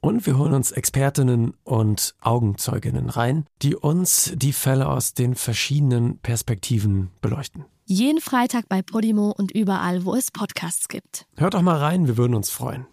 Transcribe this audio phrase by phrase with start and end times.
[0.00, 6.18] Und wir holen uns Expertinnen und Augenzeuginnen rein, die uns die Fälle aus den verschiedenen
[6.18, 7.66] Perspektiven beleuchten.
[7.84, 11.26] Jeden Freitag bei Podimo und überall, wo es Podcasts gibt.
[11.36, 12.86] Hört doch mal rein, wir würden uns freuen.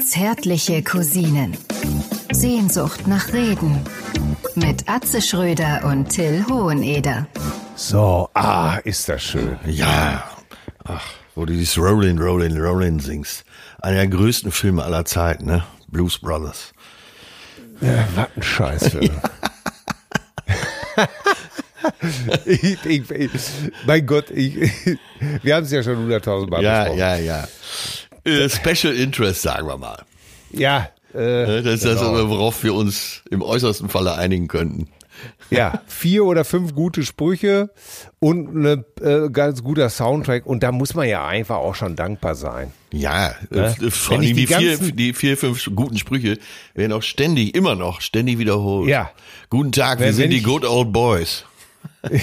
[0.00, 1.56] Zärtliche Cousinen.
[2.32, 3.80] Sehnsucht nach Reden.
[4.54, 7.26] Mit Atze Schröder und Till Hoheneder.
[7.74, 9.58] So, ah, ist das schön.
[9.66, 10.24] Ja.
[10.84, 13.44] Ach, wo du dieses Rollin', Rollin', Rollin' singst.
[13.84, 15.62] Einer der größten Filme aller Zeiten, ne?
[15.88, 16.72] Blues Brothers.
[17.82, 19.10] Ja, was ein Scheißfilm.
[22.46, 23.30] ich, ich, ich,
[23.86, 24.56] mein Gott, ich,
[25.42, 26.98] wir haben es ja schon hunderttausend Mal Ja, besprochen.
[26.98, 27.48] ja, ja.
[28.24, 30.02] Äh, Special Interest, sagen wir mal.
[30.50, 32.30] Ja, äh, Äh, Das ist das, genau.
[32.30, 34.88] worauf wir uns im äußersten Falle einigen könnten.
[35.50, 37.68] ja, vier oder fünf gute Sprüche
[38.18, 40.46] und ein äh, ganz guter Soundtrack.
[40.46, 42.72] Und da muss man ja einfach auch schon dankbar sein.
[42.94, 46.38] Ja, äh, vor Wenn ich allem die, die vier, die vier, fünf guten Sprüche
[46.74, 48.88] werden auch ständig, immer noch, ständig wiederholt.
[48.88, 49.10] Ja.
[49.50, 51.44] Guten Tag, wir Wenn- sind wenn die Good Old Boys.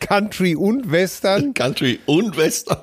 [0.00, 1.54] Country und Western.
[1.54, 2.78] Country und Western.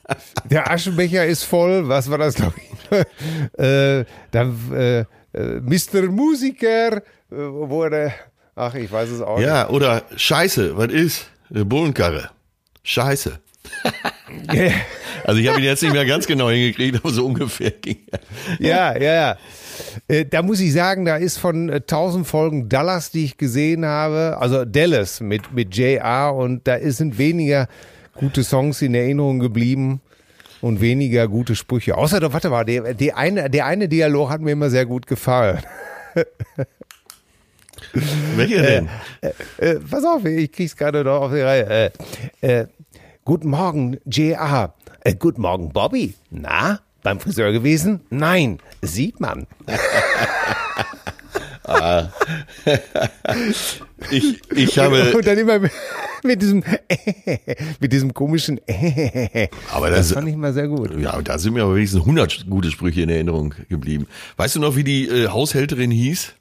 [0.50, 1.88] Der Aschenbecher ist voll.
[1.88, 3.58] Was war das, glaube ich?
[3.58, 6.02] äh, dann äh, äh, Mr.
[6.10, 8.12] Musiker äh, wurde.
[8.54, 11.26] Ach, ich weiß es auch Ja, oder Scheiße, was ist?
[11.50, 12.30] Eine Bullenkarre.
[12.84, 13.38] Scheiße.
[15.24, 18.20] Also ich habe ihn jetzt nicht mehr ganz genau hingekriegt, aber so ungefähr ging er.
[18.58, 19.36] Ja, ja, ja.
[20.08, 23.84] Äh, Da muss ich sagen, da ist von äh, 1000 Folgen Dallas, die ich gesehen
[23.84, 27.68] habe, also Dallas mit, mit JR und da sind weniger
[28.14, 30.00] gute Songs in Erinnerung geblieben
[30.60, 31.96] und weniger gute Sprüche.
[31.96, 35.06] Außer, doch, warte mal, der, der, eine, der eine Dialog hat mir immer sehr gut
[35.06, 35.60] gefallen.
[38.36, 38.88] Welcher denn?
[39.58, 41.92] Äh, pass auf, ich krieg's gerade noch auf die Reihe.
[42.40, 42.66] Äh, äh,
[43.26, 44.72] guten Morgen, JR.
[45.00, 46.14] Äh, guten Morgen, Bobby.
[46.30, 48.00] Na, beim Friseur gewesen?
[48.08, 49.46] Nein, sieht man.
[54.12, 55.72] Ich, ich habe, Und dann immer mit,
[56.22, 56.62] mit diesem,
[57.80, 58.60] mit diesem komischen,
[59.72, 60.96] aber das das, fand ich mal sehr gut.
[60.96, 64.06] ja, da sind mir aber wenigstens 100 gute Sprüche in Erinnerung geblieben.
[64.36, 66.34] Weißt du noch, wie die äh, Haushälterin hieß?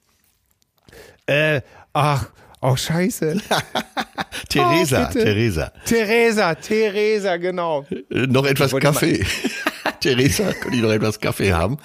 [1.25, 1.61] Äh,
[1.93, 2.29] ach,
[2.65, 3.37] oh Scheiße.
[4.49, 5.25] Theresa, bitte.
[5.25, 5.71] Theresa.
[5.85, 7.85] Theresa, Theresa, genau.
[8.09, 9.25] Äh, noch etwas Kaffee.
[9.99, 11.77] Theresa, könnte ich noch etwas Kaffee haben?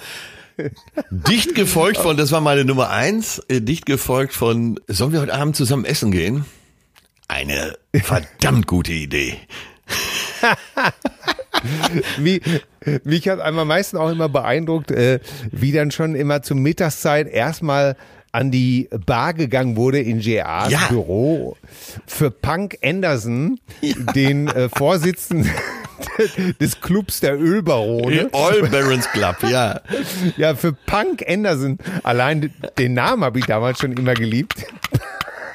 [1.09, 5.33] Dicht gefolgt von, das war meine Nummer eins, äh, dicht gefolgt von, sollen wir heute
[5.33, 6.45] Abend zusammen essen gehen?
[7.27, 9.37] Eine verdammt gute Idee.
[12.17, 12.41] Wie,
[13.03, 15.19] mich hat einmal meistens auch immer beeindruckt, äh,
[15.51, 17.95] wie dann schon immer zur Mittagszeit erstmal
[18.31, 20.87] an die Bar gegangen wurde in JRs Ja.
[20.89, 21.57] Büro
[22.07, 23.59] für Punk Anderson,
[24.15, 25.49] den äh, Vorsitzenden
[26.59, 28.29] des Clubs der Ölbarone.
[28.31, 29.81] All Barons Club, ja.
[30.37, 31.77] Ja, für Punk Anderson.
[32.03, 34.55] Allein den Namen habe ich damals schon immer geliebt.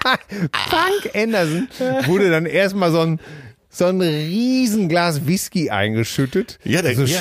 [0.03, 1.69] Punk Anderson
[2.07, 3.21] wurde dann erstmal so ein
[3.69, 6.59] so ein Riesenglas Whisky eingeschüttet.
[6.65, 7.19] Ja, der- so ja.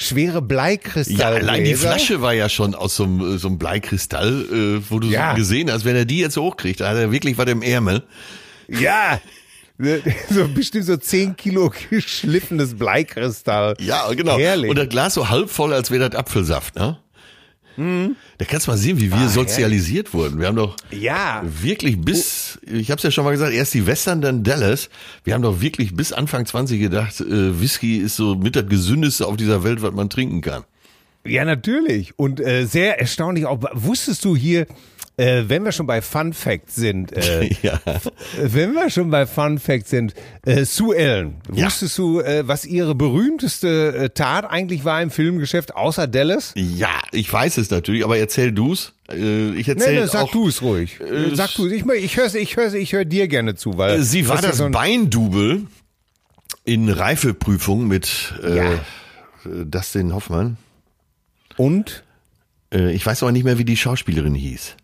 [0.00, 1.36] Schwere schwere Ja, Bleikristalle.
[1.36, 4.44] allein die Flasche war ja schon aus so einem, äh, so einem Bleikristall,
[4.80, 5.30] äh, wo du Ja.
[5.30, 8.02] so gesehen hast, wenn er die jetzt hochkriegt, da hat er wirklich was im Ärmel.
[8.68, 9.20] Ja.
[10.28, 13.74] So bestimmt so 10 Kilo geschliffenes Bleikristall.
[13.80, 14.38] Ja, genau.
[14.38, 14.68] Herrlich.
[14.68, 16.98] Und das Glas so halb voll, als wäre das Apfelsaft, ne?
[18.38, 20.38] Da kannst du mal sehen, wie wir sozialisiert wurden.
[20.38, 21.42] Wir haben doch Ja.
[21.44, 24.90] wirklich bis, ich habe es ja schon mal gesagt, erst die Western, dann Dallas.
[25.24, 29.26] Wir haben doch wirklich bis Anfang 20 gedacht, äh, Whisky ist so mit das Gesündeste
[29.26, 30.64] auf dieser Welt, was man trinken kann.
[31.26, 32.18] Ja, natürlich.
[32.18, 33.58] Und äh, sehr erstaunlich auch.
[33.74, 34.66] Wusstest du hier,
[35.20, 37.80] äh, wenn wir schon bei Fun Facts sind, äh, Ja.
[38.40, 40.14] wenn wir schon bei Fun Facts sind,
[40.46, 41.66] äh, Sue Ellen, Ja.
[41.66, 46.52] wusstest du, äh, was ihre berühmteste äh, Tat eigentlich war im Filmgeschäft, außer Dallas?
[46.56, 48.92] Ja, ich weiß es natürlich, aber erzähl du's.
[49.12, 51.00] Äh, ich erzähl Nee, nee, sag auch, du es ruhig.
[51.00, 54.02] äh, sag du Ich, ich höre ich hör's, ich hör dir gerne zu, weil Äh,
[54.02, 55.66] Sie war das so ein- Beindubel
[56.64, 58.72] in Reifeprüfung mit äh, Ja.
[58.72, 58.78] äh,
[59.66, 60.56] Dustin Hoffmann.
[61.56, 62.04] Und?
[62.72, 64.76] Äh, ich weiß aber nicht mehr, wie die Schauspielerin hieß.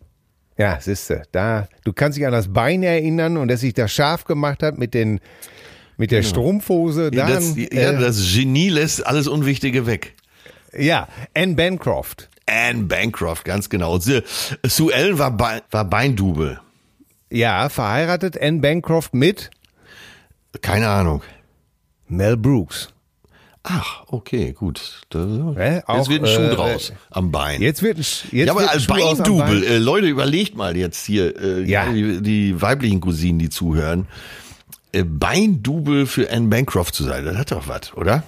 [0.57, 4.25] Ja, siehste, da, du kannst dich an das Bein erinnern und dass sich das scharf
[4.25, 5.19] gemacht hat mit den,
[5.97, 7.11] mit der Strumpfhose.
[7.11, 10.15] Dann, das, ja, äh, das Genie lässt alles Unwichtige weg.
[10.77, 12.29] ja, Anne Bancroft.
[12.47, 13.99] Anne Bancroft, ganz genau.
[13.99, 16.59] Sue Ellen war, Be war Beindubel.
[17.29, 19.51] Ja, verheiratet Anne Bancroft mit,
[20.61, 21.21] Keine Ahnung.
[22.07, 22.93] Mel Brooks.
[23.69, 25.01] Ach, okay, gut.
[25.09, 25.19] Da,
[25.57, 27.61] Ja, jetzt auch, wird ein Schuh äh, draus am Bein.
[27.61, 29.63] Jetzt wird ein, jetzt ja, aber als Beindubel, Bein.
[29.63, 31.91] äh, Leute, überlegt mal jetzt hier, äh, Ja.
[31.91, 34.07] die, die weiblichen Cousinen, die zuhören,
[34.93, 38.23] äh, Beindubel für Anne Bancroft zu sein, das hat doch was, oder?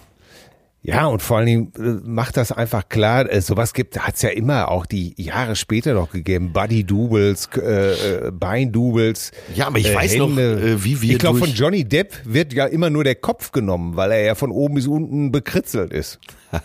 [0.82, 4.30] Ja, und vor allen Dingen äh, macht das einfach klar, äh, sowas gibt, hat's ja
[4.30, 6.54] immer auch die Jahre später noch gegeben.
[6.54, 9.32] Buddy Doubles, äh, äh, Beindoubles.
[9.54, 12.66] Ja, aber ich weiß noch, äh, wie wir Ich glaube, von Johnny Depp wird ja
[12.66, 16.20] immer nur der Kopf genommen, weil er ja von oben bis unten bekritzelt ist.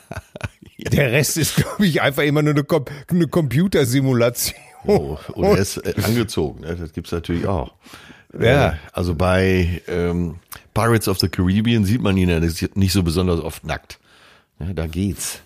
[0.77, 4.59] Der Rest ist, glaube ich, einfach immer nur eine, Com eine Computersimulation.
[4.87, 6.77] Oh, und er ist äh, angezogen, ne?
[6.77, 7.73] das gibt's natürlich auch.
[8.39, 8.71] Ja.
[8.71, 10.37] Äh, also bei ähm,
[10.75, 13.99] Pirates of the Caribbean sieht man ihn ja nicht so besonders oft nackt.
[14.59, 15.41] Ja, da geht's.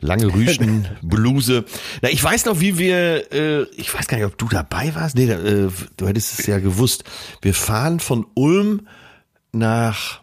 [0.00, 1.64] Lange Rüschen, Bluse.
[2.02, 5.14] Na, ich weiß noch, wie wir, äh, ich weiß gar nicht, ob du dabei warst.
[5.16, 7.04] Nee, da, äh, du hättest es ja gewusst.
[7.40, 8.88] Wir fahren von Ulm
[9.52, 10.20] nach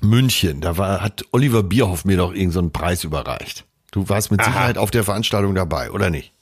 [0.00, 0.62] München.
[0.62, 3.64] Da war, hat Oliver Bierhoff mir doch irgendeinen so einen Preis überreicht.
[3.90, 4.46] Du warst mit Aha.
[4.50, 6.32] Sicherheit auf der Veranstaltung dabei, oder nicht?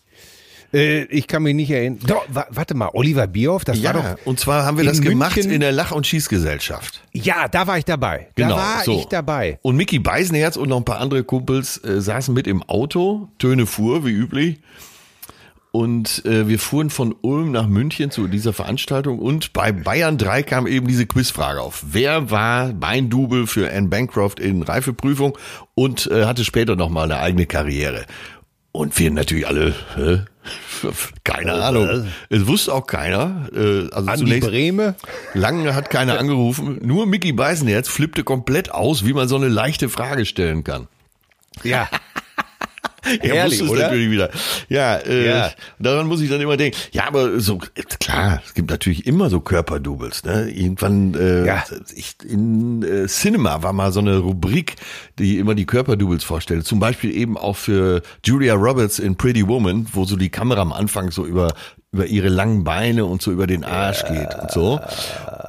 [0.75, 2.01] Äh, ich kann mich nicht erinnern.
[2.07, 4.27] Doch, wa warte mal, Oliver Bierhoff, das war Ja, doch.
[4.27, 7.01] und zwar haben wir das gemacht München- in der Lach- und Schießgesellschaft.
[7.13, 8.29] Ja, da war ich dabei.
[8.35, 8.99] Genau, da war so.
[8.99, 9.59] ich dabei.
[9.63, 13.67] Und Mickey Beisenherz und noch ein paar andere Kumpels äh, saßen mit im Auto, Töne
[13.67, 14.59] fuhr, wie üblich.
[15.71, 20.45] Und äh, wir fuhren von Ulm nach München zu dieser Veranstaltung und bei Bayern 3
[20.45, 21.83] kam eben diese Quizfrage auf.
[21.91, 25.37] Wer war Beindubel für Anne Bancroft in Reifeprüfung
[25.75, 28.05] und äh, hatte später nochmal eine eigene Karriere?
[28.71, 30.21] Und wir natürlich alle, hä?
[31.25, 32.07] keine Ahnung.
[32.29, 33.49] Es wusste auch keiner.
[33.55, 34.95] Äh, also Andi zunächst Brehme.
[35.35, 36.79] Lange hat keiner angerufen.
[36.83, 40.89] Nur Mickey Beisenherz flippte komplett aus, wie man so eine leichte Frage stellen kann.
[41.63, 41.89] Ja.
[43.21, 43.83] Er Ehrlich, wusste es oder?
[43.83, 44.31] natürlich wieder.
[44.69, 45.51] Ja, äh, Ja.
[45.79, 46.77] daran muss ich dann immer denken.
[46.93, 47.59] Ja, aber so
[48.01, 50.25] klar, es gibt natürlich immer so Körperdoubles.
[50.25, 50.51] Ne?
[50.51, 51.65] Irgendwann äh, Ja.
[51.95, 54.77] ich, in äh, Cinema war mal so eine Rubrik,
[55.19, 56.67] die immer die Körperdoubles vorstellt.
[56.67, 60.73] Zum Beispiel eben auch für Julia Roberts in Pretty Woman, wo so die Kamera am
[60.73, 61.53] Anfang so über
[61.93, 64.81] über ihre langen Beine und so über den Arsch geht und so.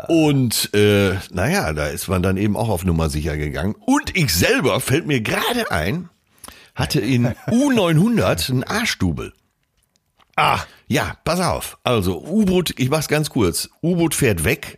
[0.07, 3.75] Und äh, naja, da ist man dann eben auch auf Nummer sicher gegangen.
[3.86, 6.10] Und ich selber fällt mir gerade ein,
[6.75, 9.33] hatte in U900 einen Arschdubel.
[10.36, 11.77] Ah, Ja, pass auf.
[11.83, 13.69] Also U-Boot, ich mach's ganz kurz.
[13.81, 14.77] U-Boot fährt weg.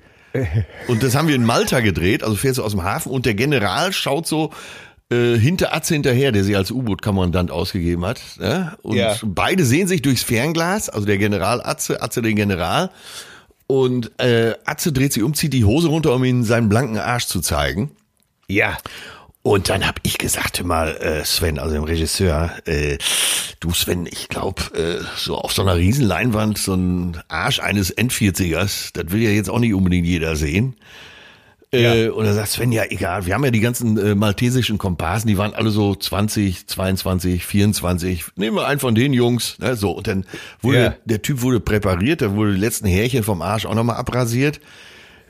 [0.88, 3.34] Und das haben wir in Malta gedreht, also fährt so aus dem Hafen und der
[3.34, 4.52] General schaut so
[5.12, 8.22] äh, hinter Atze hinterher, der sich als U-Boot-Kommandant ausgegeben hat.
[8.40, 8.78] Ne?
[8.84, 9.16] Und Ja.
[9.24, 12.92] beide sehen sich durchs Fernglas, also der General Atze, Atze den General.
[13.66, 17.26] Und äh, Atze dreht sich um, zieht die Hose runter, um ihm seinen blanken Arsch
[17.26, 17.92] zu zeigen.
[18.48, 18.78] ja.
[19.48, 22.98] Und dann hab ich gesagt, hör mal, äh, Sven, also dem Regisseur, äh,
[23.62, 28.90] du Sven, ich glaube, äh, so auf so einer Riesenleinwand so ein Arsch eines N40ers,
[28.92, 30.76] das will ja jetzt auch nicht unbedingt jeder sehen.
[31.72, 35.30] Äh, und er sagt Sven, ja egal, wir haben ja die ganzen äh, maltesischen Komparsen,
[35.30, 38.26] die waren alle so 20, 22, 24.
[38.36, 39.92] Nehmen wir einen von den Jungs, ne, so.
[39.92, 40.26] Und dann
[40.62, 40.96] wurde Ja.
[41.06, 44.60] der Typ wurde präpariert, da wurde die letzten Härchen vom Arsch auch nochmal abrasiert,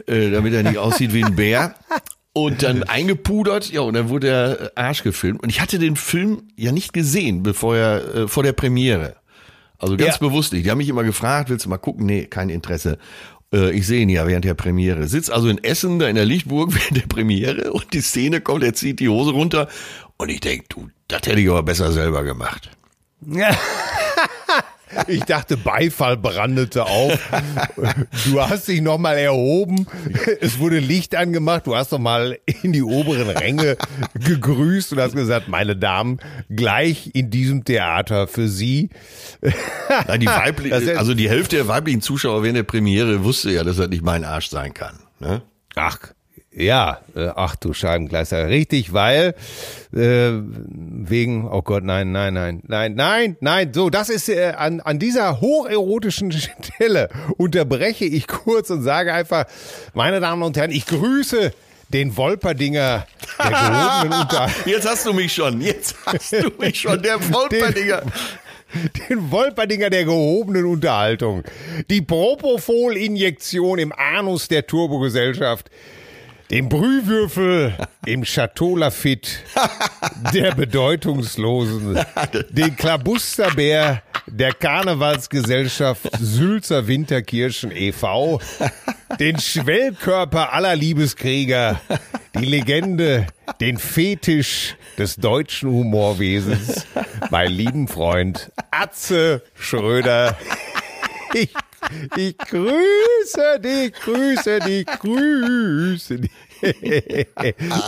[0.08, 1.75] äh, damit er nicht aussieht wie ein Bär.
[2.38, 5.42] Und dann eingepudert, ja, und dann wurde der äh, Arsch gefilmt.
[5.42, 9.16] Und ich hatte den Film ja nicht gesehen, bevor er, äh, vor der Premiere.
[9.80, 10.19] Also ganz Ja.
[10.28, 10.66] bewusst nicht.
[10.66, 12.06] Die haben mich immer gefragt, willst du mal gucken?
[12.06, 12.98] Nee, kein Interesse.
[13.54, 15.07] Äh, ich sehe ihn ja während der Premiere.
[15.07, 18.63] Sitzt also in Essen, da in der Lichtburg während der Premiere und die Szene kommt,
[18.63, 19.67] er zieht die Hose runter.
[20.17, 22.70] Und ich denk, du, das hätte ich aber besser selber gemacht.
[25.08, 27.20] Ich dachte, Beifall brandete auf.
[28.25, 29.88] Du hast dich nochmal erhoben.
[30.41, 31.67] Es wurde Licht angemacht.
[31.67, 33.77] Du hast nochmal in die oberen Ränge
[34.13, 38.89] gegrüßt und hast gesagt, meine Damen, gleich in diesem Theater für Sie.
[40.08, 43.77] Nein, die ist- also die Hälfte der weiblichen Zuschauer während der Premiere wusste ja, dass
[43.77, 44.96] das nicht mein Arsch sein kann.
[45.20, 45.41] Ne?
[45.75, 46.00] Ach,
[46.58, 49.36] ja, äh, ach du Scheibenkleister, richtig, weil
[49.94, 54.82] äh, wegen, oh Gott, nein, nein, nein, nein, nein, nein, so, das ist äh, an,
[54.82, 56.32] an dieser hocherotischen
[56.74, 59.46] Stelle unterbreche ich kurz und sage einfach,
[59.94, 61.54] meine Damen und Herren, ich grüße
[61.90, 63.06] den Wolperdinger
[63.40, 68.02] der gehobenen Unter Jetzt hast du mich schon, jetzt hast du mich schon, der Wolperdinger.
[69.10, 71.44] den Wolperdinger der gehobenen Unterhaltung.
[71.90, 75.70] Die Propofol-Injektion im Anus der Turbogesellschaft.
[76.50, 77.75] Den Brühwürfel
[78.06, 79.32] im Chateau Lafitte
[80.34, 82.00] der Bedeutungslosen.
[82.50, 88.39] Den Klabusterbär der Karnevalsgesellschaft Sülzer Winterkirchen e.V.
[89.20, 91.82] Den Schwellkörper aller Liebeskrieger.
[92.39, 93.27] Die Legende,
[93.60, 96.86] den Fetisch des deutschen Humorwesens.
[97.30, 100.38] Mein lieben Freund Atze Schröder.
[101.34, 101.54] Ich,
[102.17, 106.31] ich grüße dich, grüße dich, grüße dich.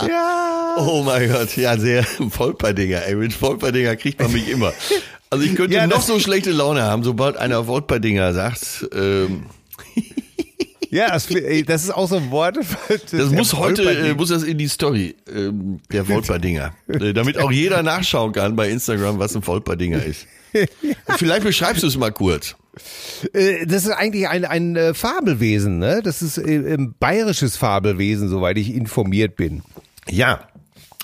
[0.08, 0.76] ja.
[0.78, 3.04] Oh mein Gott, ja, sehr Wolperdinger.
[3.06, 4.72] Ey, mit Wolperdinger kriegt man mich immer.
[5.30, 8.86] Also ich könnte Ja, noch so schlechte Laune haben, sobald einer Wolperdinger sagt.
[8.94, 9.46] Ähm,
[10.92, 12.56] Ja, das, ey, das ist auch so ein Wort.
[13.12, 16.74] das muss heute, äh, muss das in die Story, ähm, der Wolperdinger.
[16.88, 20.26] äh, damit auch jeder nachschauen kann bei Instagram, was ein Wolperdinger ist.
[21.16, 22.56] Vielleicht beschreibst du es mal kurz.
[23.32, 26.00] Äh, Das ist eigentlich ein, ein äh, Fabelwesen, ne?
[26.02, 29.62] Das ist äh, ein bayerisches Fabelwesen, soweit ich informiert bin.
[30.08, 30.40] Ja.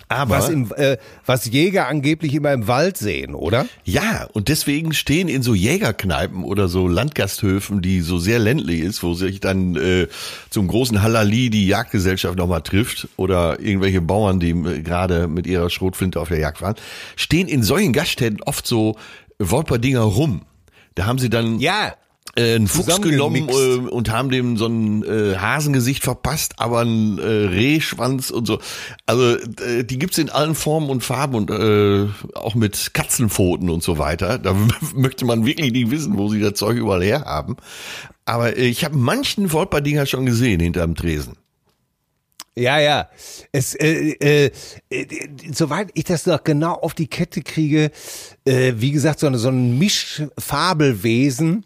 [0.08, 3.66] Aber Was, im, äh, was Jäger angeblich immer im Wald sehen, oder?
[3.82, 9.02] Ja, und deswegen stehen in so Jägerkneipen oder so Landgasthöfen, die so sehr ländlich ist,
[9.02, 10.06] wo sich dann äh,
[10.48, 14.52] zum großen Halali die Jagdgesellschaft nochmal trifft oder irgendwelche Bauern, die
[14.84, 16.76] gerade mit ihrer Schrotflinte auf der Jagd waren,
[17.16, 18.94] stehen in solchen Gaststätten oft so
[19.40, 20.42] Wolperdinger rum.
[20.96, 21.94] Da haben sie dann Ja.
[22.34, 27.18] äh, einen Fuchs genommen äh, und haben dem so ein äh, Hasengesicht verpasst, aber ein
[27.18, 28.58] äh, Rehschwanz und so.
[29.06, 33.82] Also äh, die gibt's in allen Formen und Farben und äh, auch mit Katzenpfoten und
[33.82, 34.38] so weiter.
[34.38, 34.54] Da
[34.94, 37.56] möchte man wirklich nicht wissen, wo sie das Zeug überall her haben.
[38.24, 41.36] Aber äh, ich habe manchen Wolperdinger schon gesehen hinterm Tresen.
[42.58, 43.08] Ja, ja.
[43.52, 44.50] Es, äh, äh,
[44.88, 45.06] äh,
[45.52, 47.90] soweit ich das noch genau auf die Kette kriege,
[48.46, 51.64] äh, wie gesagt, so, eine, so ein Mischfabelwesen.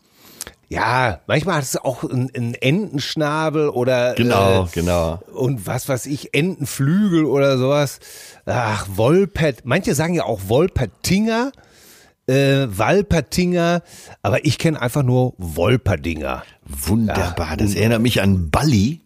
[0.68, 5.20] Ja, manchmal hat es auch einen, Entenschnabel oder Genau, äh, genau.
[5.32, 7.98] und was weiß ich, Entenflügel oder sowas.
[8.46, 9.64] Ach, Wolpert.
[9.64, 11.52] Manche sagen ja auch Wolpertinger,
[12.26, 13.82] äh, Walpertinger,
[14.22, 16.44] aber ich kenne einfach nur Wolperdinger.
[16.64, 17.56] Wunderbar.
[17.56, 19.02] Das erinnert mich an Balli.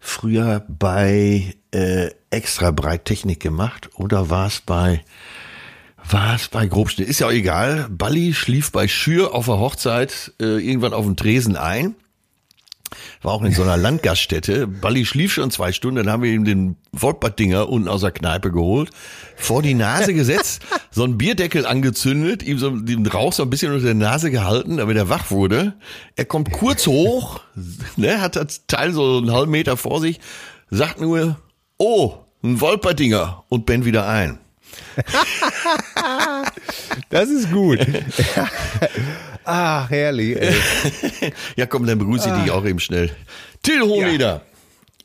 [0.00, 5.04] Früher bei äh, extra breit Technik gemacht oder war es bei
[6.08, 7.08] war es bei Grobschnitt?
[7.08, 7.86] Ist ja auch egal.
[7.90, 11.94] Balli schlief bei Schür auf der Hochzeit äh, irgendwann auf dem Tresen ein.
[13.22, 14.66] War auch in so einer Landgaststätte.
[14.66, 18.50] Balli schlief schon zwei Stunden, dann haben wir ihm den Wolpertinger unten aus der Kneipe
[18.50, 18.90] geholt,
[19.36, 23.72] vor die Nase gesetzt, so einen Bierdeckel angezündet, ihm so den Rauch so ein bisschen
[23.72, 25.74] unter der Nase gehalten, damit er wach wurde.
[26.16, 27.40] Er kommt kurz hoch,
[27.96, 30.20] ne, hat das Teil so einen halben Meter vor sich,
[30.70, 31.36] sagt nur,
[31.78, 34.38] oh, ein Wolpertinger und bennt wieder ein.
[37.10, 37.80] Das ist gut.
[39.44, 40.36] Ach, herrlich.
[40.40, 40.54] Ey.
[41.56, 43.10] Ja, komm, dann begrüße ich dich auch eben schnell.
[43.62, 44.42] Till Hohneder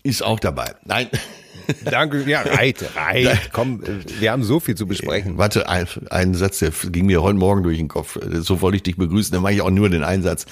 [0.04, 0.76] ist auch dabei.
[0.86, 1.10] Nein.
[1.84, 2.24] Danke.
[2.28, 3.50] Ja, reit, reit.
[3.52, 5.38] Komm, äh, wir haben so viel zu besprechen.
[5.38, 8.20] Warte, ein, ein Satz, der ging mir heute Morgen durch den Kopf.
[8.32, 10.46] So wollte ich dich begrüßen, dann mache ich auch nur den Einsatz.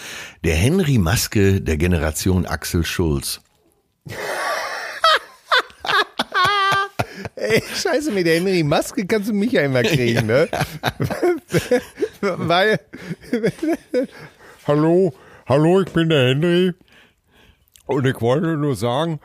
[0.43, 3.41] Der Henry Maske der Generation Axel Schulz.
[7.35, 10.47] Ey, scheiße, mit der Henry Maske kannst du mich ja immer kriegen, ne?
[12.38, 12.80] Weil,
[14.65, 15.13] hallo,
[15.46, 16.74] hallo, ich bin der Henry.
[17.86, 19.20] Und ich wollte nur sagen,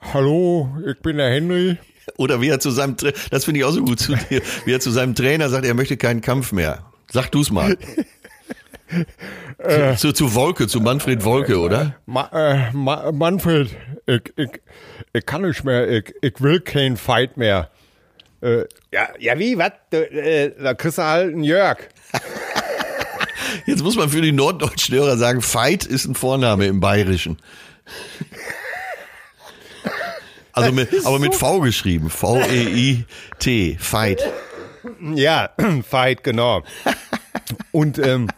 [0.00, 1.78] hallo, ich bin der Henry.
[2.16, 4.72] Oder wie er zu seinem, Tra das finde ich auch so gut zu dir, wie
[4.72, 6.84] er zu seinem Trainer sagt, er möchte keinen Kampf mehr.
[7.08, 7.76] Sag du's mal.
[9.96, 11.94] zu, zu Wolke, zu Manfred Wolke, oder?
[12.06, 13.76] Ma, äh, Ma, Manfred,
[14.06, 14.60] ich, ich,
[15.12, 17.70] ich kann nicht mehr, ich, ich will keinen Fight mehr.
[18.96, 19.72] Ja, ja wie, was?
[19.90, 21.76] Äh, da kriegst du halt einen Jörg.
[23.66, 27.36] Jetzt muss man für die norddeutschen Hörer sagen, Veit ist ein Vorname im Bayerischen.
[30.52, 32.08] Also mit, aber mit V geschrieben.
[32.08, 33.76] V-E-I-T.
[33.78, 34.32] Veit.
[35.14, 35.50] Ja,
[35.86, 36.62] Fight, genau.
[37.72, 38.28] Und, ähm,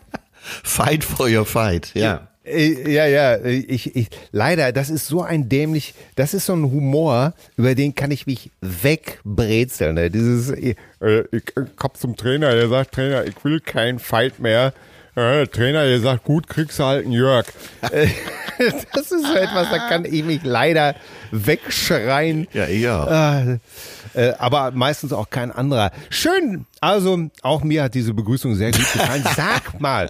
[0.65, 1.93] Fight for your fight.
[1.95, 2.28] Ja.
[2.49, 6.55] Äh, Ja, ja, äh, ich, ich, leider, das ist so ein dämlich, das ist so
[6.55, 9.95] ein Humor, über den kann ich mich wegbrezeln.
[9.95, 10.11] Ne?
[10.11, 14.73] Dieses, äh, ich, ich hab zum Trainer, der sagt, Trainer, ich will keinen Fight mehr.
[15.17, 17.45] Der Trainer, der sagt, gut, kriegst du halt einen Jörg.
[17.81, 20.95] das ist so etwas, da kann ich mich leider
[21.33, 22.47] wegschreien.
[22.53, 23.59] Ja, ja.
[24.15, 25.91] Ah, aber meistens auch kein anderer.
[26.11, 29.25] Schön, also auch mir hat diese Begrüßung sehr gut gefallen.
[29.37, 30.09] Sag mal,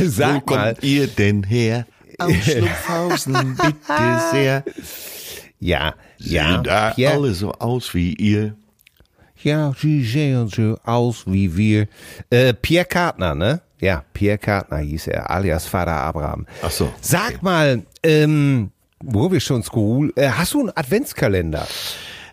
[0.00, 1.86] Wo sag kommt mal, ihr denn her?
[2.18, 4.64] Aus Schlumpfhausen, bitte sehr.
[5.60, 8.56] ja, ja, Sehen da Pierre, alle so aus wie ihr.
[9.42, 11.86] Ja, sie sehen so aus wie wir.
[12.30, 13.60] Äh, Pierre Kartner, ne?
[13.80, 16.46] Ja, Pierre Kartner hieß er, alias Vater Abraham.
[16.62, 17.38] Ach so, Sag okay.
[17.42, 21.66] mal, ähm, wo wir schon skurril, äh, hast du einen Adventskalender?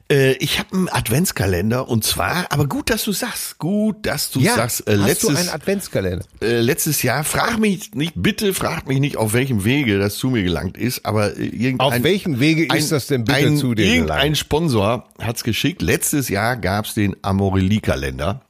[0.07, 4.39] Äh, ich habe einen Adventskalender und zwar, aber gut, dass du sagst, gut, dass du
[4.43, 6.25] sagst, äh, hast letztes, du einen Adventskalender?
[6.41, 10.29] äh, letztes Jahr, frag mich nicht, bitte frag mich nicht, auf welchem Wege das zu
[10.29, 13.73] mir gelangt ist, aber äh, irgendein, Auf welchem Wege ist das denn bitte ein, zu
[13.73, 14.37] dir Irgendein gelangt?
[14.37, 15.81] Sponsor hat's geschickt.
[15.81, 18.41] Letztes Jahr gab's den Amorelie-Kalender.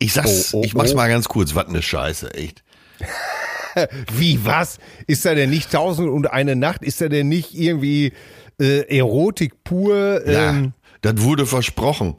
[0.00, 0.96] Ich sag's, Oh, oh, ich mach's oh.
[0.96, 2.64] mal ganz kurz, was ne Scheiße, echt.
[4.12, 4.78] Wie, was?
[5.06, 6.82] Ist da denn nicht Tausend und eine Nacht?
[6.82, 8.12] Ist da denn nicht irgendwie
[8.60, 10.26] äh, Erotik pur?
[10.26, 10.72] Ja, Ähm,
[11.02, 12.16] das wurde versprochen.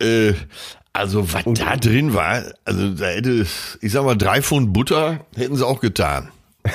[0.00, 0.32] Äh,
[0.92, 3.46] also was da drin war, also da hätte,
[3.80, 6.30] ich sag mal, drei Pfund Butter hätten sie auch getan.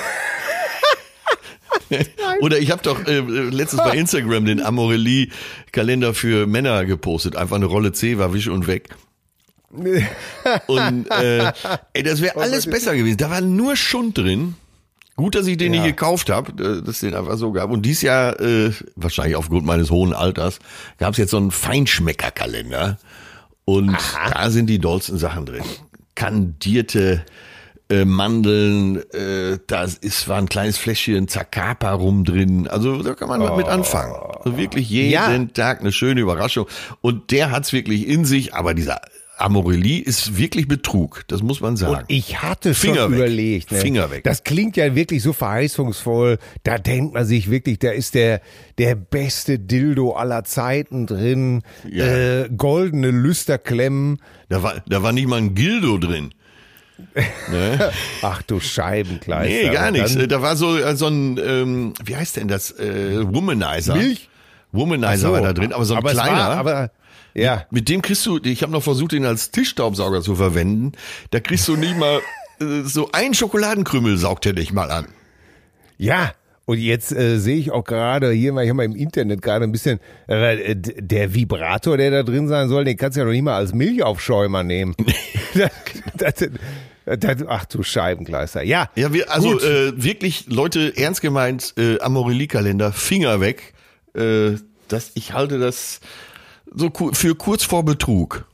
[2.41, 7.35] Oder ich habe doch äh, letztens bei Instagram den Amorelli-Kalender für Männer gepostet.
[7.35, 8.89] Einfach eine Rolle C war wisch und weg.
[10.67, 11.51] Und äh,
[11.91, 13.17] ey, das wäre alles besser gewesen.
[13.17, 14.55] Da war nur Schund drin.
[15.15, 15.81] Gut, dass ich den Ja.
[15.81, 17.71] nicht gekauft habe, dass es den einfach so gab.
[17.71, 20.59] Und dies Jahr, äh, wahrscheinlich aufgrund meines hohen Alters,
[20.97, 22.97] gab es jetzt so einen Feinschmeckerkalender.
[23.63, 23.97] Und
[24.33, 25.63] da sind die dollsten Sachen drin.
[26.15, 27.23] Kandierte
[27.89, 32.67] äh, Mandeln, äh, da ist, war ein kleines Fläschchen Zacapa rum drin.
[32.67, 34.13] Also da kann man was mit anfangen.
[34.43, 35.45] Also wirklich jeden Ja.
[35.53, 36.65] Tag eine schöne Überraschung.
[37.01, 39.01] Und der hat's wirklich in sich, aber dieser
[39.37, 42.01] Amorelli ist wirklich Betrug, das muss man sagen.
[42.01, 43.17] Und ich hatte schon Finger weg.
[43.17, 43.71] überlegt.
[43.71, 43.79] Ne?
[43.79, 44.23] Finger weg.
[44.23, 46.37] Das klingt ja wirklich so verheißungsvoll.
[46.63, 48.41] Da denkt man sich wirklich, da ist der,
[48.77, 51.63] der beste Dildo aller Zeiten drin.
[51.89, 52.05] Ja.
[52.05, 54.21] Äh, goldene Lüsterklemmen.
[54.49, 56.33] Da war, da war nicht mal ein Gildo drin.
[57.51, 57.91] Ne?
[58.21, 59.67] Ach du Scheibenkleister.
[59.67, 60.17] Nee, gar nichts.
[60.27, 62.71] Da war so, äh, so ein, ähm, wie heißt denn das?
[62.71, 63.95] Äh, Womanizer.
[63.95, 64.29] Milch?
[64.71, 66.37] Womanizer so, war da drin, aber so ein aber es kleiner.
[66.37, 66.91] War, aber,
[67.35, 67.65] ja.
[67.69, 70.93] mit dem kriegst du, ich habe noch versucht, den als Tischstaubsauger zu verwenden.
[71.31, 72.21] Da kriegst du nicht mal,
[72.59, 75.07] äh, so ein Schokoladenkrümel saugt er dich mal an.
[75.97, 76.33] Ja,
[76.65, 79.71] und jetzt äh, sehe ich auch gerade hier mal, hier mal im Internet gerade ein
[79.71, 83.31] bisschen, äh, d- der Vibrator, der da drin sein soll, den kannst du ja noch
[83.33, 84.95] nicht mal als Milchaufschäumer nehmen.
[85.53, 85.69] das,
[86.17, 86.49] das,
[87.19, 88.63] das, ach du Scheibenkleister.
[88.63, 89.63] Ja, Ja, wir, also gut.
[89.63, 93.73] äh, wirklich, Leute, ernst gemeint, äh, Amorelli-Kalender, Finger weg.
[94.15, 94.53] Äh,
[94.87, 95.99] das, ich halte das
[96.73, 98.45] so für kurz vor Betrug.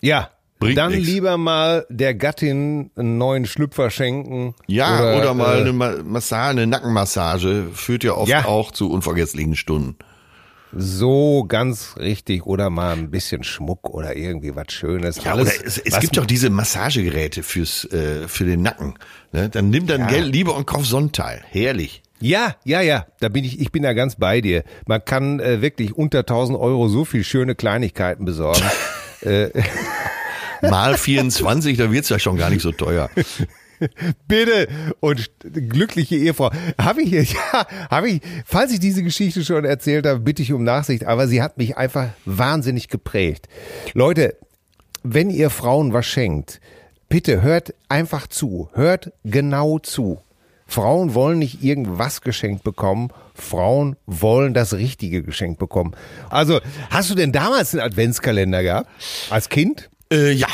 [0.00, 0.30] ja.
[0.58, 1.06] bringt Dann nix.
[1.06, 4.54] lieber mal der Gattin einen neuen Schlüpfer schenken.
[4.66, 8.44] Ja, oder, mal äh, eine Ma Massage, eine Nackenmassage führt ja oft Ja.
[8.44, 9.96] auch zu unvergesslichen Stunden.
[10.72, 15.24] so ganz richtig oder mal ein bisschen Schmuck oder irgendwie was Schönes.
[15.24, 18.94] Ja, Alles, oder es, es gibt doch diese Massagegeräte fürs äh, für den Nacken.
[19.32, 19.48] Ne?
[19.48, 20.06] Dann nimm dann Ja.
[20.08, 21.42] Geld lieber und kauf so ein Teil.
[21.48, 22.02] Herrlich.
[22.20, 24.64] Ja, ja, ja, da bin ich, ich bin da ganz bei dir.
[24.86, 28.62] Man kann äh, wirklich unter 1000 Euro so viel schöne Kleinigkeiten besorgen.
[30.62, 33.10] Mal 24, da wird's ja schon gar nicht so teuer.
[34.28, 34.68] Bitte
[35.00, 36.50] und glückliche Ehefrau.
[36.78, 40.52] Habe ich hier, ja, habe ich, falls ich diese Geschichte schon erzählt habe, bitte ich
[40.52, 43.48] um Nachsicht, aber sie hat mich einfach wahnsinnig geprägt.
[43.94, 44.36] Leute,
[45.02, 46.60] wenn ihr Frauen was schenkt,
[47.08, 50.20] bitte hört einfach zu, hört genau zu.
[50.70, 55.96] Frauen wollen nicht irgendwas geschenkt bekommen, Frauen wollen das richtige geschenkt bekommen.
[56.30, 58.88] Also, hast du denn damals einen Adventskalender gehabt?
[59.30, 59.90] Als Kind?
[60.12, 60.46] Äh, ja,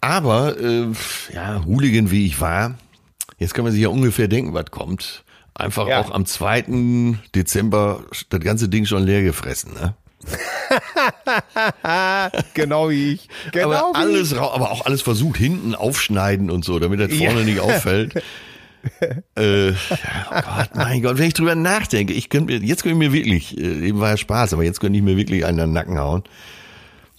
[0.00, 0.86] aber äh,
[1.32, 2.74] ja, Hooligan wie ich war,
[3.38, 5.22] jetzt kann man sich ja ungefähr denken, was kommt.
[5.54, 6.00] Einfach Ja.
[6.00, 6.64] auch am 2.
[7.36, 9.94] Dezember das ganze Ding schon leer gefressen, ne?
[12.54, 13.28] Genau wie ich.
[13.52, 17.40] Genau aber alles rau- aber auch alles versucht, hinten aufschneiden und so, damit das vorne
[17.40, 17.44] Ja.
[17.44, 18.22] nicht auffällt.
[19.36, 19.74] äh, oh
[20.30, 23.58] Gott, mein Gott, wenn ich drüber nachdenke, ich könnte mir, jetzt könnte ich mir wirklich,
[23.58, 25.98] äh, eben war ja Spaß, aber jetzt könnte ich mir wirklich einen an den Nacken
[25.98, 26.22] hauen.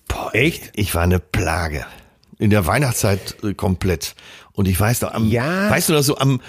[0.07, 0.71] Boah, echt?
[0.75, 1.85] Ich war eine Plage.
[2.37, 4.15] In der Weihnachtszeit äh, komplett.
[4.53, 5.69] Und ich weiß noch, am, Ja.
[5.69, 6.41] weißt du noch so am,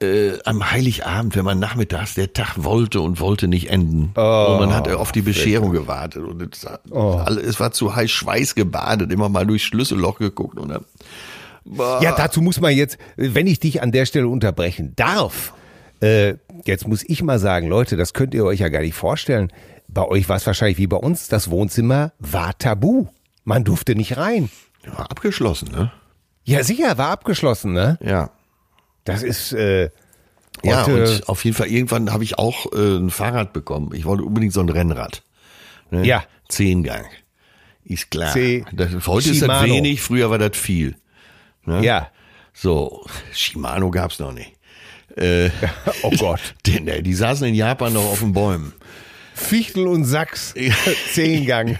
[0.00, 4.12] äh, am Heiligabend, wenn man nachmittags, der Tag wollte und wollte nicht enden.
[4.14, 4.14] und
[4.60, 6.22] man hat auf die Bescherung gewartet.
[6.22, 10.58] Und es, alle- es war zu heiß Schweiß gebadet, immer mal durchs Schlüsselloch geguckt.
[10.58, 10.84] Und dann,
[11.68, 12.00] boah.
[12.02, 15.54] Ja, dazu muss man jetzt, wenn ich dich an der Stelle unterbrechen darf,
[16.00, 19.52] äh, jetzt muss ich mal sagen, Leute, das könnt ihr euch ja gar nicht vorstellen.
[19.88, 23.06] Bei euch war es wahrscheinlich wie bei uns, das Wohnzimmer war tabu.
[23.44, 24.50] Man durfte nicht rein.
[24.86, 25.90] war abgeschlossen, ne?
[26.44, 27.98] Ja, sicher, war abgeschlossen, ne?
[28.02, 28.30] Ja.
[29.04, 29.90] Das ist, äh,
[30.62, 33.90] Ja, und auf jeden Fall, irgendwann habe ich auch äh, ein Fahrrad bekommen.
[33.94, 35.22] Ich wollte unbedingt so ein Rennrad.
[35.90, 36.04] Ne?
[36.06, 36.24] Ja.
[36.48, 37.04] Zehngang.
[37.84, 38.32] Ist klar.
[38.32, 39.72] C- Das, heute ist das Shimano.
[39.74, 40.96] wenig, früher war das viel.
[41.64, 41.84] Ne?
[41.84, 42.08] ja.
[42.52, 44.52] So, Shimano gab's noch nicht.
[45.16, 45.50] Äh,
[46.02, 46.40] Oh Gott.
[46.66, 48.72] denn, äh, die saßen in Japan noch auf den Bäumen.
[49.34, 50.54] Fichtel und Sachs.
[51.12, 51.78] Zehngang.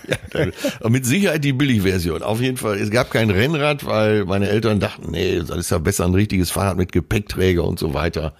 [0.79, 2.23] Aber mit Sicherheit die Billigversion.
[2.23, 2.79] Auf jeden Fall.
[2.79, 6.53] Es gab kein Rennrad, weil meine Eltern dachten, nee, das ist ja besser ein richtiges
[6.53, 8.35] Fahrrad mit Gepäckträger und so weiter.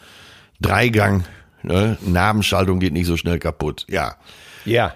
[0.61, 1.25] Dreigang,
[1.65, 1.99] ne?
[2.01, 3.87] Nabenschaltung geht nicht so schnell kaputt.
[3.89, 4.15] Ja.
[4.65, 4.95] Ja.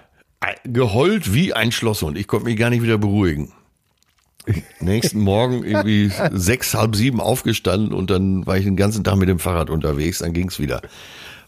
[0.63, 2.17] Geheult wie ein Schlosshund.
[2.17, 3.51] Ich konnte mich gar nicht wieder beruhigen.
[4.79, 9.29] Nächsten Morgen irgendwie sechs, halb sieben aufgestanden und dann war ich den ganzen Tag mit
[9.29, 10.19] dem Fahrrad unterwegs.
[10.19, 10.81] Dann ging's wieder.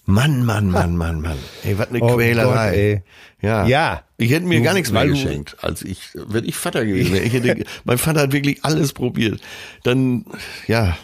[0.08, 1.38] Mann, Mann, Mann, Mann, Mann.
[1.64, 3.02] Ey, was eine Oh Quälerei.
[3.04, 3.42] Gott.
[3.50, 3.66] Ja.
[3.66, 4.02] Ja.
[4.18, 7.24] Ich hätte mir Du- gar nichts mehr geschenkt, als ich, wenn ich Vater gewesen wäre.
[7.26, 9.42] Ich hätte, mein Vater hat wirklich alles probiert.
[9.84, 10.26] Dann,
[10.68, 10.96] ja,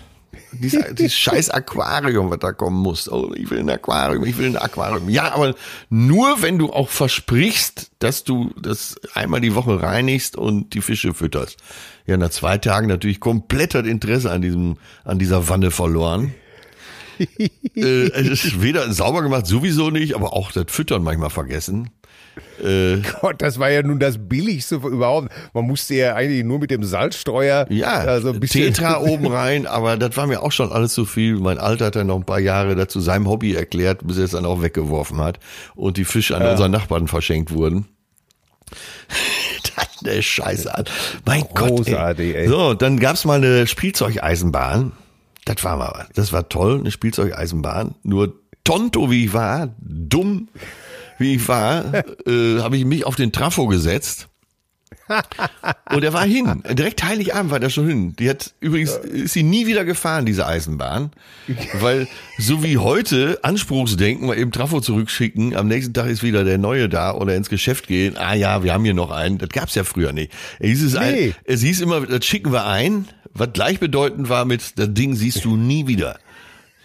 [0.53, 3.09] Dieses, dieses scheiß Aquarium, was da kommen muss.
[3.09, 5.09] Oh, ich will ein Aquarium, ich will ein Aquarium.
[5.09, 5.55] Ja, aber
[5.89, 11.13] nur wenn du auch versprichst, dass du das einmal die Woche reinigst und die Fische
[11.13, 11.57] fütterst.
[12.05, 16.33] Ja, nach zwei Tagen natürlich komplett das Interesse an diesem, an dieser Wanne verloren.
[17.75, 21.91] äh, es ist weder sauber gemacht, sowieso nicht, aber auch das Füttern manchmal vergessen.
[23.21, 25.29] Gott, das war ja nun das Billigste überhaupt.
[25.53, 29.65] Man musste ja eigentlich nur mit dem Salzstreuer Ja, also ein bisschen Tetra oben rein,
[29.65, 31.37] aber das war mir auch schon alles zu viel.
[31.37, 34.31] Mein Alter hat dann noch ein paar Jahre dazu seinem Hobby erklärt, bis er es
[34.31, 35.39] dann auch weggeworfen hat
[35.75, 37.87] und die Fische an unseren Nachbarn verschenkt wurden.
[39.75, 40.85] das ist eine Scheiße an.
[41.25, 42.35] Mein Großartig, Gott.
[42.35, 42.43] Ey.
[42.43, 42.47] ey.
[42.47, 44.91] So, dann gab's mal eine Spielzeugeisenbahn.
[45.45, 47.95] Das war mal, das war toll, eine Spielzeugeisenbahn.
[48.03, 50.49] Nur tonto wie ich war, dumm
[51.21, 51.93] wie ich war,
[52.27, 54.27] äh, habe ich mich auf den Trafo gesetzt.
[55.91, 56.63] Und er war hin.
[56.71, 58.15] Direkt Heiligabend war der schon hin.
[58.17, 61.11] Die hat übrigens ist sie nie wieder gefahren, diese Eisenbahn.
[61.79, 62.07] Weil
[62.37, 66.87] so wie heute Anspruchsdenken, mal eben Trafo zurückschicken, am nächsten Tag ist wieder der neue
[66.87, 68.15] da oder ins Geschäft gehen.
[68.17, 69.37] Ah ja, wir haben hier noch einen.
[69.37, 70.31] Das gab's ja früher nicht.
[70.59, 71.35] Es hieß, es, ein, Nee.
[71.43, 75.55] es hieß immer, das schicken wir ein, was gleichbedeutend war mit, das Ding siehst du
[75.57, 76.19] nie wieder.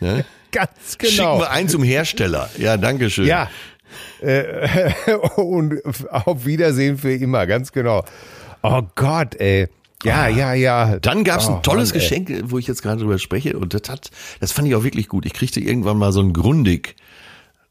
[0.00, 0.24] Ne?
[0.52, 0.70] ganz
[1.00, 1.38] Schicken genau.
[1.38, 2.50] wir ein zum Hersteller.
[2.58, 3.26] Ja, danke schön.
[3.26, 3.50] Ja.
[4.20, 4.68] Äh,
[5.36, 5.80] und
[6.10, 8.04] auf Wiedersehen für immer, ganz genau.
[8.62, 9.68] Oh Gott, ey.
[10.04, 10.98] Ja, ja, ja.
[10.98, 12.08] Dann gab's oh, ein tolles Mann, ey.
[12.08, 13.58] Geschenk, wo ich jetzt gerade drüber spreche.
[13.58, 15.26] Und das hat, das fand ich auch wirklich gut.
[15.26, 16.96] Ich kriegte irgendwann mal so ein Grundig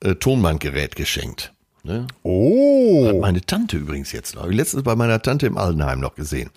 [0.01, 1.53] äh, Tonbandgerät geschenkt.
[1.83, 2.01] Ne?
[2.01, 3.19] Hat Oh.
[3.21, 4.47] meine Tante übrigens jetzt noch.
[4.47, 6.49] Ich letztens bei meiner Tante im Altenheim noch gesehen.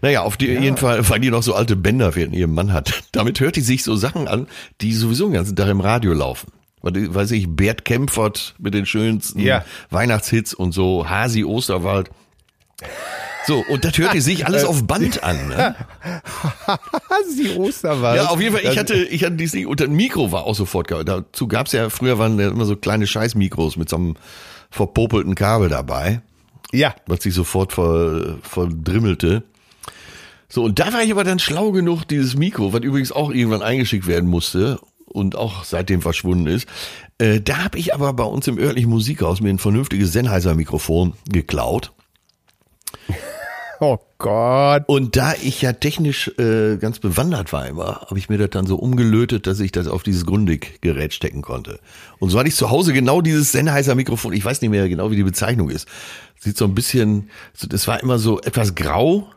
[0.00, 3.02] Naja, auf die, jeden Fall, weil die noch so alte Bänder für ihren Mann hat.
[3.12, 4.46] Damit hört die sich so Sachen an,
[4.80, 6.52] die sowieso den ganzen Tag im Radio laufen.
[6.84, 9.64] Die- Weiß ich, Bert Kempfert mit den schönsten Ja.
[9.90, 12.10] Weihnachtshits und so, Hasi Osterwald.
[13.46, 15.48] So, und das hört sich alles auf Band an.
[15.48, 15.74] Ne?
[17.34, 18.16] Sie Osterwald.
[18.22, 20.44] Ja, auf jeden Fall, ich Das- hatte, ich hatte dieses Ding, und das Mikro war
[20.44, 20.90] auch sofort.
[20.90, 24.16] Dazu gab's ja, früher waren ja immer so kleine Scheißmikros mit so einem
[24.70, 26.20] verpopelten Kabel dabei,
[26.72, 26.94] Ja.
[27.06, 29.42] was sich sofort ver, verdrimmelte.
[30.48, 33.62] So, und da war ich aber dann schlau genug, dieses Mikro, was übrigens auch irgendwann
[33.62, 34.80] eingeschickt werden musste
[35.12, 36.66] und auch seitdem verschwunden ist,
[37.18, 41.92] äh, da habe ich aber bei uns im örtlichen Musikhaus mir ein vernünftiges Sennheiser-Mikrofon geklaut.
[43.82, 44.82] Oh Gott.
[44.86, 48.66] Und da ich ja technisch äh, ganz bewandert war immer, habe ich mir das dann
[48.66, 51.80] so umgelötet, dass ich das auf dieses Grundig-Gerät stecken konnte.
[52.18, 54.34] Und so hatte ich zu Hause genau dieses Sennheiser Mikrofon.
[54.34, 55.88] Ich weiß nicht mehr genau, wie die Bezeichnung ist.
[56.38, 57.30] Sieht so ein bisschen,
[57.68, 59.30] das war immer so etwas grau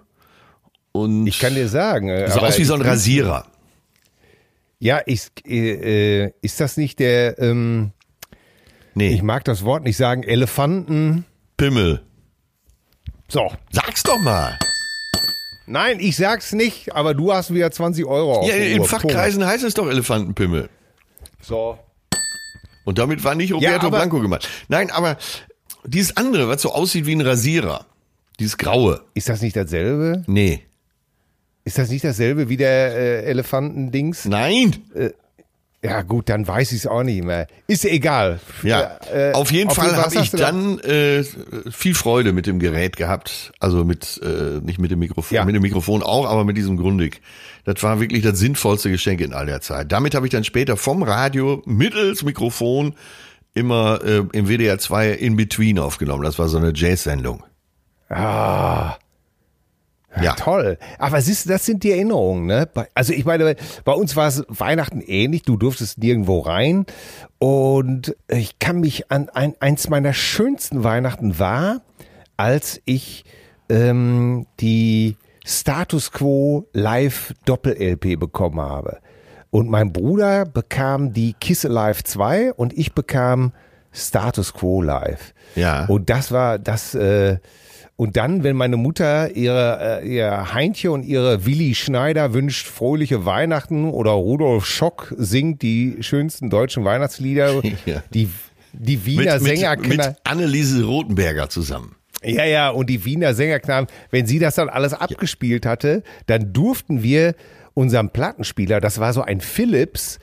[0.92, 2.10] und Ich kann dir sagen.
[2.10, 3.46] äh, sah aus wie so ein Rasierer.
[4.84, 7.92] Ja, ich, äh, äh, ist das nicht der, ähm,
[8.96, 11.24] Nee, ich mag das Wort nicht sagen, Elefanten.
[11.56, 12.02] Pimmel.
[13.30, 13.50] So.
[13.72, 14.60] Sag's doch mal.
[15.68, 18.86] Nein, ich sag's nicht, aber du hast wieder 20 Euro Ja, in Uhr.
[18.86, 20.64] Fachkreisen heißt es doch Elefantenpimmel.
[20.64, 20.74] Punkt.
[21.40, 21.80] So.
[22.84, 24.50] Und damit war nicht Roberto aber- Blanco gemeint.
[24.68, 25.18] Nein, aber
[25.86, 27.86] dieses andere, was so aussieht wie ein Rasierer,
[28.38, 30.24] dieses graue, Ist das nicht dasselbe?
[30.28, 30.64] nee.
[31.66, 34.26] Ist das nicht dasselbe wie der äh, Elefantendings?
[34.26, 34.76] Nein!
[35.86, 37.46] Ja gut, dann weiß ich es auch nicht mehr.
[37.68, 38.40] Ist egal.
[38.64, 41.26] Ja, Äh, auf jeden Fall was habe ich dann äh,
[41.72, 43.52] viel Freude mit dem Gerät gehabt.
[43.60, 45.44] Also mit, äh, nicht mit dem Mikrofon, Ja.
[45.44, 47.20] mit dem Mikrofon auch, aber mit diesem Grundig.
[47.66, 49.92] Das war wirklich das sinnvollste Geschenk in all der Zeit.
[49.92, 52.96] Damit habe ich dann später vom Radio mittels Mikrofon
[53.54, 56.24] immer äh, im WDR 2 In Between aufgenommen.
[56.24, 57.44] Das war so eine Jazz-Sendung.
[58.08, 58.96] Ah,
[60.22, 60.34] Ja.
[60.34, 60.78] toll.
[61.00, 62.68] Aber siehst du, das sind die Erinnerungen, ne?
[62.94, 65.44] Also ich meine, bei uns war es Weihnachten ähnlich.
[65.44, 66.86] Du durftest nirgendwo rein.
[67.40, 71.82] Und ich kann mich an ein, eins meiner schönsten Weihnachten war,
[72.38, 73.26] als ich
[73.70, 79.00] ähm, die Status Quo Live Doppel-LP bekommen habe.
[79.50, 83.52] Und mein Bruder bekam die Kiss Alive 2 und ich bekam
[83.92, 85.34] Status Quo Live.
[85.56, 85.86] Ja.
[85.86, 86.96] Und das war das.
[86.96, 87.38] Äh,
[87.96, 93.26] und dann, wenn meine Mutter ihre äh, ihr Heintje und ihre Willi Schneider wünscht fröhliche
[93.26, 98.04] Weihnachten oder Rudolf Schock singt die schönsten deutschen Weihnachtslieder, Ja.
[98.14, 98.30] die
[98.76, 99.98] die Wiener mit, mit, Sängerknaben.
[99.98, 101.96] mit Anneliese Rothenberger zusammen.
[102.24, 107.04] Ja, ja, und die Wiener Sängerknaben, wenn sie das dann alles abgespielt hatte, dann durften
[107.04, 107.36] wir
[107.76, 110.20] unserem Plattenspieler, das war so ein Philips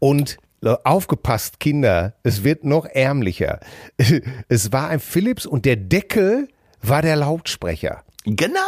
[0.00, 0.38] und
[0.84, 3.60] aufgepasst, Kinder, es wird noch ärmlicher.
[4.48, 6.48] Es war ein Philips und der Deckel
[6.82, 8.02] war der Lautsprecher.
[8.24, 8.60] Genau,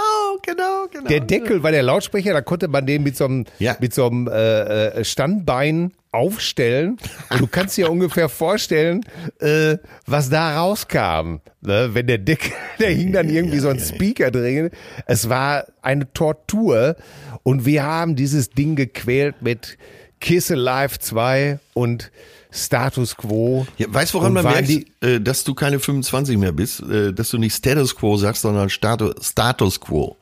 [0.43, 1.07] genau, genau.
[1.09, 3.77] Der Deckel war der Lautsprecher, da konnte man den mit so einem, Ja.
[3.79, 6.97] mit so einem äh, äh, Standbein aufstellen
[7.31, 9.05] und du kannst dir ungefähr vorstellen,
[9.41, 11.39] äh, was da rauskam.
[11.61, 11.91] Ne?
[11.93, 14.71] Wenn der Dick, der hing dann irgendwie so ein Speaker drin.
[15.07, 16.97] Es war eine Tortur
[17.45, 19.77] und wir haben dieses Ding gequält mit
[20.21, 22.11] Kiss Alive 2 und
[22.55, 23.67] Status Quo.
[23.79, 24.71] Ja, weißt woran man merkt,
[25.03, 28.71] äh, dass du keine 25 mehr bist, äh, dass du nicht Status Quo sagst, sondern
[28.71, 30.17] Status, Status Quo.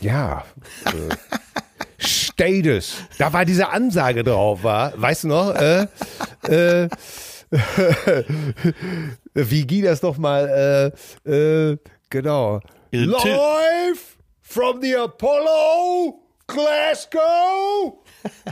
[0.00, 0.44] Ja.
[0.86, 1.14] Äh,
[1.98, 2.96] Status.
[3.18, 4.92] Da war diese Ansage drauf, war.
[5.00, 5.54] Weißt du noch?
[5.54, 5.86] Äh,
[6.48, 6.88] äh,
[9.34, 10.92] wie ging das doch mal?
[11.26, 12.60] Äh, äh, genau.
[12.90, 18.02] Äh, Live from the Apollo, Glasgow.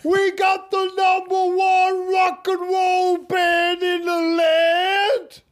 [0.04, 5.42] We got the number one rock and roll band in the land.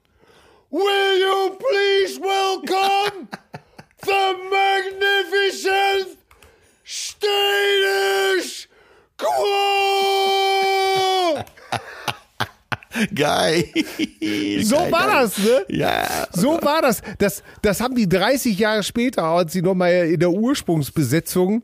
[0.70, 3.28] Will you please welcome
[4.02, 6.18] the magnificent
[6.84, 8.66] Status
[9.16, 10.46] Quo!
[13.14, 13.64] Geil.
[14.62, 15.64] So war das, ne?
[15.68, 16.26] Ja.
[16.32, 17.02] So war das.
[17.18, 21.62] Das, das haben die 30 Jahre später, als sie nochmal in der Ursprungsbesetzung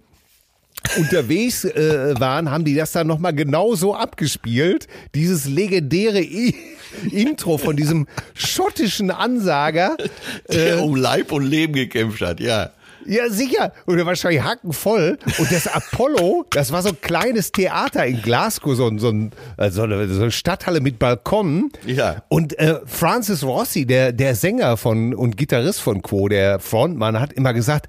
[0.98, 4.86] unterwegs äh, waren, haben die das dann nochmal genauso abgespielt.
[5.14, 6.54] Dieses legendäre I
[7.10, 9.96] Intro von diesem schottischen Ansager.
[10.52, 12.70] Der um Leib und Leben gekämpft hat, ja.
[13.04, 13.72] Ja, sicher.
[13.88, 15.18] Oder wahrscheinlich hackenvoll.
[15.38, 19.32] Und das Apollo, das war so ein kleines Theater in Glasgow, so, ein- so, ein,
[19.56, 21.72] äh, so, eine, so eine Stadthalle mit Balkonen.
[21.84, 22.22] Ja.
[22.28, 27.32] Und äh, Francis Rossi, der, der Sänger von und Gitarrist von Quo, der Frontmann, hat
[27.32, 27.86] immer gesagt,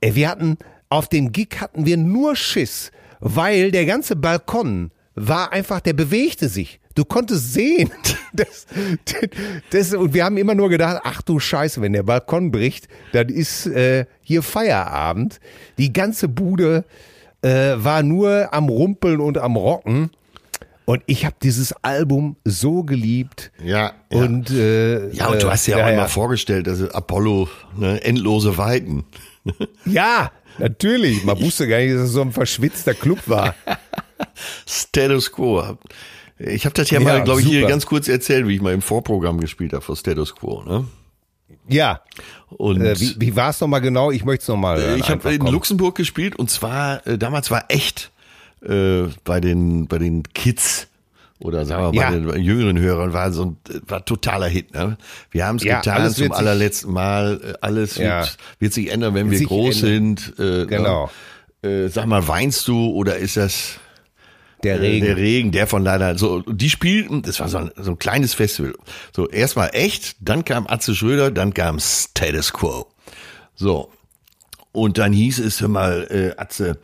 [0.00, 0.56] ey, wir hatten,
[0.96, 6.48] auf dem Gig hatten wir nur Schiss, weil der ganze Balkon war einfach, der bewegte
[6.48, 6.80] sich.
[6.94, 7.90] Du konntest sehen.
[8.36, 8.66] Das,
[9.70, 13.30] das, und wir haben immer nur gedacht, ach du Scheiße, wenn der Balkon bricht, dann
[13.30, 15.40] ist äh, hier Feierabend.
[15.78, 16.84] Die ganze Bude
[17.40, 20.10] äh, war nur am Rumpeln und am Rocken.
[20.84, 23.52] Und ich habe dieses Album so geliebt.
[23.64, 23.92] Ja.
[24.12, 24.18] ja.
[24.18, 28.04] Und, äh, ja, und du äh, hast dir ja auch immer vorgestellt, dass Apollo, ne,
[28.04, 29.04] endlose Weiten.
[29.84, 31.24] Ja, natürlich.
[31.24, 33.54] Man wusste gar nicht, dass es so ein verschwitzter Club war.
[34.66, 35.76] Status Quo.
[36.38, 38.74] Ich habe das ja, Ja, mal, glaube ich, hier ganz kurz erzählt, wie ich mal
[38.74, 40.62] im Vorprogramm gespielt habe für Status Quo.
[40.62, 40.86] Ne?
[41.68, 42.02] Ja.
[42.48, 44.10] Und Äh, wie wie war es nochmal genau?
[44.10, 44.80] Ich möchte es nochmal.
[44.80, 48.10] Äh, ich habe in Luxemburg gespielt und zwar äh, damals war echt
[48.62, 50.88] äh, bei den bei den Kids
[51.38, 52.10] oder sagen wir Ja.
[52.10, 54.72] bei den jüngeren Hörern war so ein war totaler Hit.
[54.74, 54.96] Ne?
[55.30, 57.40] Wir haben es Ja, getan zum wird allerletzten Mal.
[57.42, 58.20] Äh, Alles Ja.
[58.20, 60.34] wird, wird sich ändern, wenn wir sich groß sind.
[60.38, 61.10] Äh, Genau.
[61.62, 61.68] Ne?
[61.68, 63.78] Äh, sag mal, weinst du oder ist das
[64.62, 65.06] Der äh, Regen.
[65.06, 68.34] Der Regen, der von leider so, die spielten, das war so ein, so ein kleines
[68.34, 68.74] Festival.
[69.14, 72.86] So, erstmal echt, dann kam Atze Schröder, dann kam Status Quo.
[73.54, 73.90] So.
[74.72, 76.78] Und dann hieß es, hör mal, äh, Atze,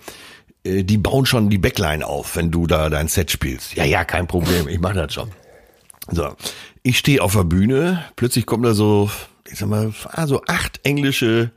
[0.65, 3.75] äh, die bauen schon die Backline auf, wenn du da dein Set spielst.
[3.75, 5.31] Ja, ja, kein Problem, ich mach das schon.
[6.11, 6.35] So,
[6.83, 9.11] ich stehe auf der Bühne, plötzlich kommen da so,
[9.49, 11.51] ich sag mal, ah, so acht englische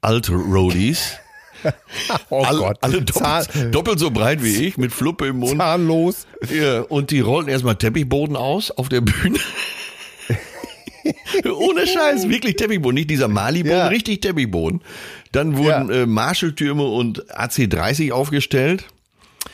[0.00, 1.18] alte Roadies.
[2.30, 2.78] oh alle, Gott.
[2.80, 5.58] alle doppelt, doppelt so breit wie ich, mit Fluppe im Mund.
[5.58, 6.26] zahnlos.
[6.50, 9.38] Ja, und die rollten erstmal Teppichboden aus auf der Bühne.
[11.56, 13.86] Ohne Scheiß, wirklich Teppichboden, nicht dieser Mali-Boden, Ja.
[13.88, 14.80] richtig Teppichboden.
[15.32, 16.02] Dann wurden Ja.
[16.02, 18.84] äh, Marshall-Türme und AC-30 aufgestellt.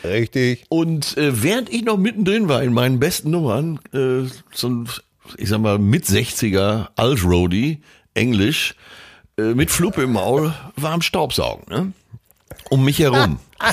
[0.04, 0.64] Richtig.
[0.68, 4.88] Und äh, während ich noch mittendrin war in meinen besten Nummern, äh, so ein,
[5.36, 7.82] ich sag mal, mit 60er Alt-Roadie,
[8.14, 8.74] Englisch,
[9.38, 11.92] äh, mit Fluppe im Maul, war am Staubsaugen, ne?
[12.70, 13.38] Um mich herum.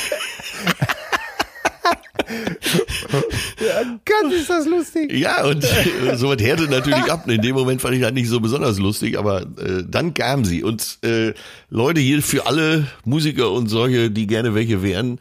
[4.06, 5.12] Gott, ist das lustig.
[5.14, 7.28] Ja, und äh, so was härte natürlich ab.
[7.28, 10.64] In dem Moment fand ich das nicht so besonders lustig, aber äh, dann kam sie.
[10.64, 11.34] Und äh,
[11.70, 15.20] Leute, hier für alle Musiker und solche, die gerne welche wären,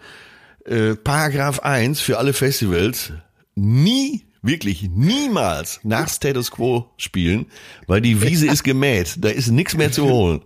[0.65, 3.13] äh, Paragraph 1 für alle Festivals,
[3.55, 7.47] nie, wirklich niemals nach Status Quo spielen,
[7.87, 9.17] weil die Wiese ist gemäht.
[9.19, 10.43] Da ist nichts mehr zu holen.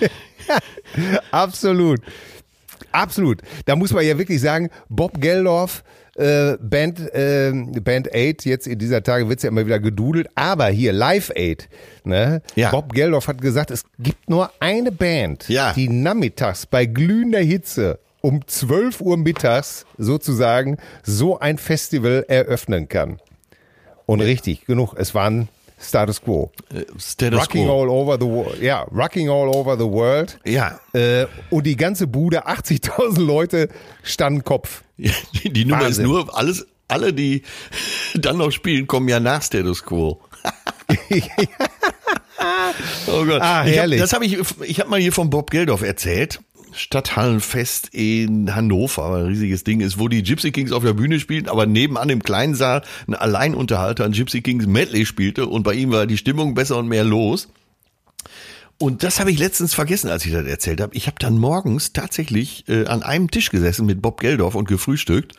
[1.30, 2.00] Absolut.
[2.92, 3.42] Absolut.
[3.66, 5.84] Da muss man ja wirklich sagen, Bob Geldorf,
[6.16, 10.66] äh, Band, äh, Band 8, jetzt in dieser Tage wird's ja immer wieder gedudelt, aber
[10.68, 11.68] hier Live 8,
[12.04, 12.42] ne?
[12.56, 12.70] Ja.
[12.70, 15.72] Bob Geldorf hat gesagt, es gibt nur eine Band, Ja.
[15.74, 23.18] die nachmittags bei glühender Hitze um 12 Uhr mittags sozusagen so ein Festival eröffnen kann.
[24.06, 25.48] Und richtig, genug, es waren
[25.80, 26.50] Status Quo.
[26.74, 27.82] Äh, Status Rocking Quo.
[27.82, 28.60] all over the world.
[28.60, 30.38] Ja, Rocking all over the world.
[30.44, 33.68] Ja, Äh, und die ganze Bude, 80.000 Leute,
[34.02, 34.82] standen Kopf.
[34.96, 35.12] die,
[35.52, 36.04] die Nummer Wahnsinn.
[36.06, 37.42] ist nur, alles, alle, die
[38.14, 40.20] dann noch spielen, kommen ja nach Status Quo.
[43.08, 43.42] Oh Gott.
[43.42, 44.00] Ah, ich hab, herrlich.
[44.00, 46.40] das habe ich, ich habe mal hier von Bob Geldof erzählt.
[46.78, 51.48] Stadthallenfest in Hannover, ein riesiges Ding ist, wo die Gypsy Kings auf der Bühne spielten,
[51.48, 55.90] aber nebenan im kleinen Saal ein Alleinunterhalter, ein Gypsy Kings Medley spielte und bei ihm
[55.90, 57.48] war die Stimmung besser und mehr los.
[58.80, 60.94] Und das habe ich letztens vergessen, als ich das erzählt habe.
[60.94, 65.32] Ich habe dann morgens tatsächlich äh, an einem Tisch gesessen mit Bob Geldorf und gefrühstückt.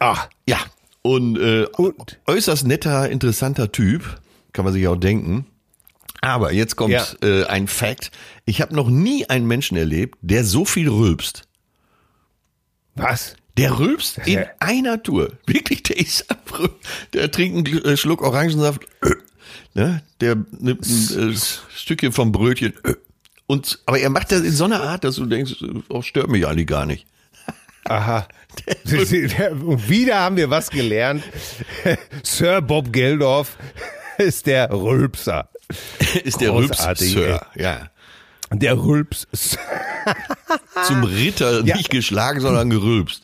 [0.00, 0.58] Ach, Ja.
[1.02, 2.18] Und, äh, Und?
[2.26, 4.20] äußerst netter, interessanter Typ,
[4.52, 5.46] kann man sich auch denken.
[6.20, 7.04] Aber jetzt kommt Ja.
[7.22, 8.10] äh, ein Fact.
[8.46, 11.42] Ich habe noch nie einen Menschen erlebt, der so viel rülpst.
[12.94, 13.36] was?
[13.58, 15.32] Der rülpst in ja- einer Tour.
[15.46, 16.70] Wirklich, der ist abrü-
[17.14, 18.82] Der trinkt einen äh, Schluck Orangensaft.
[19.74, 20.02] Ne?
[20.22, 21.36] Der nimmt ein äh,
[21.74, 22.72] Stückchen vom Brötchen.
[23.46, 26.46] Und, aber er macht das in so einer Art, dass du denkst, oh, stört mich
[26.46, 27.06] eigentlich gar nicht.
[27.84, 28.26] Aha.
[28.86, 31.22] Und wieder haben wir was gelernt.
[32.22, 33.56] Sir Bob Geldorf
[34.18, 35.50] ist der Rülpser.
[36.24, 37.46] ist der Rülps-Sir.
[37.54, 37.90] Ja.
[38.58, 39.26] Der Rülps.
[40.86, 41.76] Zum Ritter Ja.
[41.76, 43.22] nicht geschlagen, sondern gerülpst.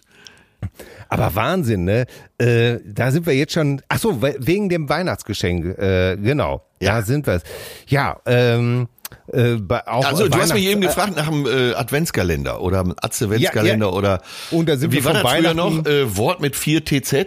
[1.09, 2.07] Aber Wahnsinn, ne?
[2.39, 3.83] Äh, da sind wir jetzt schon.
[3.89, 5.79] Ach so, we- wegen dem Weihnachtsgeschenk.
[5.79, 6.65] Äh, genau.
[6.81, 6.97] Ja.
[6.97, 7.43] Da sind wir.
[7.87, 8.19] Ja.
[8.25, 8.89] Ähm,
[9.33, 13.93] äh, Also, du hast mich eben gefragt nach dem äh, Adventskalender oder dem Adventskalender Ja,
[13.93, 13.99] ja.
[13.99, 15.85] oder Und da sind wie wir war das früher noch?
[15.85, 17.27] Äh, Wort mit 4 TZ?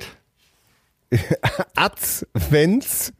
[1.76, 3.14] Advents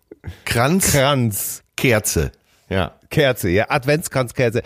[0.46, 2.32] Kranz, Kranz Kerze.
[2.70, 2.94] Ja.
[3.10, 4.62] Kerze, ja, Adventskranzkerze.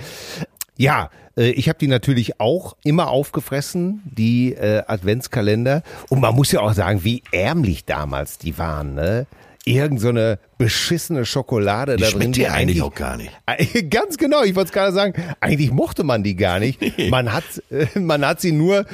[0.78, 5.84] Ja, äh, ich habe die natürlich auch immer aufgefressen, die äh, Adventskalender.
[6.10, 9.28] Und man muss ja auch sagen, wie ärmlich damals die waren, ne?
[9.66, 12.32] Irgend so eine beschissene Schokolade Die da drin.
[12.32, 13.30] dir eigentlich auch gar nicht.
[13.90, 15.14] Ganz genau, ich wollte es gerade sagen.
[15.42, 16.80] Eigentlich mochte man die gar nicht.
[17.12, 18.86] Man hat, äh, man hat sie nur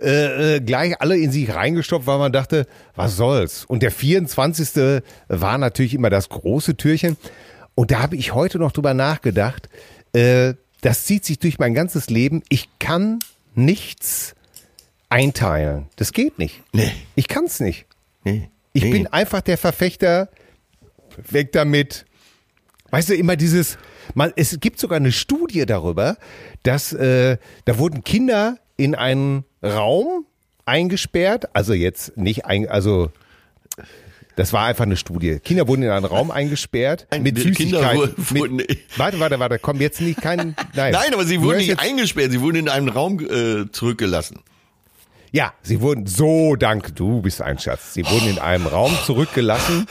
[0.00, 3.64] äh, äh, gleich alle in sich reingestopft, weil man dachte, was soll's.
[3.64, 5.02] Und der 24.
[5.28, 7.16] war natürlich immer das große Türchen.
[7.74, 9.68] Und da habe ich heute noch drüber nachgedacht.
[10.12, 12.42] Äh, das zieht sich durch mein ganzes Leben.
[12.48, 13.20] Ich kann
[13.54, 14.34] nichts
[15.08, 15.86] einteilen.
[15.96, 16.62] Das geht nicht.
[16.72, 16.92] Nee.
[17.14, 17.86] Ich kann's nicht.
[18.24, 18.50] Nee.
[18.72, 18.90] Ich nee.
[18.90, 20.28] bin einfach der Verfechter,
[21.30, 22.06] weg damit.
[22.90, 23.78] Weißt du, immer dieses,
[24.14, 26.16] man, es gibt sogar eine Studie darüber,
[26.62, 30.26] dass äh, da wurden Kinder in einen Raum
[30.64, 33.10] eingesperrt, also jetzt nicht ein, also
[34.36, 35.38] das war einfach eine Studie.
[35.40, 38.14] Kinder wurden in einen Raum eingesperrt Nein, mit Süßigkeiten.
[38.16, 40.56] Wurden- mit, warte, warte, warte, komm jetzt nicht kein.
[40.74, 44.40] Nein, Nein, aber sie wurden nicht eingesperrt, sie wurden in einem Raum äh, zurückgelassen.
[45.32, 47.94] Ja, sie wurden so, danke, du bist ein Schatz.
[47.94, 49.86] Sie wurden in einem Raum zurückgelassen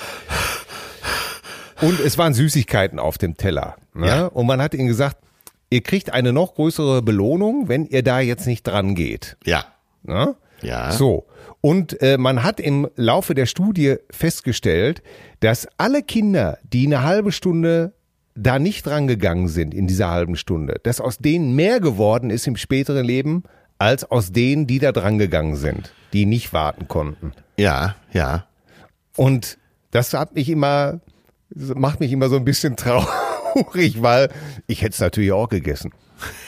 [1.82, 3.76] und es waren Süßigkeiten auf dem Teller.
[3.94, 4.08] Ne?
[4.08, 4.26] Ja.
[4.28, 5.18] Und man hat ihnen gesagt,
[5.72, 9.36] ihr kriegt eine noch größere Belohnung, wenn ihr da jetzt nicht dran geht.
[9.44, 9.66] Ja.
[10.04, 10.36] Ne?
[10.62, 10.92] Ja.
[10.92, 11.26] So.
[11.62, 15.04] Und äh, man hat im Laufe der Studie festgestellt,
[15.40, 17.94] dass alle Kinder, die eine halbe Stunde
[18.36, 22.56] da nicht rangegangen sind in dieser halben Stunde, dass aus denen mehr geworden ist im
[22.56, 23.44] späteren Leben,
[23.78, 27.34] als aus denen, die da dran gegangen sind, die nicht warten konnten.
[27.58, 28.46] Ja, ja.
[29.16, 29.58] Und
[29.92, 31.02] das hat mich immer,
[31.50, 34.30] macht mich immer so ein bisschen traurig, weil
[34.68, 35.92] ich hätte es natürlich auch gegessen.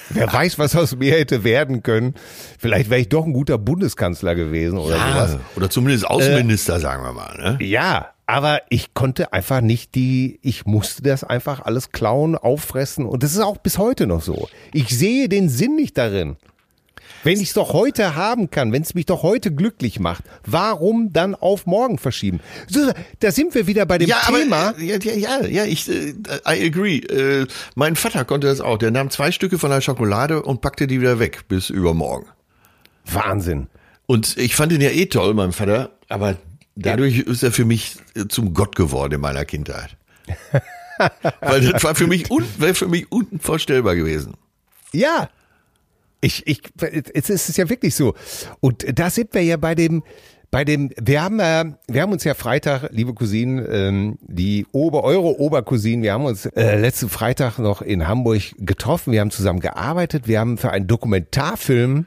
[0.09, 2.13] Wer weiß, was aus mir hätte werden können.
[2.59, 5.33] Vielleicht wäre ich doch ein guter Bundeskanzler gewesen oder sowas.
[5.33, 5.39] ja.
[5.55, 7.36] Oder zumindest Außenminister, sagen wir mal.
[7.38, 7.65] Ne?
[7.65, 13.23] Ja, aber ich konnte einfach nicht die, ich musste das einfach alles klauen, auffressen und
[13.23, 14.47] das ist auch bis heute noch so.
[14.71, 16.38] Ich sehe den Sinn nicht darin.
[17.23, 21.13] Wenn ich es doch heute haben kann, wenn es mich doch heute glücklich macht, warum
[21.13, 22.39] dann auf morgen verschieben?
[22.67, 24.69] So, da sind wir wieder bei dem Ja, Thema.
[24.69, 26.13] aber äh, ja, ja, ja, ja, ich, äh,
[26.47, 26.97] I agree.
[26.97, 28.78] Äh, mein Vater konnte das auch.
[28.78, 32.28] Der nahm zwei Stücke von der Schokolade und packte die wieder weg bis übermorgen.
[33.06, 33.67] Wahnsinn.
[34.06, 36.36] Und ich fand ihn ja eh toll, mein Vater, aber
[36.76, 37.97] dadurch ist er für mich
[38.30, 39.95] zum Gott geworden in meiner Kindheit.
[41.41, 44.34] Weil das war für mich, un, wäre für mich unvorstellbar gewesen.
[44.91, 45.30] Ja.
[46.23, 46.62] Ich, ich,
[47.13, 48.13] jetzt ist es ja wirklich so.
[48.62, 50.03] Und da sind wir ja bei dem,
[50.51, 55.03] bei dem, wir haben, äh, wir haben uns ja Freitag, liebe Cousinen, ähm, die Ober,
[55.03, 59.59] eure Obercousinen, wir haben uns äh, letzten Freitag noch in Hamburg getroffen, wir haben zusammen
[59.59, 62.05] gearbeitet, wir haben für einen Dokumentarfilm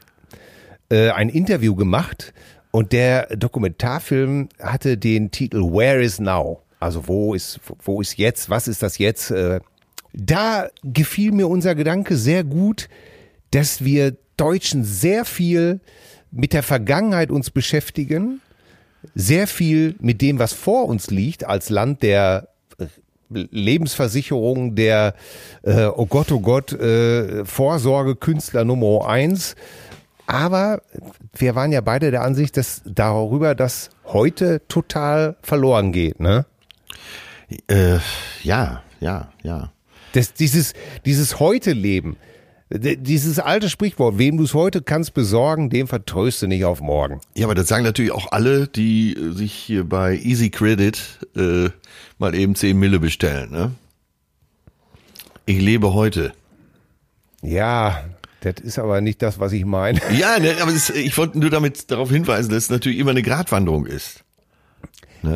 [0.88, 2.32] äh, ein Interview gemacht
[2.70, 6.62] und der Dokumentarfilm hatte den Titel Where is Now?
[6.80, 9.30] Also wo ist, wo ist jetzt, was ist das jetzt?
[9.30, 9.60] Äh,
[10.14, 12.88] da gefiel mir unser Gedanke sehr gut,
[13.56, 15.80] dass wir Deutschen sehr viel
[16.30, 18.42] mit der Vergangenheit uns beschäftigen,
[19.14, 22.48] sehr viel mit dem, was vor uns liegt, als Land der
[23.30, 25.14] Lebensversicherung, der
[25.62, 29.54] äh, oh Gott, oh Gott, äh, Vorsorgekünstler Nummer eins.
[30.26, 30.82] Aber
[31.34, 36.44] wir waren ja beide der Ansicht, dass darüber das heute total verloren geht, ne?
[37.68, 38.00] Äh,
[38.42, 39.72] ja, ja, ja.
[40.12, 40.74] Das, dieses,
[41.06, 42.18] dieses Heute-Leben.
[42.68, 47.20] Dieses alte Sprichwort, wem du es heute kannst besorgen, dem vertraust du nicht auf morgen.
[47.34, 51.00] Ja, aber das sagen natürlich auch alle, die äh, sich hier bei Easy Credit
[51.36, 51.70] äh,
[52.18, 53.52] mal eben 10 Mille bestellen.
[53.52, 53.70] Ne?
[55.44, 56.32] Ich lebe heute.
[57.40, 58.04] Ja,
[58.40, 60.00] das ist aber nicht das, was ich meine.
[60.18, 63.22] Ja, ne, aber es, ich wollte nur damit darauf hinweisen, dass es natürlich immer eine
[63.22, 64.24] Gratwanderung ist.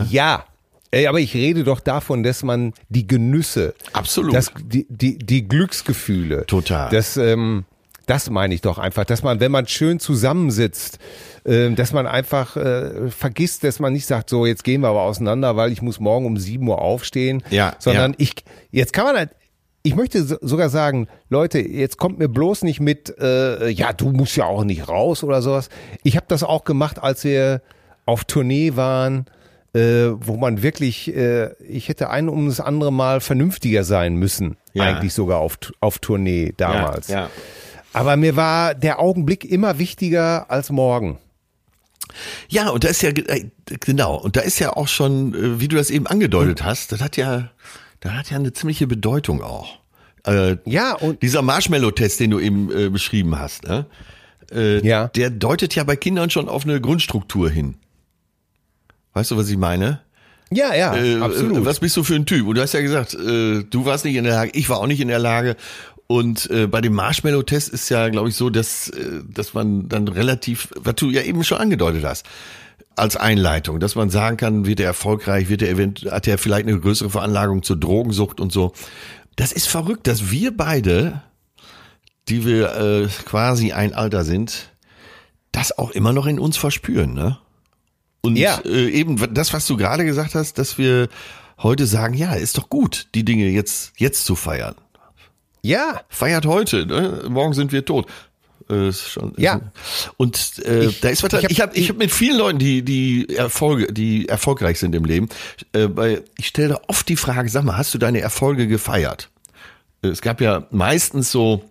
[0.09, 0.45] Ja,
[0.91, 4.35] ey, aber ich rede doch davon, dass man die Genüsse, Absolut.
[4.35, 6.91] das, die, die, die Glücksgefühle, Total.
[6.91, 7.65] das, ähm,
[8.07, 10.99] das meine ich doch einfach, dass man, wenn man schön zusammensitzt,
[11.45, 15.03] ähm, dass man einfach äh, vergisst, dass man nicht sagt, so jetzt gehen wir aber
[15.03, 18.17] auseinander, weil ich muss morgen um 7 Uhr aufstehen, Ja, sondern ja.
[18.19, 18.35] ich,
[18.73, 19.31] jetzt kann man halt,
[19.83, 24.11] ich möchte so- sogar sagen, Leute, jetzt kommt mir bloß nicht mit, äh, ja, du
[24.11, 25.69] musst ja auch nicht raus oder sowas.
[26.03, 27.63] Ich habe das auch gemacht, als wir
[28.07, 29.25] auf Tournee waren,
[29.75, 34.57] äh, wo man wirklich, äh, ich hätte ein um das andere Mal vernünftiger sein müssen,
[34.73, 34.85] Ja.
[34.85, 37.09] eigentlich sogar auf, auf Tournee damals.
[37.09, 37.31] Ja, ja.
[37.93, 41.19] Aber mir war der Augenblick immer wichtiger als morgen.
[42.49, 43.45] Ja, und da ist ja, äh,
[43.81, 47.01] genau, und da ist ja auch schon, äh, wie du das eben angedeutet hast, das
[47.01, 47.51] hat ja,
[48.01, 49.79] das hat ja eine ziemliche Bedeutung auch.
[50.27, 53.87] Äh, Ja, und dieser Marshmallow-Test, den du eben äh, beschrieben hast, ne?
[54.53, 55.09] äh, Ja.
[55.09, 57.77] der deutet ja bei Kindern schon auf eine Grundstruktur hin.
[59.13, 60.01] Weißt du, was ich meine?
[60.53, 61.65] ja, ja, Äh, absolut.
[61.65, 62.47] Was bist du für ein Typ?
[62.47, 64.87] Und du hast ja gesagt, äh, du warst nicht in der Lage, ich war auch
[64.87, 65.57] nicht in der Lage.
[66.09, 70.09] Und äh, bei dem Marshmallow-Test ist ja, glaube ich, so, dass, äh, dass man dann
[70.09, 72.27] relativ, was du ja eben schon angedeutet hast,
[72.97, 76.67] als Einleitung, dass man sagen kann, wird er erfolgreich, wird er event hat er vielleicht
[76.67, 78.73] eine größere Veranlagung zur Drogensucht und so.
[79.37, 81.23] Das ist verrückt, dass wir beide,
[82.29, 84.71] die wir äh, quasi ein Alter sind,
[85.53, 87.39] das auch immer noch in uns verspüren, ne?
[88.23, 88.59] Und Ja.
[88.65, 91.09] äh, eben das, was du gerade gesagt hast, dass wir
[91.63, 94.75] heute sagen, ja, ist doch gut, die Dinge jetzt jetzt zu feiern.
[95.63, 97.23] ja, Feiert heute, ne?
[97.29, 98.07] morgen sind wir tot.
[98.71, 99.61] Äh, ist schon, Ja.
[100.17, 101.33] Und äh, Ich- da ist was.
[101.33, 104.95] ich hab- Ich habe ich hab mit vielen Leuten, die die Erfolge, die erfolgreich sind
[104.95, 105.29] im Leben,
[105.73, 109.29] äh, bei, ich stelle da oft die Frage: Sag mal, hast du deine Erfolge gefeiert?
[110.03, 111.65] Es gab ja meistens so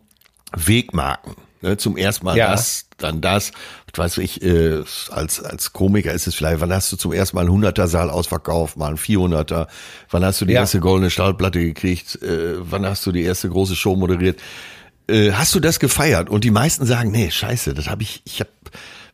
[0.56, 1.36] Wegmarken.
[1.62, 1.78] Ne?
[1.78, 2.52] Zum ersten Mal Ja.
[2.52, 3.52] das, dann das.
[3.94, 7.36] Was weiß ich, äh, als, als Komiker ist es vielleicht, wann hast du zum ersten
[7.36, 9.68] Mal einen 100er Saal ausverkauft, mal einen 400er?
[10.10, 10.62] Wann hast du die Ja.
[10.62, 12.22] erste goldene Stahlplatte gekriegt?
[12.22, 14.40] Äh, wann hast du die erste große Show moderiert?
[15.10, 16.30] Äh, hast du das gefeiert?
[16.30, 18.50] Und die meisten sagen, nee, scheiße, das habe ich, ich habe,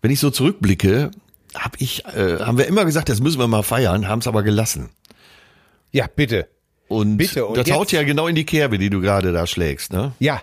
[0.01, 1.09] wenn ich so zurückblicke,
[1.55, 4.43] habe ich, äh, haben wir immer gesagt, das müssen wir mal feiern, haben es aber
[4.43, 4.89] gelassen.
[5.91, 6.47] ja, bitte.
[6.87, 9.47] Und, Bitte, und das haut jetzt- ja genau in die Kerbe, die du gerade da
[9.47, 10.11] schlägst, ne?
[10.19, 10.41] Ja.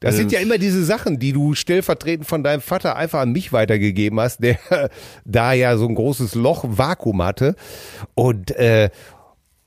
[0.00, 3.32] Das sind Äh, ja immer diese Sachen, die du stellvertretend von deinem Vater einfach an
[3.32, 4.58] mich weitergegeben hast, der
[5.24, 7.56] da ja so ein großes Loch Vakuum hatte.
[8.14, 8.90] Und, äh,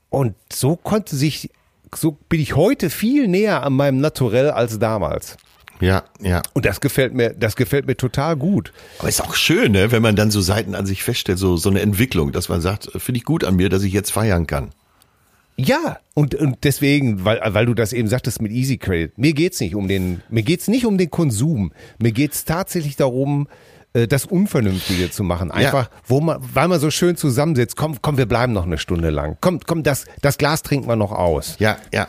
[0.08, 1.50] und so konnte sich,
[1.94, 5.36] so bin ich heute viel näher an meinem Naturell als damals.
[5.80, 6.42] Ja, ja.
[6.54, 8.72] Und das gefällt mir, das gefällt mir total gut.
[9.00, 11.68] Aber ist auch schön, ne, wenn man dann so Seiten an sich feststellt, so, so
[11.68, 14.70] eine Entwicklung, dass man sagt, finde ich gut an mir, dass ich jetzt feiern kann.
[15.64, 19.60] Ja, und, und deswegen, weil, weil du das eben sagtest mit Easy Credit, mir geht's
[19.60, 21.72] nicht um den, mir geht's nicht um den Konsum.
[21.98, 23.48] Mir geht's tatsächlich darum,
[23.92, 25.50] äh, das Unvernünftige zu machen.
[25.50, 29.10] Einfach, wo man, weil man so schön zusammensitzt, komm, komm, wir bleiben noch eine Stunde
[29.10, 29.36] lang.
[29.40, 31.56] Komm, komm, das, das Glas trinken wir noch aus.
[31.58, 32.08] Ja, ja.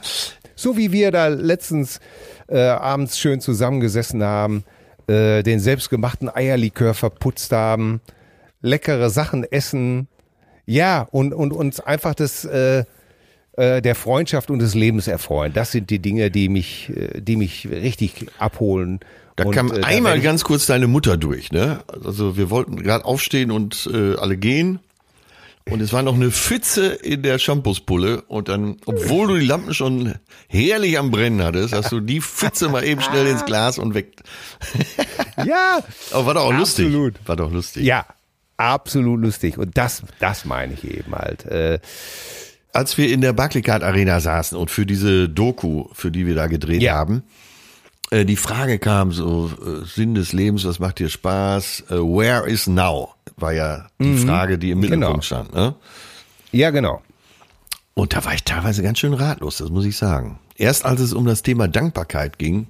[0.56, 2.00] So wie wir da letztens
[2.48, 4.64] äh, abends schön zusammengesessen haben,
[5.08, 8.02] äh, den selbstgemachten Eierlikör verputzt haben,
[8.62, 10.08] leckere Sachen essen,
[10.66, 12.86] ja, und, und uns einfach das äh,
[13.82, 15.54] der Freundschaft und des Lebens erfreuen.
[15.54, 19.00] Das sind die Dinge, die mich, äh, die mich richtig abholen.
[19.36, 21.80] Da Und, kam äh, da einmal ich- ganz kurz deine Mutter durch, ne?
[22.04, 24.80] Also wir wollten gerade aufstehen und äh, alle gehen.
[25.70, 29.74] Und es war noch eine Pfütze in der Shampoospulle und dann, obwohl du die Lampen
[29.74, 30.16] schon
[30.50, 34.12] herrlich am Brennen hattest, hast du die Pfütze mal eben schnell ins Glas und weg.
[35.46, 35.80] Ja,
[36.12, 36.88] Aber war doch auch lustig.
[36.88, 37.16] Absolut.
[37.28, 37.84] War doch lustig.
[37.86, 38.06] ja,
[38.58, 39.58] absolut lustig.
[39.58, 41.46] Und das, das meine ich eben halt.
[41.46, 41.80] Äh,
[42.74, 46.48] Als wir in der Barclaycard Arena saßen und für diese Doku, für die wir da
[46.48, 46.96] gedreht Ja.
[46.96, 47.24] haben,
[48.10, 51.84] äh, die Frage kam so, äh, Sinn des Lebens, was macht dir Spaß?
[51.90, 53.14] Äh, where is now?
[53.38, 55.22] War ja die Frage, die im Mittelpunkt Genau.
[55.22, 55.54] stand.
[55.54, 55.76] Ne?
[56.52, 57.02] ja, genau.
[57.96, 60.40] Und da war ich teilweise ganz schön ratlos, das muss ich sagen.
[60.56, 62.68] Erst als es um das Thema Dankbarkeit ging,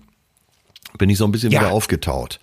[0.98, 1.62] bin ich so ein bisschen Ja.
[1.62, 2.40] wieder aufgetaut.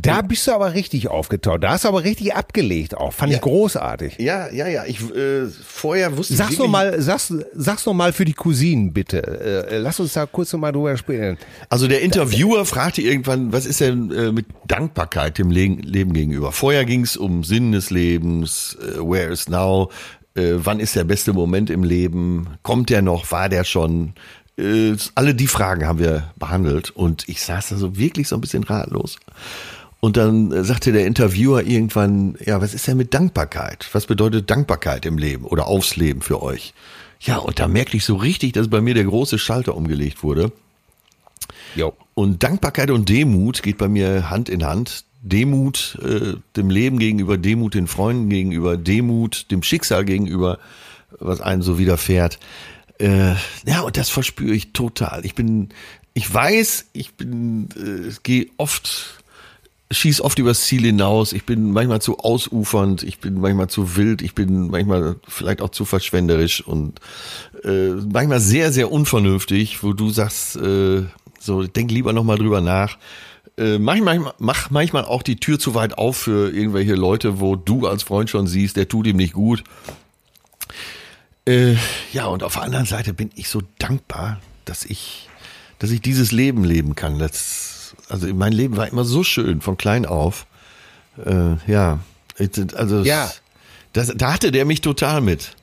[0.00, 1.62] Da bist du aber richtig aufgetaut.
[1.62, 3.12] Da hast du aber richtig abgelegt auch.
[3.12, 4.16] Fand ich großartig.
[4.18, 4.84] Ja, ja, ja.
[4.86, 8.92] Ich äh, vorher wusste Sag's ich noch mal, sag's, sag's noch mal für die Cousinen
[8.92, 9.66] bitte.
[9.70, 11.38] Äh, lass uns da kurz noch mal drüber sprechen.
[11.68, 16.52] Also der Interviewer fragte irgendwann, was ist denn äh, mit Dankbarkeit dem Le Leben gegenüber?
[16.52, 19.90] Vorher ging es um Sinn des Lebens, äh, where is now,
[20.34, 24.14] äh, wann ist der beste Moment im Leben, kommt der noch, war der schon,
[24.58, 28.40] äh, alle die Fragen haben wir behandelt und ich saß da so wirklich so ein
[28.40, 29.18] bisschen ratlos.
[30.04, 33.88] Und dann äh, sagte der Interviewer irgendwann, ja, was ist denn mit Dankbarkeit?
[33.92, 36.74] Was bedeutet Dankbarkeit im Leben oder aufs Leben für euch?
[37.20, 40.50] Ja, und da merkte ich so richtig, dass bei mir der große Schalter umgelegt wurde.
[41.76, 41.94] Jo.
[42.14, 45.04] Und Dankbarkeit und Demut geht bei mir Hand in Hand.
[45.22, 50.58] Demut äh, dem Leben gegenüber, Demut den Freunden gegenüber, Demut dem Schicksal gegenüber,
[51.20, 52.40] was einem so widerfährt.
[52.98, 53.34] Äh,
[53.66, 55.24] ja, und das verspüre ich total.
[55.24, 55.68] Ich bin,
[56.12, 59.21] ich weiß, ich bin, äh, gehe oft,
[59.92, 61.32] schieß oft übers Ziel hinaus.
[61.32, 65.70] Ich bin manchmal zu ausufernd, ich bin manchmal zu wild, ich bin manchmal vielleicht auch
[65.70, 67.00] zu verschwenderisch und
[67.64, 71.02] äh, manchmal sehr, sehr unvernünftig, wo du sagst, äh,
[71.38, 72.98] so, denk lieber nochmal drüber nach.
[73.58, 77.86] Äh, manchmal, mach manchmal auch die Tür zu weit auf für irgendwelche Leute, wo du
[77.86, 79.62] als Freund schon siehst, der tut ihm nicht gut.
[81.46, 81.74] Äh,
[82.12, 85.28] ja, und auf der anderen Seite bin ich so dankbar, dass ich,
[85.78, 87.18] dass ich dieses Leben leben kann.
[87.18, 87.71] Das,
[88.12, 90.46] also mein Leben war immer so schön, von klein auf.
[91.24, 91.98] Äh, ja,
[92.74, 93.30] also Ja.
[93.92, 95.54] Das, da hatte der mich total mit.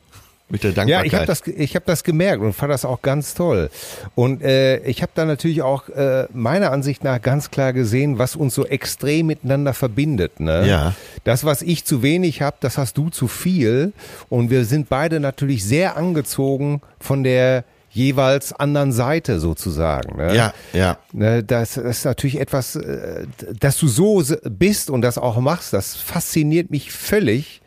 [0.52, 1.06] Mit der Ja, Dankbarkeit.
[1.08, 3.70] ich habe das, ich hab das gemerkt und fand das auch ganz toll.
[4.16, 8.36] Und äh, ich habe da natürlich auch äh, meiner Ansicht nach ganz klar gesehen, was
[8.36, 10.40] uns so extrem miteinander verbindet.
[10.40, 10.68] Ne?
[10.68, 10.94] Ja.
[11.24, 13.94] Das, was ich zu wenig habe, das hast du zu viel.
[14.30, 20.18] Und wir sind beide natürlich sehr angezogen von der jeweils anderen Seite sozusagen.
[20.18, 20.36] Ne?
[20.36, 20.98] Ja, ja.
[21.12, 23.26] Ne, Das, das ist natürlich etwas, äh,
[23.60, 27.62] dass du so bist und das auch machst, das fasziniert mich völlig.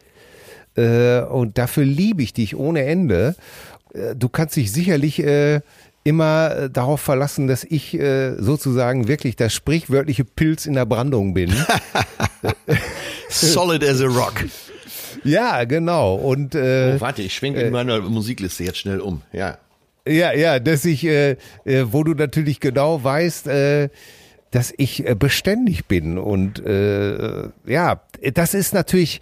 [0.76, 3.34] Äh, Und dafür liebe ich dich ohne Ende.
[3.94, 5.60] Äh, Du kannst dich sicherlich äh,
[6.04, 11.34] immer äh, darauf verlassen, dass ich äh, sozusagen wirklich das sprichwörtliche Pilz in der Brandung
[11.34, 11.52] bin.
[13.28, 14.44] Solid as a rock.
[15.24, 16.14] ja, genau.
[16.14, 19.22] Und äh, Oh, warte, ich schwenke in meiner Musikliste jetzt schnell um.
[19.32, 19.58] Ja.
[20.06, 23.88] Ja, ja, dass ich, äh, äh, wo du natürlich genau weißt, äh,
[24.50, 28.00] dass ich äh, beständig bin und äh, ja,
[28.34, 29.20] das ist natürlich,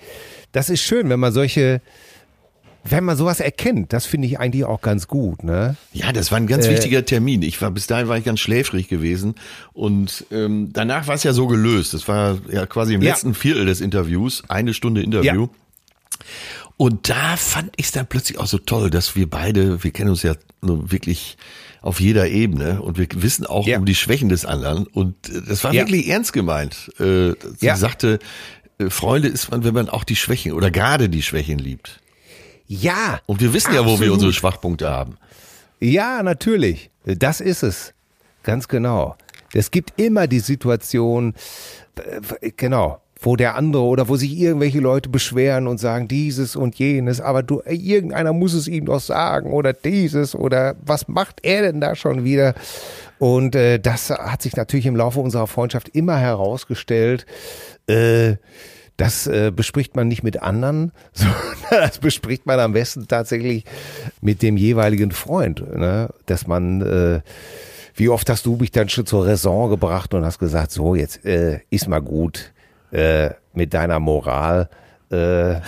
[0.52, 1.80] das ist schön, wenn man solche,
[2.82, 3.92] wenn man sowas erkennt.
[3.92, 5.76] Das finde ich eigentlich auch ganz gut, ne?
[5.92, 7.42] Ja, das war ein ganz wichtiger Termin.
[7.42, 9.34] Ich war bis dahin war ich ganz schläfrig gewesen
[9.74, 11.92] und ähm, danach war es ja so gelöst.
[11.94, 13.10] Das war ja quasi im Ja.
[13.12, 15.48] letzten Viertel des Interviews, eine Stunde Interview.
[16.80, 20.08] Und da fand ich es dann plötzlich auch so toll, dass wir beide, wir kennen
[20.08, 21.36] uns ja nur wirklich
[21.82, 23.76] auf jeder Ebene und wir wissen auch Ja.
[23.76, 24.86] um die Schwächen des anderen.
[24.86, 25.82] Und äh, das war Ja.
[25.82, 26.90] wirklich ernst gemeint.
[26.98, 27.76] Äh, sie Ja.
[27.76, 28.18] sagte,
[28.78, 32.00] äh, Freunde ist man, wenn man auch die Schwächen oder gerade die Schwächen liebt.
[32.66, 33.20] Ja.
[33.26, 34.14] Und wir wissen ja, wo wir Absolut.
[34.14, 35.18] unsere Schwachpunkte haben.
[35.80, 36.88] Ja, natürlich.
[37.04, 37.92] Das ist es.
[38.42, 39.18] Ganz genau.
[39.52, 41.34] Es gibt immer die Situation,
[42.56, 47.20] genau, wo der andere oder wo sich irgendwelche Leute beschweren und sagen dieses und jenes,
[47.20, 51.62] aber du, äh, irgendeiner muss es ihm doch sagen oder dieses oder was macht er
[51.62, 52.54] denn da schon wieder?
[53.18, 57.26] Und äh, das hat sich natürlich im Laufe unserer Freundschaft immer herausgestellt.
[57.86, 58.36] Äh,
[58.96, 61.36] das äh, bespricht man nicht mit anderen, sondern
[61.70, 63.64] das bespricht man am besten tatsächlich
[64.22, 65.60] mit dem jeweiligen Freund.
[65.76, 66.08] Ne?
[66.24, 67.20] Dass man, äh,
[67.94, 71.24] wie oft hast du mich dann schon zur Raison gebracht und hast gesagt, so jetzt
[71.26, 72.52] äh, ist mal gut
[72.92, 74.68] äh, mit deiner Moral.
[75.10, 75.14] Äh,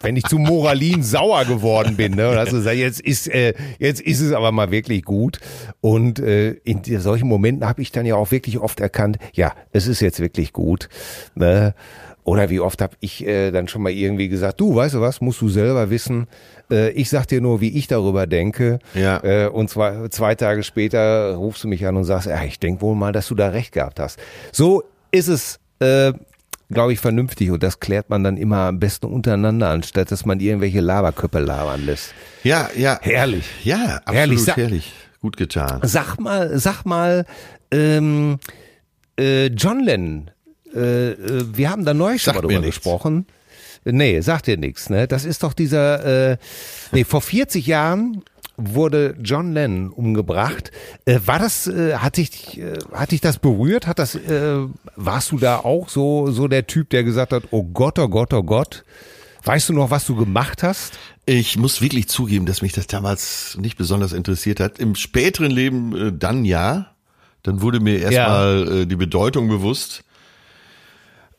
[0.00, 3.54] wenn ich zu Moralin sauer geworden bin, ne, und hast du gesagt, jetzt ist äh,
[3.80, 5.40] jetzt ist es aber mal wirklich gut.
[5.80, 9.88] Und äh, in solchen Momenten habe ich dann ja auch wirklich oft erkannt, ja, es
[9.88, 10.88] ist jetzt wirklich gut.
[11.34, 11.74] Ne?
[12.28, 15.22] Oder wie oft habe ich äh, dann schon mal irgendwie gesagt, du, weißt du was,
[15.22, 16.26] musst du selber wissen.
[16.70, 18.80] Äh, ich sag dir nur, wie ich darüber denke.
[18.92, 19.24] Ja.
[19.24, 22.82] Äh, und zwei, zwei Tage später rufst du mich an und sagst, ja, ich denk
[22.82, 24.20] wohl mal, dass du da recht gehabt hast.
[24.52, 26.12] So ist es, äh,
[26.70, 27.50] glaube ich, vernünftig.
[27.50, 31.86] Und das klärt man dann immer am besten untereinander, anstatt dass man irgendwelche Laberköpfe labern
[31.86, 32.12] lässt.
[32.44, 32.98] Ja, ja.
[33.00, 33.46] Herrlich.
[33.64, 34.46] Ja, absolut Herrlich.
[34.56, 34.84] herrlich.
[34.86, 35.80] Sa- Gut getan.
[35.82, 37.24] Sag mal, sag mal,
[37.72, 38.38] ähm,
[39.18, 40.30] äh, John Lennon,
[40.74, 42.76] äh, äh, wir haben da neulich schon mal drüber nichts.
[42.76, 43.26] gesprochen.
[43.84, 45.08] Nee, sagt dir nichts, ne?
[45.08, 46.36] Das ist doch dieser, äh,
[46.92, 48.22] nee, vor 40 Jahren
[48.58, 50.72] wurde John Lennon umgebracht.
[51.06, 53.86] Äh, war das, äh, hat dich, äh, hat dich das berührt?
[53.86, 54.58] Hat das, äh,
[54.96, 58.34] warst du da auch so, so der Typ, der gesagt hat, oh Gott, oh Gott,
[58.34, 58.84] oh Gott?
[59.44, 60.98] Weißt du noch, was du gemacht hast?
[61.24, 64.78] Ich muss wirklich zugeben, dass mich das damals nicht besonders interessiert hat.
[64.78, 66.94] Im späteren Leben äh, dann ja.
[67.44, 70.02] Dann wurde mir erstmal äh, die Bedeutung bewusst.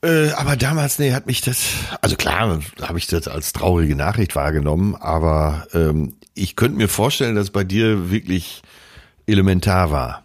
[0.02, 1.62] Äh, aber damals, nee, hat mich das,
[2.02, 7.36] also klar, habe ich das als traurige Nachricht wahrgenommen, aber ähm, ich könnte mir vorstellen,
[7.36, 8.62] dass bei dir wirklich
[9.28, 10.24] elementar war.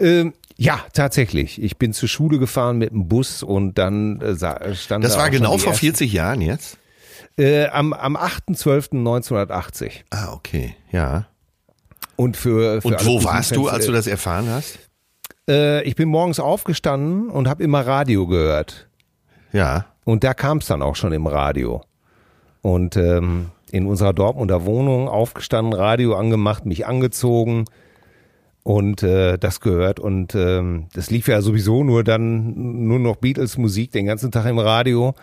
[0.00, 1.62] Ähm, ja, tatsächlich.
[1.62, 5.30] Ich bin zur Schule gefahren mit dem Bus und dann äh, stand Das da war
[5.30, 6.78] genau vor ersten- 40 Jahren jetzt?
[7.36, 9.90] Äh, am am 8.12.1980.
[10.10, 11.26] Ah, okay, ja.
[12.16, 14.78] Und für, für Und wo warst du, als du das erfahren hast?
[15.48, 18.88] Äh, ich bin morgens aufgestanden und habe immer Radio gehört.
[19.52, 19.86] Ja.
[20.04, 21.82] Und da kam es dann auch schon im Radio.
[22.62, 27.64] Und ähm, in unserer Dortmunder Wohnung aufgestanden, Radio angemacht, mich angezogen
[28.62, 30.00] und äh, das gehört.
[30.00, 34.46] Und ähm, das lief ja sowieso nur dann nur noch Beatles Musik den ganzen Tag
[34.46, 35.14] im Radio.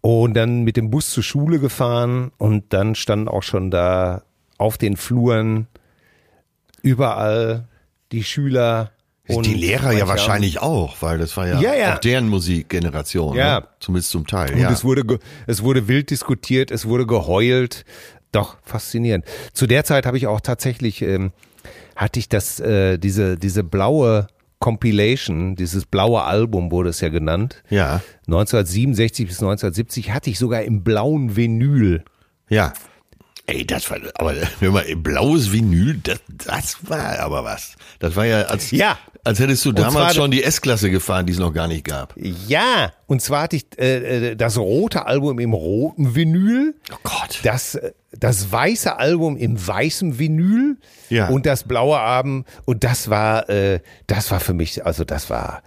[0.00, 4.22] Und dann mit dem Bus zur Schule gefahren und dann standen auch schon da
[4.58, 5.66] auf den Fluren
[6.82, 7.66] überall
[8.12, 8.92] die Schüler.
[9.28, 11.94] Und die Lehrer ja wahrscheinlich auch, weil das war ja, Ja, ja.
[11.94, 13.36] auch deren Musikgeneration.
[13.36, 13.60] Ja.
[13.60, 13.66] Ne?
[13.80, 14.52] Zumindest zum Teil.
[14.52, 14.70] Und ja.
[14.70, 17.84] es wurde, es wurde wild diskutiert, es wurde geheult.
[18.32, 19.24] Doch, faszinierend.
[19.52, 21.32] Zu der Zeit habe ich auch tatsächlich, ähm,
[21.96, 27.62] hatte ich das, äh, diese, diese blaue Compilation, dieses blaue Album wurde es ja genannt.
[27.68, 28.00] ja.
[28.26, 32.04] 1967 bis 1970 hatte ich sogar im blauen Vinyl.
[32.48, 32.72] Ja.
[33.48, 37.74] Ey, das war, aber wenn man blaues Vinyl, das, das war aber was.
[38.00, 38.98] Das war ja, als, Ja.
[39.22, 42.12] als hättest du Und damals schon die S-Klasse gefahren, die es noch gar nicht gab.
[42.16, 46.74] Ja, und zwar hatte ich äh, äh, das rote Album im roten Vinyl.
[46.92, 47.38] Oh Gott.
[47.44, 47.78] das,
[48.10, 50.76] das weiße Album im weißen Vinyl
[51.08, 51.28] Ja.
[51.28, 53.78] und das blaue Album und das war, äh,
[54.08, 55.62] das war für mich, also das war,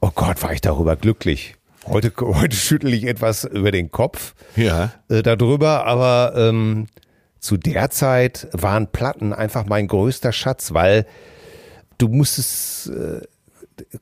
[0.00, 1.54] oh Gott, war ich darüber glücklich.
[1.86, 4.90] Heute, heute schüttel ich etwas über den Kopf Ja.
[5.10, 6.86] äh, darüber, aber ähm,
[7.44, 11.04] zu der Zeit waren Platten einfach mein größter Schatz, weil
[11.98, 13.20] du musstest, äh,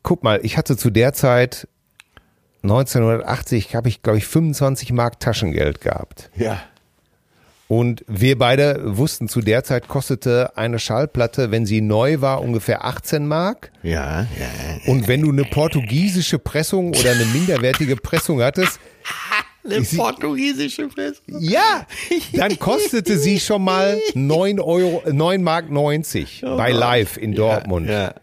[0.04, 1.66] guck mal, ich hatte zu der Zeit
[2.62, 6.30] 1980 habe ich, glaube ich, 25 Mark Taschengeld gehabt.
[6.36, 6.62] Ja.
[7.66, 12.84] Und wir beide wussten, zu der Zeit kostete eine Schallplatte, wenn sie neu war, ungefähr
[12.84, 13.72] 18 Mark.
[13.82, 14.86] Ja, ja.
[14.86, 18.78] Und wenn du eine portugiesische Pressung oder eine minderwertige Pressung hattest,
[19.64, 21.20] Eine sie- portugiesische Fresse.
[21.26, 21.86] ja,
[22.32, 27.88] dann kostete sie schon mal 9 Euro, 9 Mark 90 bei Live in Dortmund.
[27.88, 28.14] Oh Ja.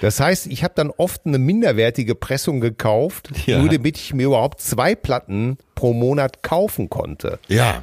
[0.00, 3.58] Das heißt, ich habe dann oft eine minderwertige Pressung gekauft, Ja.
[3.58, 7.40] nur damit ich mir überhaupt zwei Platten pro Monat kaufen konnte.
[7.48, 7.82] Ja.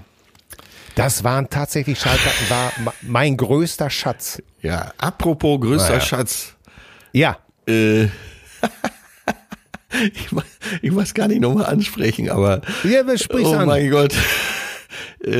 [0.95, 4.41] Das waren tatsächlich Schallplatten, war mein größter Schatz.
[4.62, 4.93] Ja.
[4.97, 6.01] Apropos größter Naja.
[6.01, 6.53] Schatz.
[7.12, 7.38] Ja,
[7.68, 8.07] Äh,
[10.13, 10.43] ich, weiß,
[10.81, 12.61] ich weiß gar nicht nochmal ansprechen, aber.
[12.83, 13.67] Ja, aber sprich's oh an.
[13.67, 14.13] mein Gott.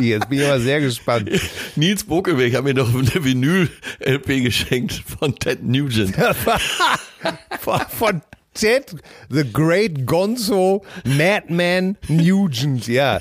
[0.00, 1.30] jetzt bin ich aber sehr gespannt.
[1.76, 6.14] Nils Bokelberg hat mir noch eine Vinyl-LP geschenkt von Ted Nugent.
[7.90, 8.22] von,
[8.54, 8.94] Ted,
[9.30, 13.20] the Great Gonzo Madman Nugent, ja.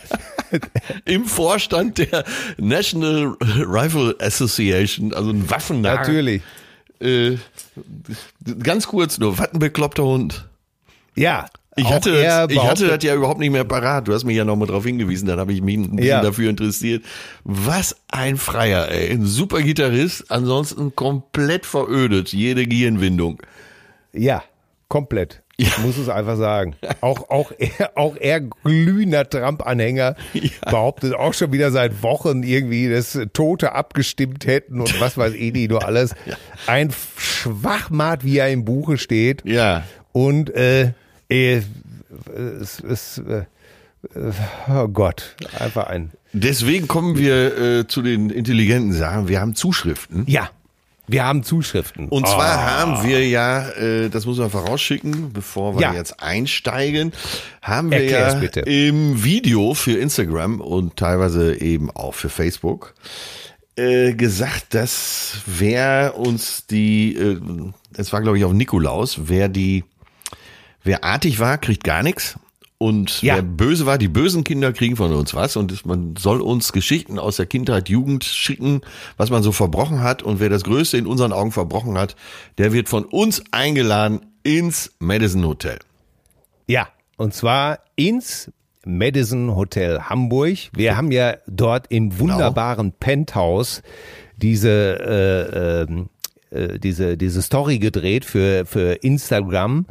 [1.06, 2.26] Im Vorstand der
[2.58, 5.96] National Rifle Association, also ein Waffennah.
[5.96, 6.42] Natürlich.
[7.02, 7.38] Äh,
[8.64, 10.48] ganz kurz nur, was ein bekloppter Hund.
[11.16, 11.48] Ja.
[11.78, 14.08] Ich hatte, das, ich hatte das ja überhaupt nicht mehr parat.
[14.08, 16.22] Du hast mich ja nochmal drauf hingewiesen, dann habe ich mich ein bisschen Ja.
[16.22, 17.04] dafür interessiert.
[17.46, 19.10] Was ein Freier, ey.
[19.12, 23.42] Ein super Gitarrist, ansonsten komplett verödet, jede Gehirnwindung.
[24.12, 24.44] Ja,
[24.90, 25.42] komplett.
[25.62, 25.68] Ja.
[25.68, 26.76] Ich muss es einfach sagen.
[27.02, 30.16] Auch, auch er, auch er glühender Trump-Anhänger
[30.66, 35.54] behauptet auch schon wieder seit Wochen irgendwie, dass Tote abgestimmt hätten und was weiß ich
[35.54, 36.16] nicht nur alles.
[36.66, 39.44] Ein Schwachmat, wie er im Buche steht.
[39.46, 39.84] Ja.
[40.14, 40.94] Und äh,
[41.30, 41.62] äh,
[42.60, 43.44] es, es, äh,
[44.16, 44.32] äh,
[44.68, 46.12] oh Gott, einfach ein.
[46.34, 49.28] Deswegen kommen wir äh, zu den intelligenten Sachen.
[49.28, 50.24] Wir haben Zuschriften.
[50.28, 50.50] Ja,
[51.12, 52.08] wir haben Zuschriften.
[52.10, 52.80] Und zwar Ah.
[52.80, 55.94] haben wir ja, äh, das muss man vorausschicken, bevor wir Ja.
[55.94, 57.12] jetzt einsteigen,
[57.62, 58.62] haben wir ja bitte.
[58.62, 62.94] im Video für Instagram und teilweise eben auch für Facebook
[63.78, 67.40] äh, gesagt, dass wer uns die, äh,
[67.92, 69.84] das war glaube ich auf Nikolaus, wer die,
[70.84, 72.38] wer artig war, kriegt gar nichts.
[72.82, 73.36] Und Ja.
[73.36, 75.56] wer böse war, die bösen Kinder kriegen von uns was.
[75.56, 78.82] Und man soll uns Geschichten aus der Kindheit, Jugend schicken,
[79.18, 80.24] was man so verbrochen hat.
[80.24, 82.16] Und wer das Größte in unseren Augen verbrochen hat,
[82.58, 85.78] der wird von uns eingeladen ins Madison Hotel.
[86.66, 88.52] Ja, und zwar ins
[88.84, 90.58] Madison Hotel Hamburg.
[90.76, 93.84] Wir haben ja dort im wunderbaren Penthouse
[94.38, 96.10] diese, äh, ähm,
[96.50, 99.86] äh, diese, diese Story gedreht für, für Instagram.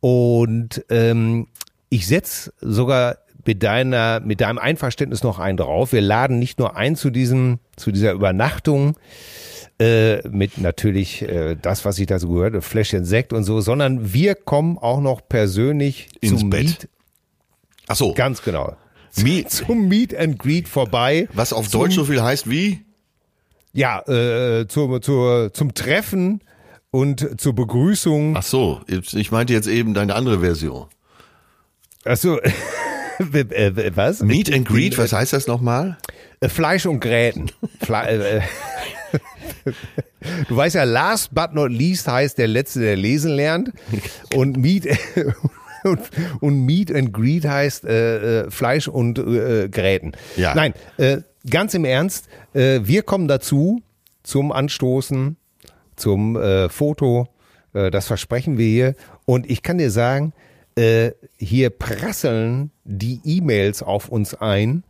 [0.00, 1.46] Und ähm,
[1.88, 5.92] ich setz sogar mit deiner, mit deinem Einverständnis noch einen drauf.
[5.92, 8.96] Wir laden nicht nur ein zu diesem, zu dieser Übernachtung,
[9.78, 14.34] äh, mit natürlich äh, das, was ich dazu gehört, Fläschchen Sekt und so, sondern wir
[14.34, 16.64] kommen auch noch persönlich Ins zum Bett.
[16.64, 16.88] Meet,
[17.88, 18.74] Ach so, ganz genau,
[19.16, 21.28] Meet, zum Meet and Greet vorbei.
[21.34, 22.80] was auf Deutsch so viel heißt wie?
[23.72, 26.40] Ja, äh, zur, zur, zum Treffen
[26.90, 28.34] und zur Begrüßung.
[28.36, 30.86] Ach so, ich meinte jetzt eben deine andere Version.
[32.06, 32.38] Achso,
[33.18, 34.22] Äh, was?
[34.22, 35.96] Meet and Greet, was heißt das nochmal?
[36.40, 37.50] Äh, Fleisch und Gräten.
[37.80, 38.40] Fle
[39.64, 39.72] äh,
[40.48, 43.72] du weißt ja, last but not least heißt der Letzte, der lesen lernt.
[44.34, 44.86] Und Meet,
[45.84, 46.00] und,
[46.40, 50.12] und Meet and Greet heißt äh, äh, Fleisch und äh, Gräten.
[50.36, 50.54] Ja.
[50.54, 53.82] Nein, äh, ganz im Ernst, äh, wir kommen dazu
[54.22, 55.36] zum Anstoßen,
[55.96, 57.28] zum äh, Foto.
[57.72, 58.94] Äh, das versprechen wir hier.
[59.24, 60.32] Und ich kann dir sagen,
[60.76, 64.84] äh, hier prasseln die E-Mails auf uns ein,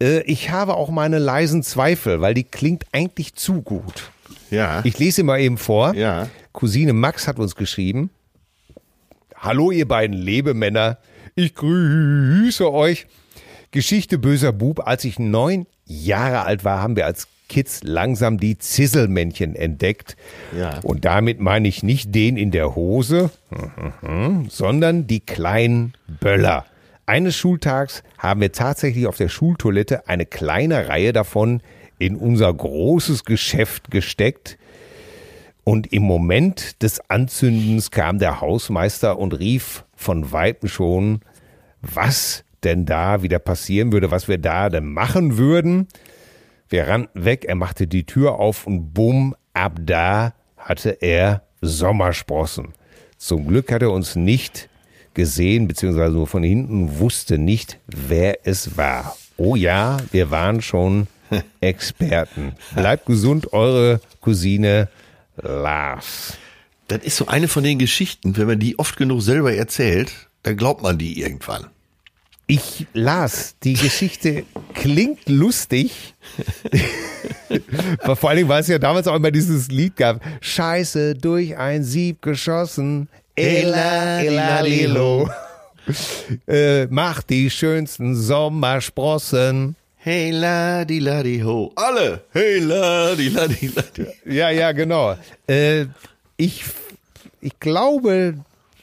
[0.00, 4.10] äh, ich habe auch meine leisen Zweifel, weil die klingt eigentlich zu gut.
[4.50, 4.80] Ja.
[4.84, 5.94] Ich lese sie mal eben vor.
[5.94, 6.28] Ja.
[6.52, 8.10] Cousine Max hat uns geschrieben.
[9.36, 10.98] Hallo ihr beiden Lebemänner,
[11.34, 13.06] ich grüße euch.
[13.70, 14.86] Geschichte böser Bub.
[14.86, 20.16] Als ich neun Jahre alt war, haben wir als Kids langsam die Zisselmännchen entdeckt.
[20.56, 20.80] Ja.
[20.82, 23.30] Und damit meine ich nicht den in der Hose,
[24.00, 26.64] mhm, sondern die kleinen Böller.
[27.04, 31.60] Eines Schultags haben wir tatsächlich auf der Schultoilette eine kleine Reihe davon
[31.98, 34.58] in unser großes Geschäft gesteckt.
[35.64, 41.20] Und im Moment des Anzündens kam der Hausmeister und rief von Weitem schon,
[41.80, 45.88] was denn da wieder passieren würde, was wir da denn machen würden.
[46.72, 52.68] Wir rannten weg, er machte die Tür auf und bumm, ab da hatte er Sommersprossen.
[53.18, 54.70] Zum Glück hat er uns nicht
[55.12, 59.18] gesehen, beziehungsweise nur von hinten, wusste nicht, wer es war.
[59.36, 61.08] Oh ja, wir waren schon
[61.60, 62.54] Experten.
[62.74, 64.88] Bleibt gesund, eure Cousine
[65.36, 66.38] Lars.
[66.88, 70.56] Das ist so eine von den Geschichten, wenn man die oft genug selber erzählt, dann
[70.56, 71.66] glaubt man die irgendwann.
[72.54, 74.44] Ich las, die Geschichte
[74.74, 76.12] klingt lustig.
[78.04, 80.20] Vor allen Dingen, weil es ja damals auch immer dieses Lied gab.
[80.42, 83.08] Scheiße durch ein Sieb geschossen.
[83.36, 85.30] Ela, ela, lilo.
[86.46, 89.74] Äh, macht die schönsten Sommersprossen.
[89.96, 91.72] Hey la di la di ho.
[91.74, 92.22] Alle.
[92.32, 94.06] Hey la di la di la di.
[94.26, 95.16] Ja, ja, genau.
[95.48, 95.86] Äh,
[96.36, 96.64] ich,
[97.40, 98.34] ich glaube,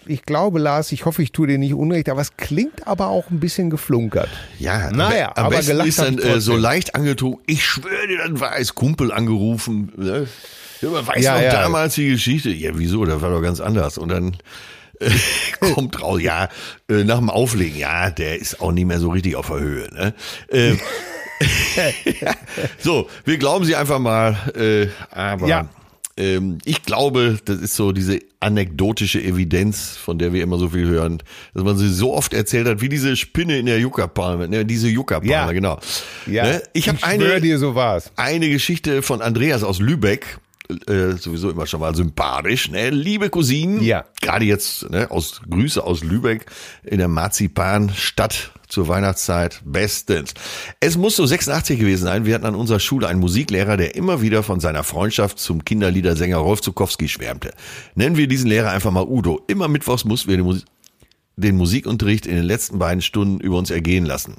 [0.10, 3.30] ich glaube, Lars, ich hoffe, ich tue dir nicht unrecht, aber es klingt aber auch
[3.30, 4.30] ein bisschen geflunkert.
[4.58, 7.42] Ja, Naja, am, aber besten gelacht ist dann äh, so leicht angetrunken.
[7.46, 9.92] Ich schwöre dir, dann war als Kumpel angerufen.
[9.96, 10.28] Ne?
[10.82, 11.52] Ja, man weiß Ja, noch ja.
[11.52, 12.50] damals die Geschichte.
[12.50, 13.06] Ja, wieso?
[13.06, 13.98] Das war doch ganz anders.
[13.98, 14.38] Und dann
[15.00, 15.10] äh,
[15.60, 16.50] kommt raus, ja,
[16.90, 19.88] äh, nach dem Auflegen, ja, der ist auch nicht mehr so richtig auf der Höhe.
[19.94, 20.14] Ne?
[21.78, 21.94] Äh,
[22.80, 25.70] so, wir glauben sie einfach mal, äh, aber Ja.
[26.20, 30.86] Ähm, ich glaube, das ist so diese anekdotische Evidenz, von der wir immer so viel
[30.88, 34.66] hören, dass man sie so oft erzählt hat, wie diese Spinne in der Juckerpalme, ne,
[34.66, 35.52] diese Juckerpalme, Ja.
[35.52, 35.80] genau.
[36.28, 36.62] Ja, Ne?
[36.74, 38.12] Ich habe eine, dir, so war's.
[38.18, 40.38] eine Geschichte von Andreas aus Lübeck.
[40.88, 42.92] Äh, sowieso immer schon mal sympathisch, ne?
[42.92, 44.06] Liebe Cousinen, Ja.
[44.22, 46.46] gerade jetzt, ne, aus Grüße aus Lübeck
[46.84, 50.34] in der Marzipanstadt zur Weihnachtszeit bestens.
[50.80, 52.26] Es muss so 86 gewesen sein.
[52.26, 56.38] Wir hatten an unserer Schule einen Musiklehrer, der immer wieder von seiner Freundschaft zum Kinderliedersänger
[56.38, 57.52] Rolf Zukowski schwärmte.
[57.96, 59.42] Nennen wir diesen Lehrer einfach mal Udo.
[59.48, 60.66] Immer mittwochs mussten wir den, Mus
[61.36, 64.38] den Musikunterricht in den letzten beiden Stunden über uns ergehen lassen.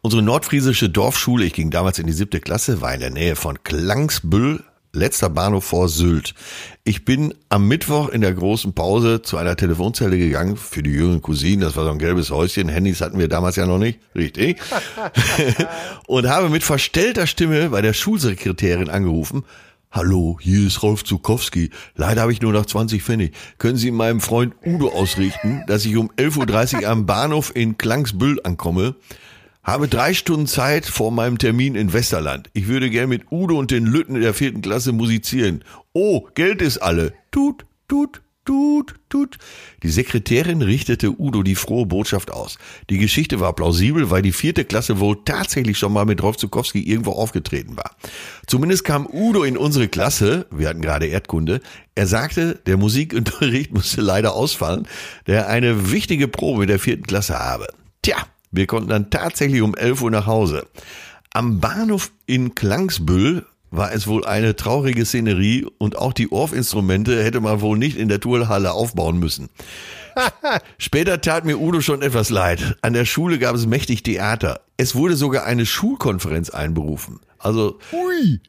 [0.00, 3.62] Unsere nordfriesische Dorfschule, ich ging damals in die siebte Klasse, war in der Nähe von
[3.62, 4.64] Klangsbüll,
[4.94, 6.34] letzter Bahnhof vor Sylt.
[6.84, 11.22] Ich bin am Mittwoch in der großen Pause zu einer Telefonzelle gegangen für die jüngeren
[11.22, 11.60] Cousinen.
[11.60, 12.68] Das war so ein gelbes Häuschen.
[12.68, 14.00] Handys hatten wir damals ja noch nicht.
[14.14, 14.60] Richtig.
[16.06, 19.44] und habe mit verstellter Stimme bei der Schulsekretärin angerufen.
[19.90, 21.70] Hallo, hier ist Rolf Zukowski.
[21.96, 23.34] Leider habe ich nur noch 20 Pfennig.
[23.58, 28.40] Können Sie meinem Freund Udo ausrichten, dass ich um 11.30 Uhr am Bahnhof in Klangsbüll
[28.42, 28.94] ankomme?
[29.64, 32.50] Habe drei Stunden Zeit vor meinem Termin in Westerland.
[32.52, 35.62] Ich würde gern mit Udo und den Lütten der vierten Klasse musizieren.
[35.92, 37.12] Oh, Geld ist alle.
[37.30, 39.38] Tut, tut, tut, tut.
[39.84, 42.58] Die Sekretärin richtete Udo die frohe Botschaft aus.
[42.90, 46.82] Die Geschichte war plausibel, weil die vierte Klasse wohl tatsächlich schon mal mit Rolf Zukowski
[46.82, 47.94] irgendwo aufgetreten war.
[48.48, 51.60] Zumindest kam Udo in unsere Klasse, wir hatten gerade Erdkunde,
[51.94, 54.88] er sagte, der Musikunterricht musste leider ausfallen,
[55.28, 57.68] der eine wichtige Probe in der vierten Klasse habe.
[58.02, 58.16] Tja,
[58.52, 60.66] wir konnten dann tatsächlich um 11 Uhr nach Hause.
[61.32, 67.40] Am Bahnhof in Klangsbüll war es wohl eine traurige Szenerie und auch die Orff-Instrumente hätte
[67.40, 69.48] man wohl nicht in der Turnhalle aufbauen müssen.
[70.78, 72.76] Später tat mir Udo schon etwas leid.
[72.82, 74.60] An der Schule gab es mächtig Theater.
[74.76, 77.20] Es wurde sogar eine Schulkonferenz einberufen.
[77.38, 77.78] Also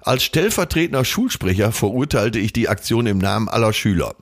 [0.01, 4.15] als stellvertretender Schulsprecher verurteilte ich die Aktion im Namen aller Schüler.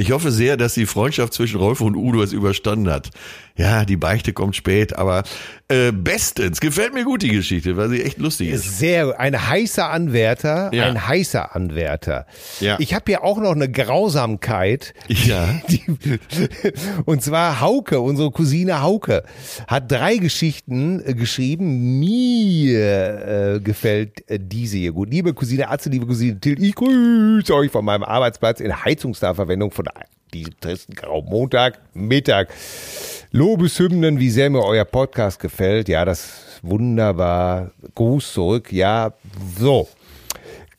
[0.00, 3.10] Ich hoffe sehr, dass die Freundschaft zwischen Rolf und Udo es überstanden hat.
[3.58, 5.24] Ja, die Beichte kommt spät, aber
[5.68, 6.60] äh, bestens.
[6.60, 8.78] Gefällt mir gut die Geschichte, weil sie echt lustig ist.
[8.78, 10.86] Sehr, ein heißer Anwärter, Ja.
[10.86, 12.26] ein heißer Anwärter.
[12.60, 12.76] Ja.
[12.78, 14.94] Ich habe hier auch noch eine Grausamkeit.
[15.08, 15.48] Ja.
[15.68, 15.82] Die,
[17.04, 19.24] und zwar Hauke, unsere Cousine Hauke,
[19.66, 21.98] hat drei Geschichten äh, geschrieben.
[21.98, 25.10] Mir äh, gefällt äh, diese hier gut.
[25.10, 29.86] Liebe Cousine Atze, liebe Cousine Till, ich grüße euch von meinem Arbeitsplatz in Heizungsnachverwendung von
[30.60, 32.48] tristen grauen Montag, Mittag.
[33.30, 35.88] Lobeshymnen, wie sehr mir euer Podcast gefällt.
[35.88, 37.72] Ja, das ist wunderbar.
[37.94, 38.72] Gruß zurück.
[38.72, 39.12] Ja,
[39.58, 39.88] so.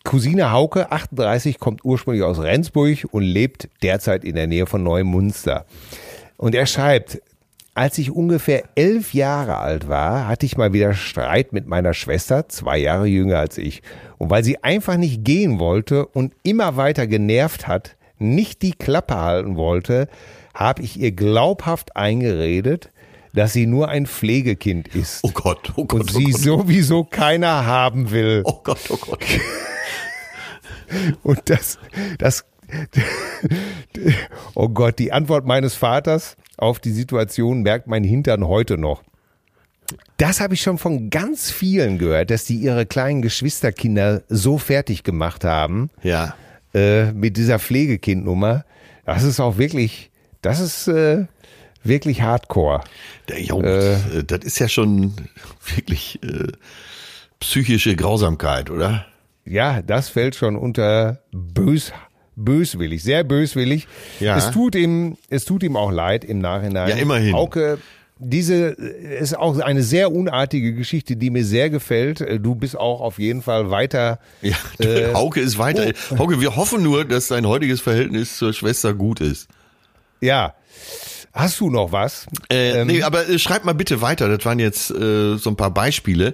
[0.04, 5.66] Cousine Hauke, 38, kommt ursprünglich aus Rendsburg und lebt derzeit in der Nähe von Neumünster.
[6.38, 7.22] Und er schreibt,
[7.76, 12.50] als ich ungefähr elf Jahre alt war, hatte ich mal wieder Streit mit meiner Schwester,
[12.50, 13.84] zwei Jahre jünger als ich.
[14.18, 19.16] Und weil sie einfach nicht gehen wollte und immer weiter genervt hat, nicht die Klappe
[19.16, 20.08] halten wollte,
[20.54, 22.92] habe ich ihr glaubhaft eingeredet,
[23.34, 25.20] dass sie nur ein Pflegekind ist.
[25.24, 26.42] Oh Gott, oh Gott, und oh sie Gott.
[26.42, 28.42] sowieso keiner haben will.
[28.46, 29.24] Oh Gott, oh Gott.
[31.24, 31.78] Und das,
[32.18, 32.46] das,
[34.56, 39.04] oh Gott, die Antwort meines Vaters auf die Situation merkt mein Hintern heute noch.
[40.18, 45.04] Das habe ich schon von ganz vielen gehört, dass die ihre kleinen Geschwisterkinder so fertig
[45.04, 46.36] gemacht haben Ja.
[46.74, 48.66] Äh, mit dieser Pflegekindnummer.
[49.06, 50.12] Das ist auch wirklich,
[50.42, 51.26] das ist äh,
[51.84, 52.84] wirklich Hardcore.
[53.28, 55.14] Der, jo, äh, das ist ja schon
[55.76, 56.52] wirklich äh,
[57.40, 59.06] psychische Grausamkeit, oder?
[59.46, 61.92] Ja, das fällt schon unter bös,
[62.36, 63.88] böswillig, sehr böswillig.
[64.20, 64.38] Ja.
[64.38, 66.90] Es tut ihm, es tut ihm auch leid im Nachhinein.
[66.90, 67.34] Ja, immerhin.
[67.34, 67.80] Auke,
[68.20, 72.22] diese äh, ist auch eine sehr unartige Geschichte, die mir sehr gefällt.
[72.22, 74.20] Äh, Du bist auch auf jeden Fall weiter.
[74.42, 74.56] Ja,
[75.14, 75.92] Hauke ist weiter.
[76.18, 79.48] Hauke, wir hoffen nur, dass dein heutiges Verhältnis zur Schwester gut ist.
[80.22, 80.54] Ja.
[81.34, 82.26] Hast du noch was?
[82.50, 84.28] Äh, nee, aber äh, schreib mal bitte weiter.
[84.36, 86.34] Das waren jetzt äh, so ein paar Beispiele.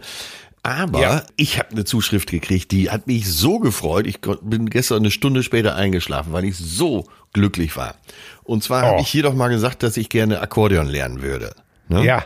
[0.64, 1.24] Aber Ja.
[1.36, 4.08] ich habe eine Zuschrift gekriegt, die hat mich so gefreut.
[4.08, 7.96] Ich bin gestern eine Stunde später eingeschlafen, weil ich so glücklich war.
[8.44, 8.88] Und zwar Oh.
[8.88, 11.54] habe ich hier doch mal gesagt, dass ich gerne Akkordeon lernen würde.
[11.88, 12.04] Ne?
[12.06, 12.26] Ja.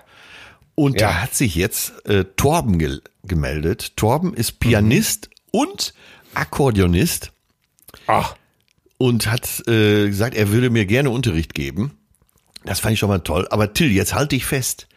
[0.76, 1.08] Und Ja.
[1.10, 3.98] da hat sich jetzt äh, Torben gel gemeldet.
[3.98, 5.94] Torben ist Pianist und
[6.34, 7.32] Akkordeonist
[8.08, 8.36] Ach,
[8.98, 11.98] und hat äh, gesagt, er würde mir gerne Unterricht geben.
[12.66, 13.48] Das fand ich schon mal toll.
[13.52, 14.88] Aber Till, jetzt halt dich fest.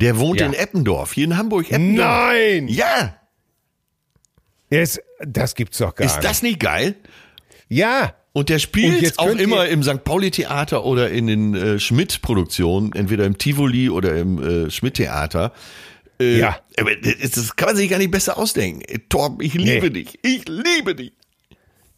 [0.00, 0.46] Der wohnt Ja.
[0.46, 1.70] in Eppendorf, hier in Hamburg.
[1.70, 2.06] Eppendorf.
[2.06, 2.68] nein!
[2.68, 3.16] Ja,
[4.70, 6.24] Es, das gibt's doch gar ist nicht.
[6.28, 6.96] das nicht geil?
[7.68, 8.14] Ja.
[8.34, 10.04] Und der Und spielt jetzt auch immer im St.
[10.04, 15.52] Pauli-Theater oder in den äh, Schmidt-Produktionen, entweder im Tivoli oder im äh, Schmidt-Theater.
[16.18, 16.58] Äh, Ja.
[16.78, 18.80] Aber das, das kann man sich gar nicht besser ausdenken.
[18.88, 19.90] Äh, Torben, ich liebe Nee.
[20.04, 20.18] dich.
[20.22, 21.12] Ich liebe dich.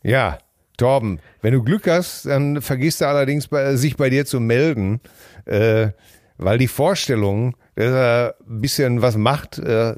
[0.02, 0.38] Ja,
[0.76, 5.00] Torben, wenn du Glück hast, dann vergisst er allerdings, bei, sich bei dir zu melden,
[5.44, 5.88] äh,
[6.36, 9.94] weil die Vorstellung, dass er ein bisschen was macht, äh,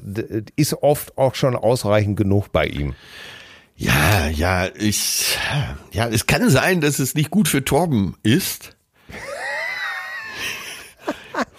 [0.55, 2.93] ist oft auch schon ausreichend genug bei ihm.
[3.77, 5.37] Ja, ja, ich,
[5.91, 8.75] ja, es kann sein, dass es nicht gut für Torben ist.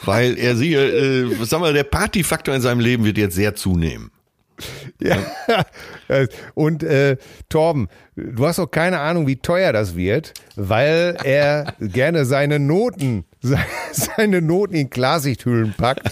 [0.04, 4.10] Weil er siehe, äh, sag mal, der Partyfaktor in seinem Leben wird jetzt sehr zunehmen.
[5.00, 5.18] Ja.
[6.54, 12.24] Und äh, Torben, du hast auch keine Ahnung, wie teuer das wird, weil er gerne
[12.24, 13.26] seine Noten,
[13.92, 16.10] seine Noten in Klarsichthüllen packt.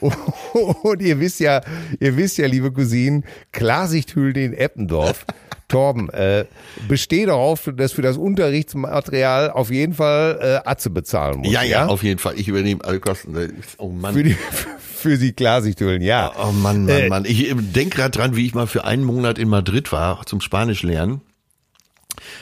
[0.82, 1.62] Und ihr wisst ja,
[2.00, 5.24] ihr wisst ja, liebe Cousinen, Klarsichthüllen in Eppendorf.
[5.68, 6.44] Torben, äh,
[6.88, 11.50] besteh darauf, dass für das Unterrichtsmaterial auf jeden Fall äh, Atze bezahlen muss.
[11.50, 12.38] Ja, ja, auf jeden Fall.
[12.38, 13.34] Ich übernehme alle Kosten.
[13.78, 14.14] Oh Mann.
[14.14, 14.36] Für, die,
[14.78, 16.32] für die Klarsichthüllen, ja.
[16.38, 17.24] Oh Mann, Mann, Äh, Mann.
[17.24, 20.82] Ich denke gerade dran, wie ich mal für einen Monat in Madrid war zum Spanisch
[20.82, 21.22] lernen.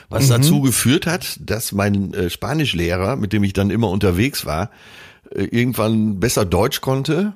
[0.08, 0.30] Was Mhm.
[0.30, 4.70] dazu geführt hat, dass mein äh, Spanischlehrer, mit dem ich dann immer unterwegs war,
[5.34, 7.32] äh, irgendwann besser Deutsch konnte.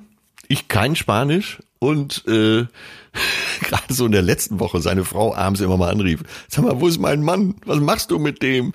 [0.47, 2.65] Ich kein Spanisch und äh,
[3.61, 6.21] gerade so in der letzten Woche seine Frau abends immer mal anrief.
[6.47, 7.55] Sag mal, wo ist mein Mann?
[7.65, 8.73] Was machst du mit dem?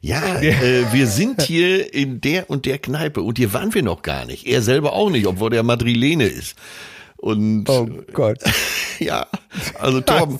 [0.00, 4.02] Ja, äh, wir sind hier in der und der Kneipe und hier waren wir noch
[4.02, 4.46] gar nicht.
[4.46, 6.54] Er selber auch nicht, obwohl der Madrilene ist.
[7.24, 8.38] Und Oh Gott.
[8.98, 9.26] ja,
[9.80, 10.38] also Torben,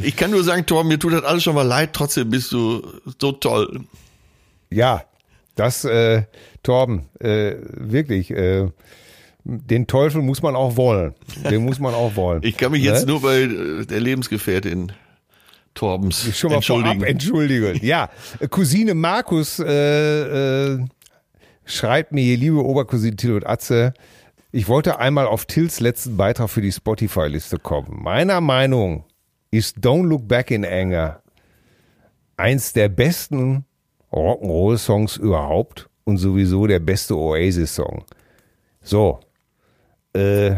[0.00, 2.86] ich kann nur sagen, Torben, mir tut das alles schon mal leid, trotzdem bist du
[3.18, 3.80] so toll.
[4.70, 5.02] Ja,
[5.56, 6.22] das, äh,
[6.62, 8.68] Torben, äh, wirklich, äh,
[9.42, 11.14] den Teufel muss man auch wollen.
[11.50, 12.42] Den muss man auch wollen.
[12.44, 13.12] Ich kann mich jetzt Ne?
[13.12, 14.92] nur bei äh, der Lebensgefährtin
[15.74, 17.00] Torbens Schon mal entschuldigen.
[17.00, 17.80] vorab entschuldigen.
[17.84, 18.08] Ja,
[18.38, 20.78] äh, Cousine Markus äh, äh,
[21.64, 23.94] schreibt mir hier, liebe Obercousine Till und Atze,
[24.52, 28.02] ich wollte einmal auf Tills letzten Beitrag für die Spotify-Liste kommen.
[28.02, 29.04] Meiner Meinung
[29.50, 31.22] ist Don't Look Back in Anger
[32.36, 33.64] eins der besten
[34.12, 38.04] Rock'n'Roll-Songs überhaupt und sowieso der beste Oasis-Song.
[38.82, 39.20] So,
[40.14, 40.56] äh,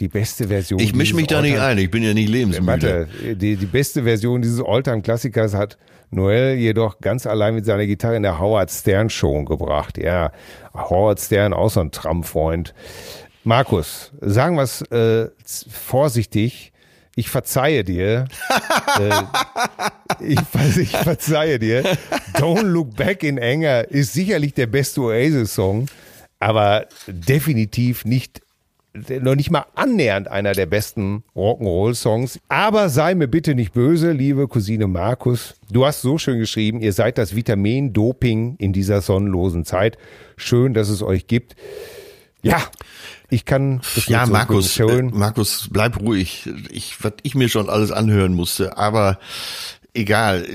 [0.00, 0.80] die beste Version.
[0.80, 2.66] ich mische mich da nicht ein, ich bin ja nicht lebensmüde.
[2.66, 5.76] Warte, die, die beste Version dieses Alltime-Klassikers hat
[6.14, 9.98] Noel jedoch ganz allein mit seiner Gitarre in der Howard Stern Show gebracht.
[9.98, 10.32] Ja,
[10.72, 12.74] Howard Stern, auch so ein Tram-Freund.
[13.44, 15.28] Markus, sagen wir es äh,
[15.68, 16.72] vorsichtig.
[17.16, 18.26] Ich verzeihe dir.
[18.98, 19.22] äh,
[20.20, 20.40] ich,
[20.78, 21.84] ich verzeihe dir.
[22.34, 25.86] Don't Look Back in Anger ist sicherlich der beste Oasis-Song,
[26.40, 28.43] aber definitiv nicht
[28.94, 32.38] noch nicht mal annähernd einer der besten Rock'n'Roll-Songs.
[32.48, 35.54] Aber sei mir bitte nicht böse, liebe Cousine Markus.
[35.70, 39.98] Du hast so schön geschrieben, ihr seid das Vitamin-Doping in dieser sonnenlosen Zeit.
[40.36, 41.56] Schön, dass es euch gibt.
[42.42, 42.62] Ja,
[43.30, 45.02] ich kann das Ja, Markus, äh.
[45.02, 46.48] Markus, bleib ruhig.
[46.70, 49.18] Ich, was ich mir schon alles anhören musste, aber
[49.94, 50.46] egal.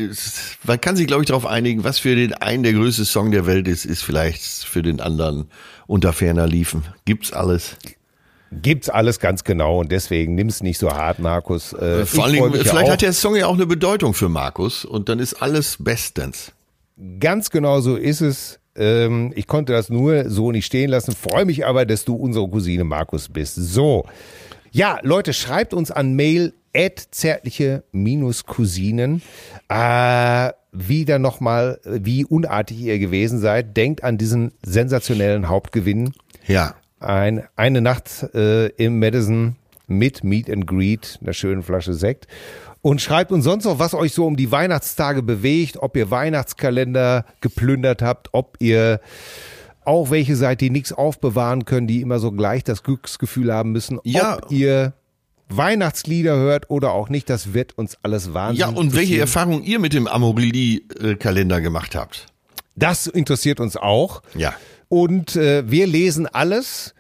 [0.64, 3.48] Man kann sich, glaube ich, darauf einigen, was für den einen der größte Song der
[3.48, 5.50] Welt ist, ist vielleicht für den anderen
[5.88, 6.84] unter ferner liefen.
[7.06, 7.76] Gibt's alles.
[8.52, 11.74] Gibt's alles ganz genau und deswegen nimm's nicht so hart, Markus.
[11.74, 12.94] Äh, Vor Dingen, mich ja vielleicht auch.
[12.94, 16.52] hat der Song ja auch eine Bedeutung für Markus und dann ist alles bestens.
[17.20, 18.60] Ganz genau so ist es.
[18.76, 21.14] Ähm, ich konnte das nur so nicht stehen lassen.
[21.16, 23.56] Freue mich aber, dass du unsere Cousine Markus bist.
[23.56, 24.06] So.
[24.72, 29.22] Ja, Leute, schreibt uns an Mail at zärtliche-cousinen.
[29.68, 33.76] Äh, wieder nochmal, wie unartig ihr gewesen seid.
[33.76, 36.14] Denkt an diesen sensationellen Hauptgewinn.
[36.46, 36.76] Ja.
[37.00, 39.56] Ein, eine Nacht äh, im Madison
[39.88, 42.28] mit Meet and Greet, einer schönen Flasche Sekt.
[42.82, 47.26] Und schreibt uns sonst noch, was euch so um die Weihnachtstage bewegt, ob ihr Weihnachtskalender
[47.42, 49.02] geplündert habt, ob ihr
[49.84, 54.00] auch welche seid, die nichts aufbewahren können, die immer so gleich das Glücksgefühl haben müssen,
[54.04, 54.38] Ja.
[54.38, 54.94] ob ihr
[55.50, 59.20] Weihnachtslieder hört oder auch nicht, das wird uns alles wahnsinnig Ja, und welche.
[59.20, 62.28] Erfahrungen ihr mit dem Amorelie-Kalender gemacht habt.
[62.76, 64.22] Das interessiert uns auch.
[64.36, 64.54] Ja.
[64.90, 66.94] Und äh, wir lesen alles.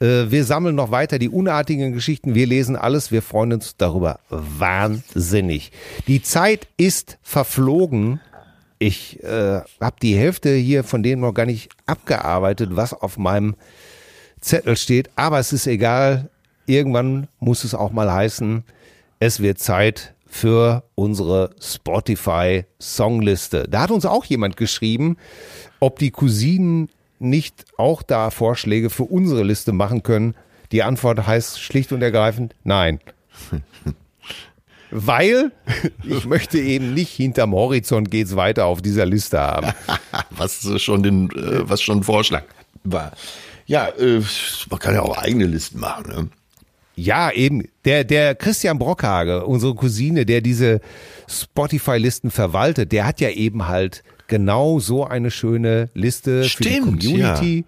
[0.00, 2.34] Äh, wir sammeln noch weiter die unartigen Geschichten.
[2.34, 3.12] Wir lesen alles.
[3.12, 5.72] Wir freuen uns darüber wahnsinnig.
[6.06, 8.20] Die Zeit ist verflogen.
[8.78, 13.56] Ich äh, habe die Hälfte hier von denen noch gar nicht abgearbeitet, was auf meinem
[14.40, 15.10] Zettel steht.
[15.16, 16.30] Aber es ist egal.
[16.66, 18.64] Irgendwann muss es auch mal heißen,
[19.20, 23.66] es wird Zeit für unsere Spotify Songliste.
[23.68, 25.16] Da hat uns auch jemand geschrieben,
[25.78, 26.88] ob die Cousinen
[27.24, 30.34] nicht auch da Vorschläge für unsere Liste machen können.
[30.72, 33.00] Die Antwort heißt schlicht und ergreifend nein.
[34.90, 35.50] Weil
[36.04, 39.72] ich möchte eben nicht hinterm Horizont geht's weiter auf dieser Liste haben.
[40.30, 42.44] was schon den, äh, was schon ein Vorschlag
[42.84, 43.12] war.
[43.66, 44.22] Ja, äh,
[44.70, 46.06] man kann ja auch eigene Listen machen.
[46.08, 46.28] Ne?
[46.96, 47.68] Ja, eben.
[47.84, 50.80] Der, der Christian Brockhage, unsere Cousine, der diese
[51.28, 57.08] Spotify-Listen verwaltet, der hat ja eben halt genau so eine schöne Liste für Stimmt, die
[57.12, 57.64] Community.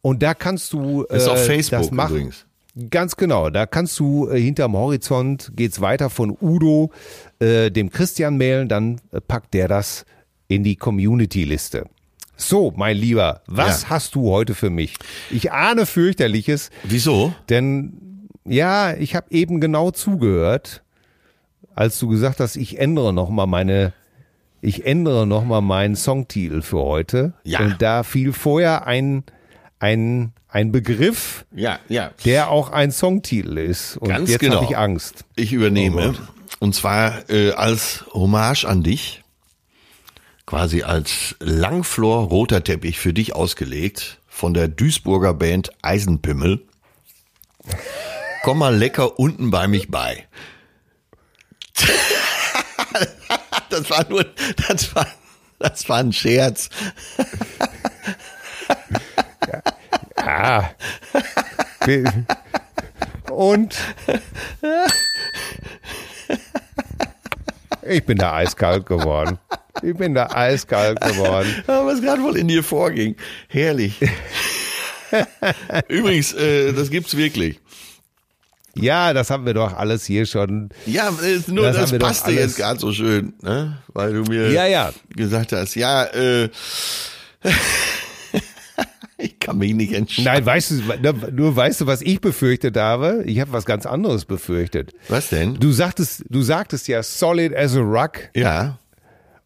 [0.00, 2.12] Und da kannst du Das ist auf äh, Facebook das machen.
[2.16, 2.46] übrigens.
[2.90, 3.50] Ganz genau.
[3.50, 6.90] Da kannst du äh, hinterm Horizont geht's weiter von Udo
[7.38, 10.04] äh, dem Christian mailen, dann äh, packt der das
[10.48, 11.86] in die Community-Liste.
[12.36, 13.90] So, mein Lieber, was Ja.
[13.90, 14.94] hast du heute für mich?
[15.30, 17.32] Ich ahne fürchterliches, Wieso?
[17.50, 20.82] denn ja, ich habe eben genau zugehört,
[21.74, 23.92] als du gesagt hast, ich ändere noch mal meine,
[24.62, 27.34] ich ändere noch mal meinen Songtitel für heute.
[27.44, 27.58] Ja.
[27.60, 29.24] Und da fiel vorher ein
[29.78, 32.12] ein ein Begriff, Ja, ja.
[32.24, 33.96] der auch ein Songtitel ist.
[33.96, 34.56] Und Ganz jetzt genau.
[34.56, 35.24] habe ich Angst.
[35.34, 36.14] Ich übernehme.
[36.16, 36.22] Oh
[36.60, 39.24] und zwar äh, als Hommage an dich,
[40.46, 46.62] quasi als Langflor roter Teppich für dich ausgelegt von der Duisburger Band Eisenpimmel.
[48.44, 50.26] Komm mal lecker unten bei mich bei.
[53.72, 54.24] das war nur,
[54.68, 55.06] das war,
[55.58, 56.68] das war ein Scherz.
[60.16, 60.70] Ah.
[63.30, 63.76] Und
[67.82, 69.38] ich bin da eiskalt geworden.
[69.82, 71.64] Ich bin da eiskalt geworden.
[71.66, 73.16] Ja, was gerade wohl in dir vorging.
[73.48, 73.98] Herrlich.
[75.88, 77.60] Übrigens, äh, das gibt's wirklich.
[78.74, 80.70] Ja, das haben wir doch alles hier schon.
[80.86, 83.78] Ja, äh, nur Das das, passte jetzt gerade so schön, ne?
[83.88, 84.92] weil du mir Ja, ja.
[85.14, 86.48] gesagt hast, ja, äh,
[89.18, 90.24] ich kann mich nicht entscheiden.
[90.32, 93.22] Nein, weißt du, nur weißt du, was ich befürchtet habe?
[93.26, 94.92] Ich habe was ganz anderes befürchtet.
[95.08, 95.54] Was denn?
[95.54, 98.30] Du sagtest, du sagtest ja solid as a rock.
[98.34, 98.78] Ja.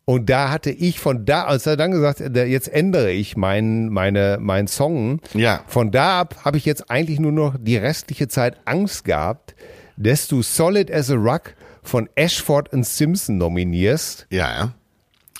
[0.08, 4.38] Und da hatte ich von da, als er dann gesagt, jetzt ändere ich meinen, meine,
[4.40, 5.20] meinen Song.
[5.34, 5.62] Ja.
[5.66, 9.56] Von da ab habe ich jetzt eigentlich nur noch die restliche Zeit Angst gehabt,
[9.96, 14.28] dass du Solid as a Rock von Ashford und Simpson nominierst.
[14.30, 14.74] Ja.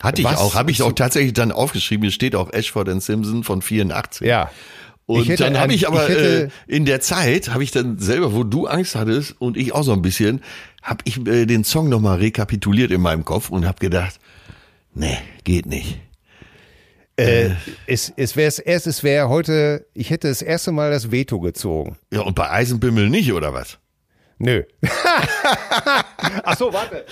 [0.02, 2.02] Hatte ich Was auch, habe ich auch tatsächlich dann aufgeschrieben.
[2.02, 4.26] Hier steht auch Ashford and Simpson von 84.
[4.26, 4.50] Ja.
[5.06, 7.70] Und Ich dann an- habe ich aber ich hätte- äh, in der Zeit, habe ich
[7.70, 10.42] dann selber, wo du Angst hattest und ich auch so ein bisschen,
[10.82, 14.18] habe ich äh, den Song nochmal rekapituliert in meinem Kopf und habe gedacht,
[14.97, 16.01] nee, geht nicht.
[17.18, 17.51] Äh,
[17.86, 21.97] es es wäre erst, es wäre heute, ich hätte das erste Mal das Veto gezogen.
[22.12, 23.78] Ja, und bei Eisenbimmel nicht, oder was?
[24.38, 24.64] Nö.
[26.42, 27.07] Ach so, warte.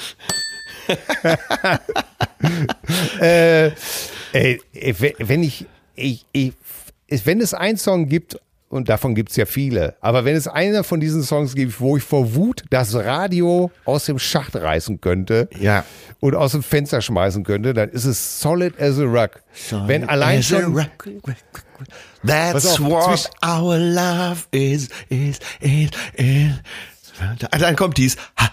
[3.20, 3.70] äh,
[4.32, 6.52] we- wenn ich, ich, ich,
[7.24, 8.38] wenn es einen Song gibt,
[8.68, 11.96] und davon gibt es ja viele, aber wenn es einer von diesen Songs gibt, wo
[11.96, 15.84] ich vor Wut das Radio aus dem Schacht reißen könnte Ja.
[16.20, 19.42] und aus dem Fenster schmeißen könnte, dann ist es Solid as a Rock.
[19.86, 21.08] wenn allein As a schon, rock.
[22.26, 26.50] That's what our love is, is, is, is.
[27.60, 28.16] Dann kommt dies.
[28.40, 28.50] Ha,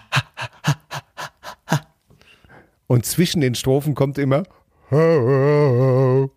[2.87, 4.43] und zwischen den Strophen kommt immer,
[4.91, 6.29] oh,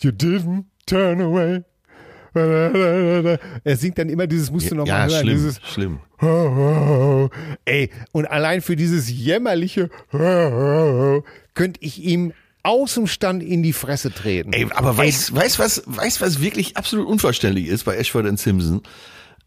[0.00, 1.62] you didn't turn away.
[2.34, 6.00] Er singt dann immer dieses, musst du noch ja, mal hören, schlimm, dieses, schlimm.
[7.64, 14.12] ey, und allein für dieses jämmerliche, könnte ich ihm aus dem Stand in die Fresse
[14.12, 14.52] treten.
[14.52, 18.82] Ey, aber weißt weiß was, weiß was wirklich absolut unverständlich ist bei Ashford and Simpson?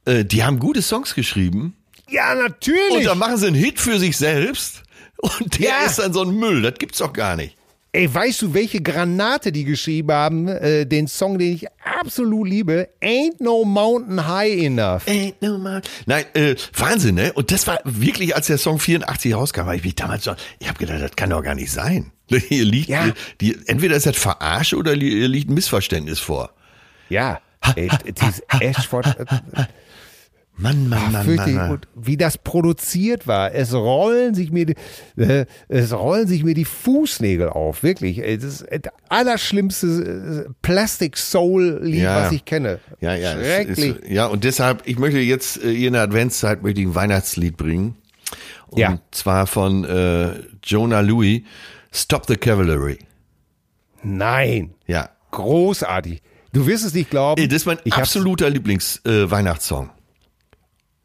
[0.06, 1.76] Äh, die haben gute Songs geschrieben
[2.10, 3.06] ja, und natürlich.
[3.06, 4.84] dann machen sie einen Hit für sich selbst
[5.18, 5.86] und der Ja.
[5.86, 6.62] ist dann so ein Müll.
[6.62, 7.56] Das gibt's doch gar nicht.
[7.96, 10.48] Ey, weißt du, welche Granate die geschrieben haben?
[10.48, 11.68] Äh, den Song, den ich
[12.00, 15.08] absolut liebe, Ain't No Mountain High Enough.
[15.08, 15.84] Ain't no man.
[16.08, 17.32] Nein, äh, Wahnsinn, ne?
[17.34, 20.68] Und das war wirklich, als der Song 84 rauskam, war ich mich damals schon, ich
[20.68, 22.12] habe gedacht, das kann doch gar nicht sein.
[22.30, 23.12] Hier liegt, Ja.
[23.42, 26.50] die, entweder ist das Verarsche oder hier liegt ein Missverständnis vor.
[27.10, 27.42] Ja,
[27.76, 29.06] ey, dieses Ashford,
[30.58, 31.70] äh, Mann, Mann, Mann, fürchterlich Mann.
[31.70, 33.54] gut, wie das produziert war.
[33.54, 34.76] Es rollen sich mir, die,
[35.18, 38.18] äh, es rollen sich mir die Fußnägel auf, wirklich.
[38.18, 42.24] Das ist das allerschlimmste äh, Plastic Soul Lied, Ja.
[42.26, 42.80] was ich kenne.
[43.02, 43.34] Ja, ja.
[43.34, 43.98] Schrecklich.
[44.04, 46.96] Ist, ja, und deshalb, ich möchte jetzt äh, hier in der Adventszeit möchte ich ein
[46.96, 47.96] Weihnachtslied bringen.
[48.68, 49.00] Und Ja.
[49.12, 50.34] zwar von äh,
[50.64, 51.42] Jonah Louis,
[51.92, 52.98] Stop the Cavalry.
[54.04, 55.10] Nein, Ja.
[55.32, 56.22] großartig.
[56.52, 57.44] Du wirst es nicht glauben.
[57.48, 59.90] Das ist mein ich absoluter Lieblings-Weihnachtssong.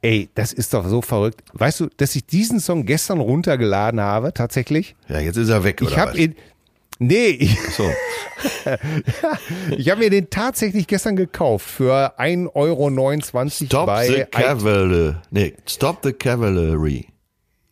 [0.00, 1.42] Ey, das ist doch so verrückt.
[1.54, 4.94] Weißt du, dass ich diesen Song gestern runtergeladen habe, tatsächlich?
[5.08, 6.36] ja, jetzt ist er weg, oder Ich habe ihn.
[7.00, 7.84] Nee, ich, so.
[9.76, 15.14] ich habe mir den tatsächlich gestern gekauft für 1,29 Euro Stop bei the Cavalry.
[15.30, 17.06] Nee, Stop the Cavalry.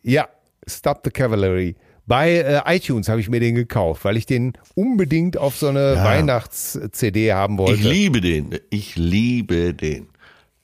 [0.02, 0.28] Ja,
[0.68, 1.74] Stop the Cavalry.
[2.06, 5.94] Bei äh, iTunes habe ich mir den gekauft, weil ich den unbedingt auf so eine
[5.94, 6.04] Ja.
[6.04, 7.74] Weihnachts-CD haben wollte.
[7.74, 8.58] Ich liebe den.
[8.70, 10.08] Ich liebe den.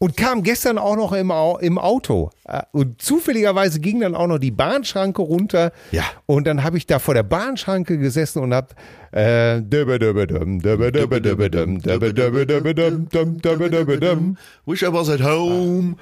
[0.03, 2.31] Und kam gestern auch noch im, Au- im Auto.
[2.49, 5.71] Äh, Und zufälligerweise ging dann auch noch die Bahnschranke runter.
[5.93, 6.03] Ja.
[6.27, 8.75] Und dann habe ich da vor der Bahnschranke gesessen und hab
[9.13, 9.61] äh,
[14.67, 15.95] Wish I was at home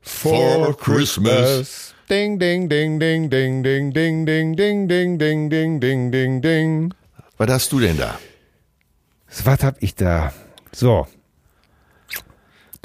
[0.00, 1.94] for Christmas.
[2.08, 6.94] Ding, ding, ding, ding, ding, ding, ding, ding, ding, ding, ding, ding, ding, ding, ding.
[7.38, 8.20] Was hast du denn da?
[9.42, 10.32] Was hab ich da?
[10.70, 11.08] So.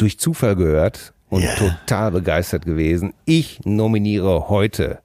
[0.01, 1.53] Durch Zufall gehört und Ja.
[1.53, 3.13] total begeistert gewesen.
[3.25, 4.99] Ich nominiere heute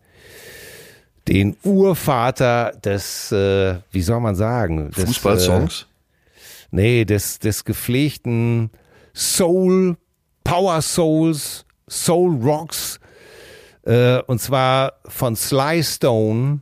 [1.28, 4.90] den Urvater des, äh, wie soll man sagen?
[4.92, 5.82] Des, Fußballsongs?
[5.82, 8.70] Äh, nee, des, des gepflegten
[9.14, 9.99] Soul,
[10.44, 12.99] Power Souls, Soul Rocks.
[13.84, 16.61] Äh, und zwar von Sly Stone,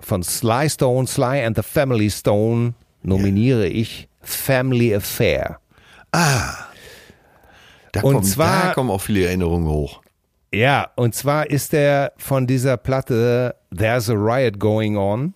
[0.00, 2.72] von Sly Stone, Sly and the Family Stone
[3.02, 5.58] nominiere ich Family Affair.
[7.94, 10.00] Da, Und kommen, zwar- da kommen auch viele Erinnerungen hoch.
[10.52, 15.34] Ja, und zwar ist er von dieser Platte There's a Riot Going On.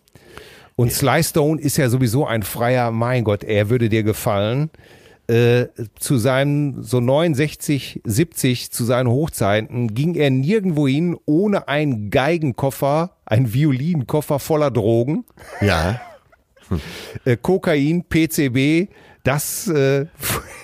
[0.77, 4.71] Und Sly Stone ist ja sowieso ein freier, mein Gott, er würde dir gefallen.
[5.29, 5.67] Äh,
[5.99, 13.11] zu seinen so 69, 70, zu seinen Hochzeiten ging er nirgendwo hin ohne einen Geigenkoffer,
[13.27, 15.25] einen Violinkoffer voller Drogen.
[15.61, 16.01] Ja.
[17.25, 18.89] äh, Kokain, PCB,
[19.25, 20.07] das äh,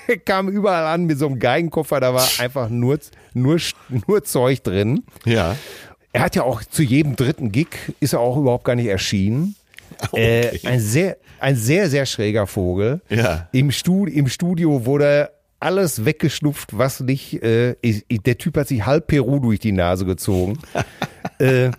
[0.24, 2.98] kam überall an mit so einem Geigenkoffer, da war einfach nur,
[3.32, 3.58] nur,
[4.06, 5.04] nur Zeug drin.
[5.24, 5.56] Ja.
[6.12, 7.68] Er hat ja auch zu jedem dritten Gig,
[8.00, 9.56] ist er auch überhaupt gar nicht erschienen.
[10.12, 13.00] Äh, ein sehr, ein sehr, sehr schräger Vogel.
[13.08, 13.48] Ja.
[13.52, 18.68] Im, Stu Im Studio wurde alles weggeschnupft, was nicht, äh, ich, ich, der Typ hat
[18.68, 20.58] sich halb Peru durch die Nase gezogen.
[21.38, 21.70] äh,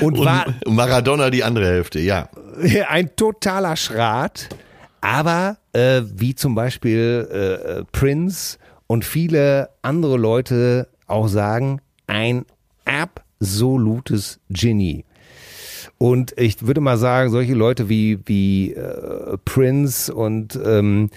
[0.00, 2.28] und, Und war Maradona die andere Hälfte, ja.
[2.88, 4.48] ein totaler Schrat,
[5.00, 12.44] aber äh, wie zum Beispiel äh, Prince und viele andere Leute auch sagen, ein
[12.84, 15.04] absolutes Genie.
[15.98, 21.10] Und ich würde mal sagen, solche Leute wie, wie äh, Prince und ähm,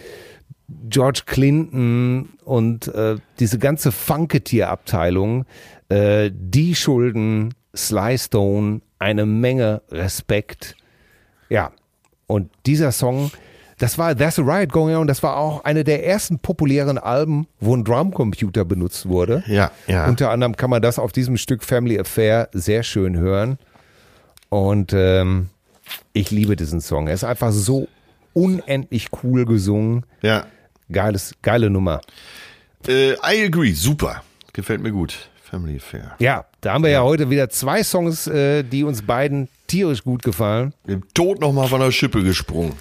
[0.89, 5.45] George Clinton und äh, diese ganze Funketier-Abteilung,
[5.89, 10.75] äh, die schulden Sly Stone eine Menge Respekt.
[11.49, 11.71] Ja,
[12.27, 13.31] und dieser Song,
[13.77, 17.47] das war There's a Riot Going On, das war auch eine der ersten populären Alben,
[17.59, 19.43] wo ein Drumcomputer benutzt wurde.
[19.47, 20.07] Ja, ja.
[20.07, 23.57] Unter anderem kann man das auf diesem Stück Family Affair sehr schön hören.
[24.49, 25.49] Und ähm,
[26.13, 27.07] ich liebe diesen Song.
[27.07, 27.87] Er ist einfach so
[28.33, 30.05] unendlich cool gesungen.
[30.21, 30.45] Ja.
[30.91, 32.01] Geiles, geile Nummer.
[32.87, 34.23] Äh, I agree, super.
[34.53, 35.29] Gefällt mir gut.
[35.43, 36.15] Family Affair.
[36.19, 40.23] Ja, da haben wir ja, heute wieder zwei Songs, äh, die uns beiden tierisch gut
[40.23, 40.73] gefallen.
[40.87, 42.73] Dem Tod nochmal von der Schippe gesprungen.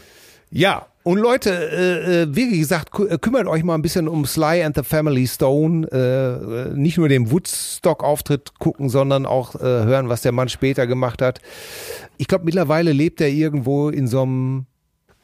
[0.52, 4.62] Ja, und Leute, äh, äh, wie gesagt, äh, kümmert euch mal ein bisschen um Sly
[4.62, 5.88] and the Family Stone.
[5.90, 10.86] Äh, äh, nicht nur den Woodstock-Auftritt gucken, sondern auch äh, hören, was der Mann später
[10.86, 11.40] gemacht hat.
[12.18, 14.66] Ich glaube, mittlerweile lebt er irgendwo in so einem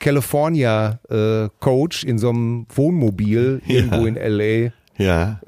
[0.00, 4.72] California äh, Coach, in so einem Wohnmobil irgendwo in LA.
[4.96, 5.40] Ja.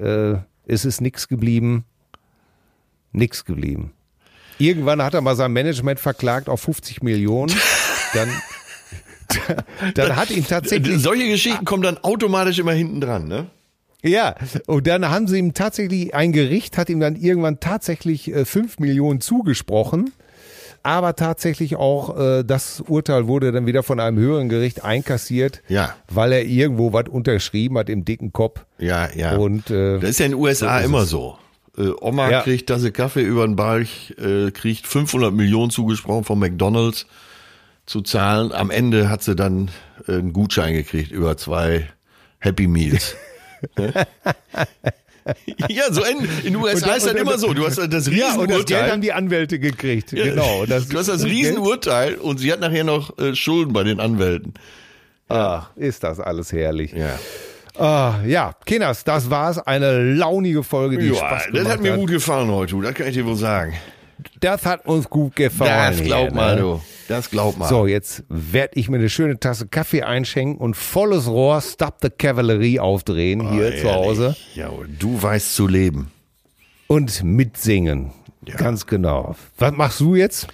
[0.65, 1.83] Es ist nix geblieben.
[3.11, 3.91] Nix geblieben.
[4.59, 7.53] Irgendwann hat er mal sein Management verklagt auf 50 Millionen.
[8.13, 8.29] Dann,
[9.95, 13.47] dann hat ihn tatsächlich Solche Geschichten kommen dann automatisch immer hinten dran, ne?
[14.03, 14.33] Ja,
[14.65, 18.79] und dann haben sie ihm tatsächlich, ein Gericht hat ihm dann irgendwann tatsächlich äh, fünf
[18.79, 20.11] Millionen zugesprochen.
[20.83, 25.95] Aber tatsächlich auch äh, das Urteil wurde dann wieder von einem höheren Gericht einkassiert, Ja.
[26.11, 28.65] weil er irgendwo was unterschrieben hat im dicken Kopf.
[28.79, 29.35] Ja, ja.
[29.37, 31.09] Und äh, Das ist ja in den USA so immer es.
[31.11, 31.37] so.
[31.77, 32.41] Äh, Oma Ja.
[32.41, 33.85] kriegt Tasse Kaffee über den Berg,
[34.17, 37.05] äh, kriegt 500 Millionen zugesprochen von McDonalds
[37.91, 38.51] zu zahlen.
[38.51, 39.69] Am Ende hat sie dann
[40.07, 41.87] äh, einen Gutschein gekriegt über zwei
[42.39, 43.15] Happy Meals.
[45.69, 47.53] ja, so in, in den USA dann- ist das und- immer so.
[47.53, 48.09] Du hast das ja, und das Geld
[48.71, 48.91] Riesenurteil.
[48.91, 50.09] haben die Anwälte gekriegt.
[50.11, 50.65] Genau.
[50.65, 54.53] Das, du hast das Riesenurteil und sie hat nachher noch äh, Schulden bei den Anwälten.
[55.29, 56.91] Ach, ist das alles herrlich.
[56.93, 57.17] Ja,
[57.79, 59.57] Ah, ja, Kinders, das war's.
[59.57, 62.75] Eine launige Folge, die ja Spaß das gemacht hat mir gut gefallen heute.
[62.81, 63.73] Das kann ich dir wohl sagen.
[64.41, 65.93] Das hat uns gut gefallen.
[65.97, 66.61] Das glaub mal, ne?
[66.61, 66.81] du.
[67.11, 67.67] Das glaub mal.
[67.67, 72.09] So, jetzt werde ich mir eine schöne Tasse Kaffee einschenken und volles Rohr Stop the
[72.09, 74.55] Cavalry aufdrehen hier Ah, zu Hause ehrlich.
[74.55, 76.11] Ja, du weißt zu leben.
[76.87, 78.11] und mitsingen.
[78.57, 79.35] Ganz genau.
[79.57, 80.47] Was machst du jetzt?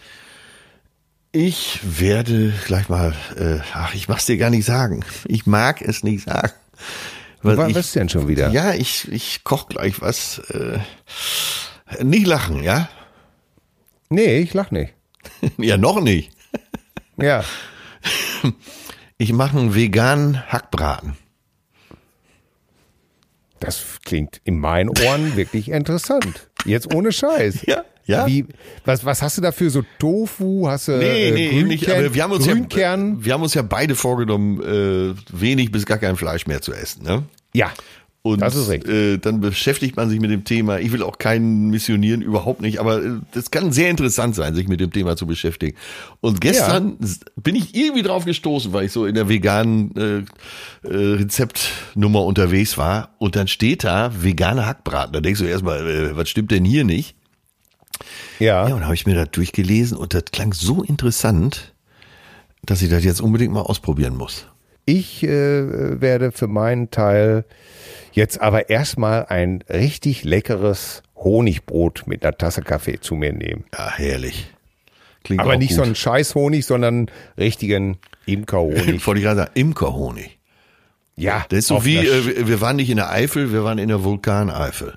[1.31, 5.05] Ich werde gleich mal, äh, ach, ich mach's dir gar nicht sagen.
[5.25, 6.51] Ich mag es nicht sagen.
[7.43, 8.49] Weil Was ich, was denn schon wieder?
[8.49, 10.39] Ja, ich, ich koch gleich was.
[10.49, 10.79] Äh,
[12.03, 12.89] nicht lachen, ja?
[14.09, 14.93] Nee, ich lach nicht.
[15.57, 16.31] ja, noch nicht.
[17.19, 17.43] Ja.
[19.17, 21.17] Ich mache einen veganen Hackbraten.
[23.59, 26.49] Das klingt in meinen Ohren wirklich interessant.
[26.65, 27.65] Jetzt ohne Scheiß.
[27.65, 28.27] Ja, ja.
[28.27, 28.45] Wie,
[28.85, 29.69] was, was hast du dafür?
[29.69, 30.67] So Tofu?
[30.69, 31.89] Hast du Nee, äh, nee, nicht.
[31.89, 33.17] Aber wir haben uns Grünkern?
[33.19, 36.71] ja, wir haben uns ja beide vorgenommen, äh, wenig bis gar kein Fleisch mehr zu
[36.73, 37.23] essen, ne?
[37.53, 37.71] Ja,
[38.33, 38.91] Und Das ist richtig.
[38.93, 40.79] Äh, dann beschäftigt man sich mit dem Thema.
[40.79, 44.67] Ich will auch keinen missionieren, überhaupt nicht, aber äh, das kann sehr interessant sein, sich
[44.67, 45.77] mit dem Thema zu beschäftigen.
[46.21, 50.87] Und gestern s- bin ich irgendwie drauf gestoßen, weil ich so in der veganen äh,
[50.87, 53.09] äh, Rezeptnummer unterwegs war.
[53.17, 55.13] Und dann steht da vegane Hackbraten.
[55.13, 57.15] Da denkst du erstmal, äh, was stimmt denn hier nicht?
[58.39, 58.67] ja.
[58.67, 61.73] Ja, und dann habe ich mir das durchgelesen und das klang so interessant,
[62.63, 64.45] dass ich das jetzt unbedingt mal ausprobieren muss.
[64.85, 67.45] Ich äh, werde für meinen Teil
[68.17, 73.63] jetzt aber erstmal ein richtig leckeres Honigbrot mit einer Tasse Kaffee zu mir nehmen.
[73.73, 74.51] Ja, herrlich.
[75.23, 75.77] Klingt Aber nicht gut.
[75.77, 79.05] so einen Scheißhonig, sondern richtigen Imkerhonig.
[79.07, 80.37] Wollte ich gerade sagen, Imkerhonig.
[81.15, 83.87] ja, Das ist so wie, äh, wir waren nicht in der Eifel, wir waren in
[83.89, 84.95] der Vulkaneifel.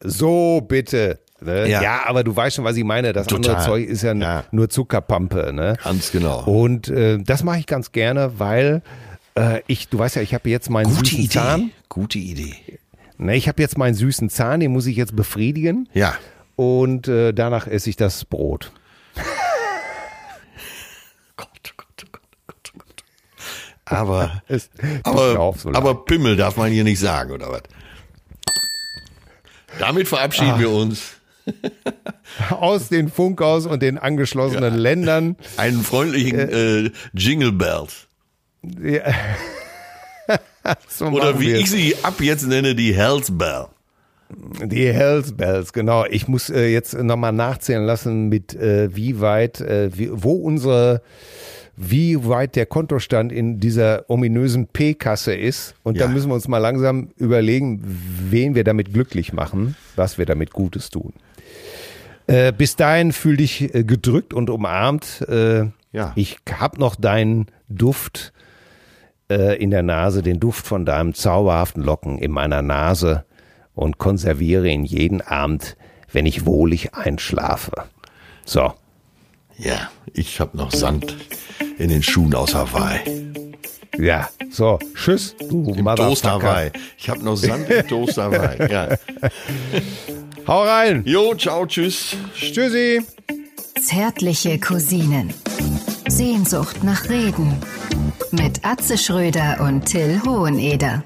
[0.00, 1.18] so bitte.
[1.40, 1.68] Ne?
[1.68, 1.82] Ja.
[1.82, 2.00] Ja.
[2.06, 3.12] aber du weißt schon, was ich meine.
[3.12, 3.50] Das Total.
[3.56, 4.44] andere Zeug ist ja, Ja.
[4.52, 5.52] nur Zuckerpampe.
[5.52, 5.76] Ne?
[5.82, 6.44] Ganz genau.
[6.44, 8.82] Und äh, das mache ich ganz gerne, weil
[9.34, 11.34] äh, ich, du weißt ja, ich habe jetzt meinen Gute süßen Idee.
[11.34, 11.70] Zahn.
[11.88, 12.54] Gute Idee.
[13.18, 15.88] Ne, ich habe jetzt meinen süßen Zahn, den muss ich jetzt befriedigen.
[15.94, 16.14] Ja.
[16.56, 18.72] Und äh, danach esse ich das Brot.
[21.36, 23.04] Gott, oh Gott, oh Gott, oh Gott, Gott.
[23.84, 24.70] Aber, Es
[25.04, 27.62] aber, so aber Pimmel darf man hier nicht sagen, oder was?
[29.78, 31.14] Damit verabschieden wir uns.
[32.50, 35.36] aus den Funkhaus und den angeschlossenen Ländern.
[35.56, 38.08] Einen freundlichen äh, Jingle Bells.
[38.62, 39.02] Ja.
[40.88, 41.60] so Oder wie wir's.
[41.60, 43.66] ich sie ab jetzt nenne, die Hells Bell.
[44.64, 46.06] Die Hells Bells, genau.
[46.06, 51.02] Ich muss äh, jetzt nochmal nachzählen lassen, mit äh, wie weit, äh, wie, wo unsere,
[51.76, 55.74] wie weit der Kontostand in dieser ominösen P-Kasse ist.
[55.82, 56.06] Und Ja.
[56.06, 57.82] da müssen wir uns mal langsam überlegen,
[58.30, 61.12] wen wir damit glücklich machen, was wir damit Gutes tun.
[62.28, 65.26] Äh, bis dahin fühl dich äh, gedrückt und umarmt.
[65.28, 66.12] Äh, Ja.
[66.14, 68.32] Ich hab noch deinen Duft
[69.32, 73.24] äh, in der Nase, den Duft von deinem zauberhaften Locken in meiner Nase
[73.74, 75.76] und konserviere ihn jeden Abend,
[76.12, 77.72] wenn ich wohlig einschlafe.
[78.44, 78.72] So,
[79.56, 81.16] Ja, ich habe noch Sand
[81.78, 83.00] in den Schuhen aus Hawaii.
[83.98, 86.42] ja, so, tschüss, du Im Motherfucker.
[86.42, 86.70] Hawaii.
[86.98, 88.70] Ich habe noch Sand im Toast Hawaii.
[88.70, 88.88] Ja.
[90.46, 92.16] Hau rein, Jo, ciao, tschüss.
[92.34, 93.00] tschüssi.
[93.80, 95.32] Zärtliche Cousinen.
[96.08, 97.56] Sehnsucht nach Reden.
[98.30, 101.02] Mit Atze Schröder und Till Hoheneder.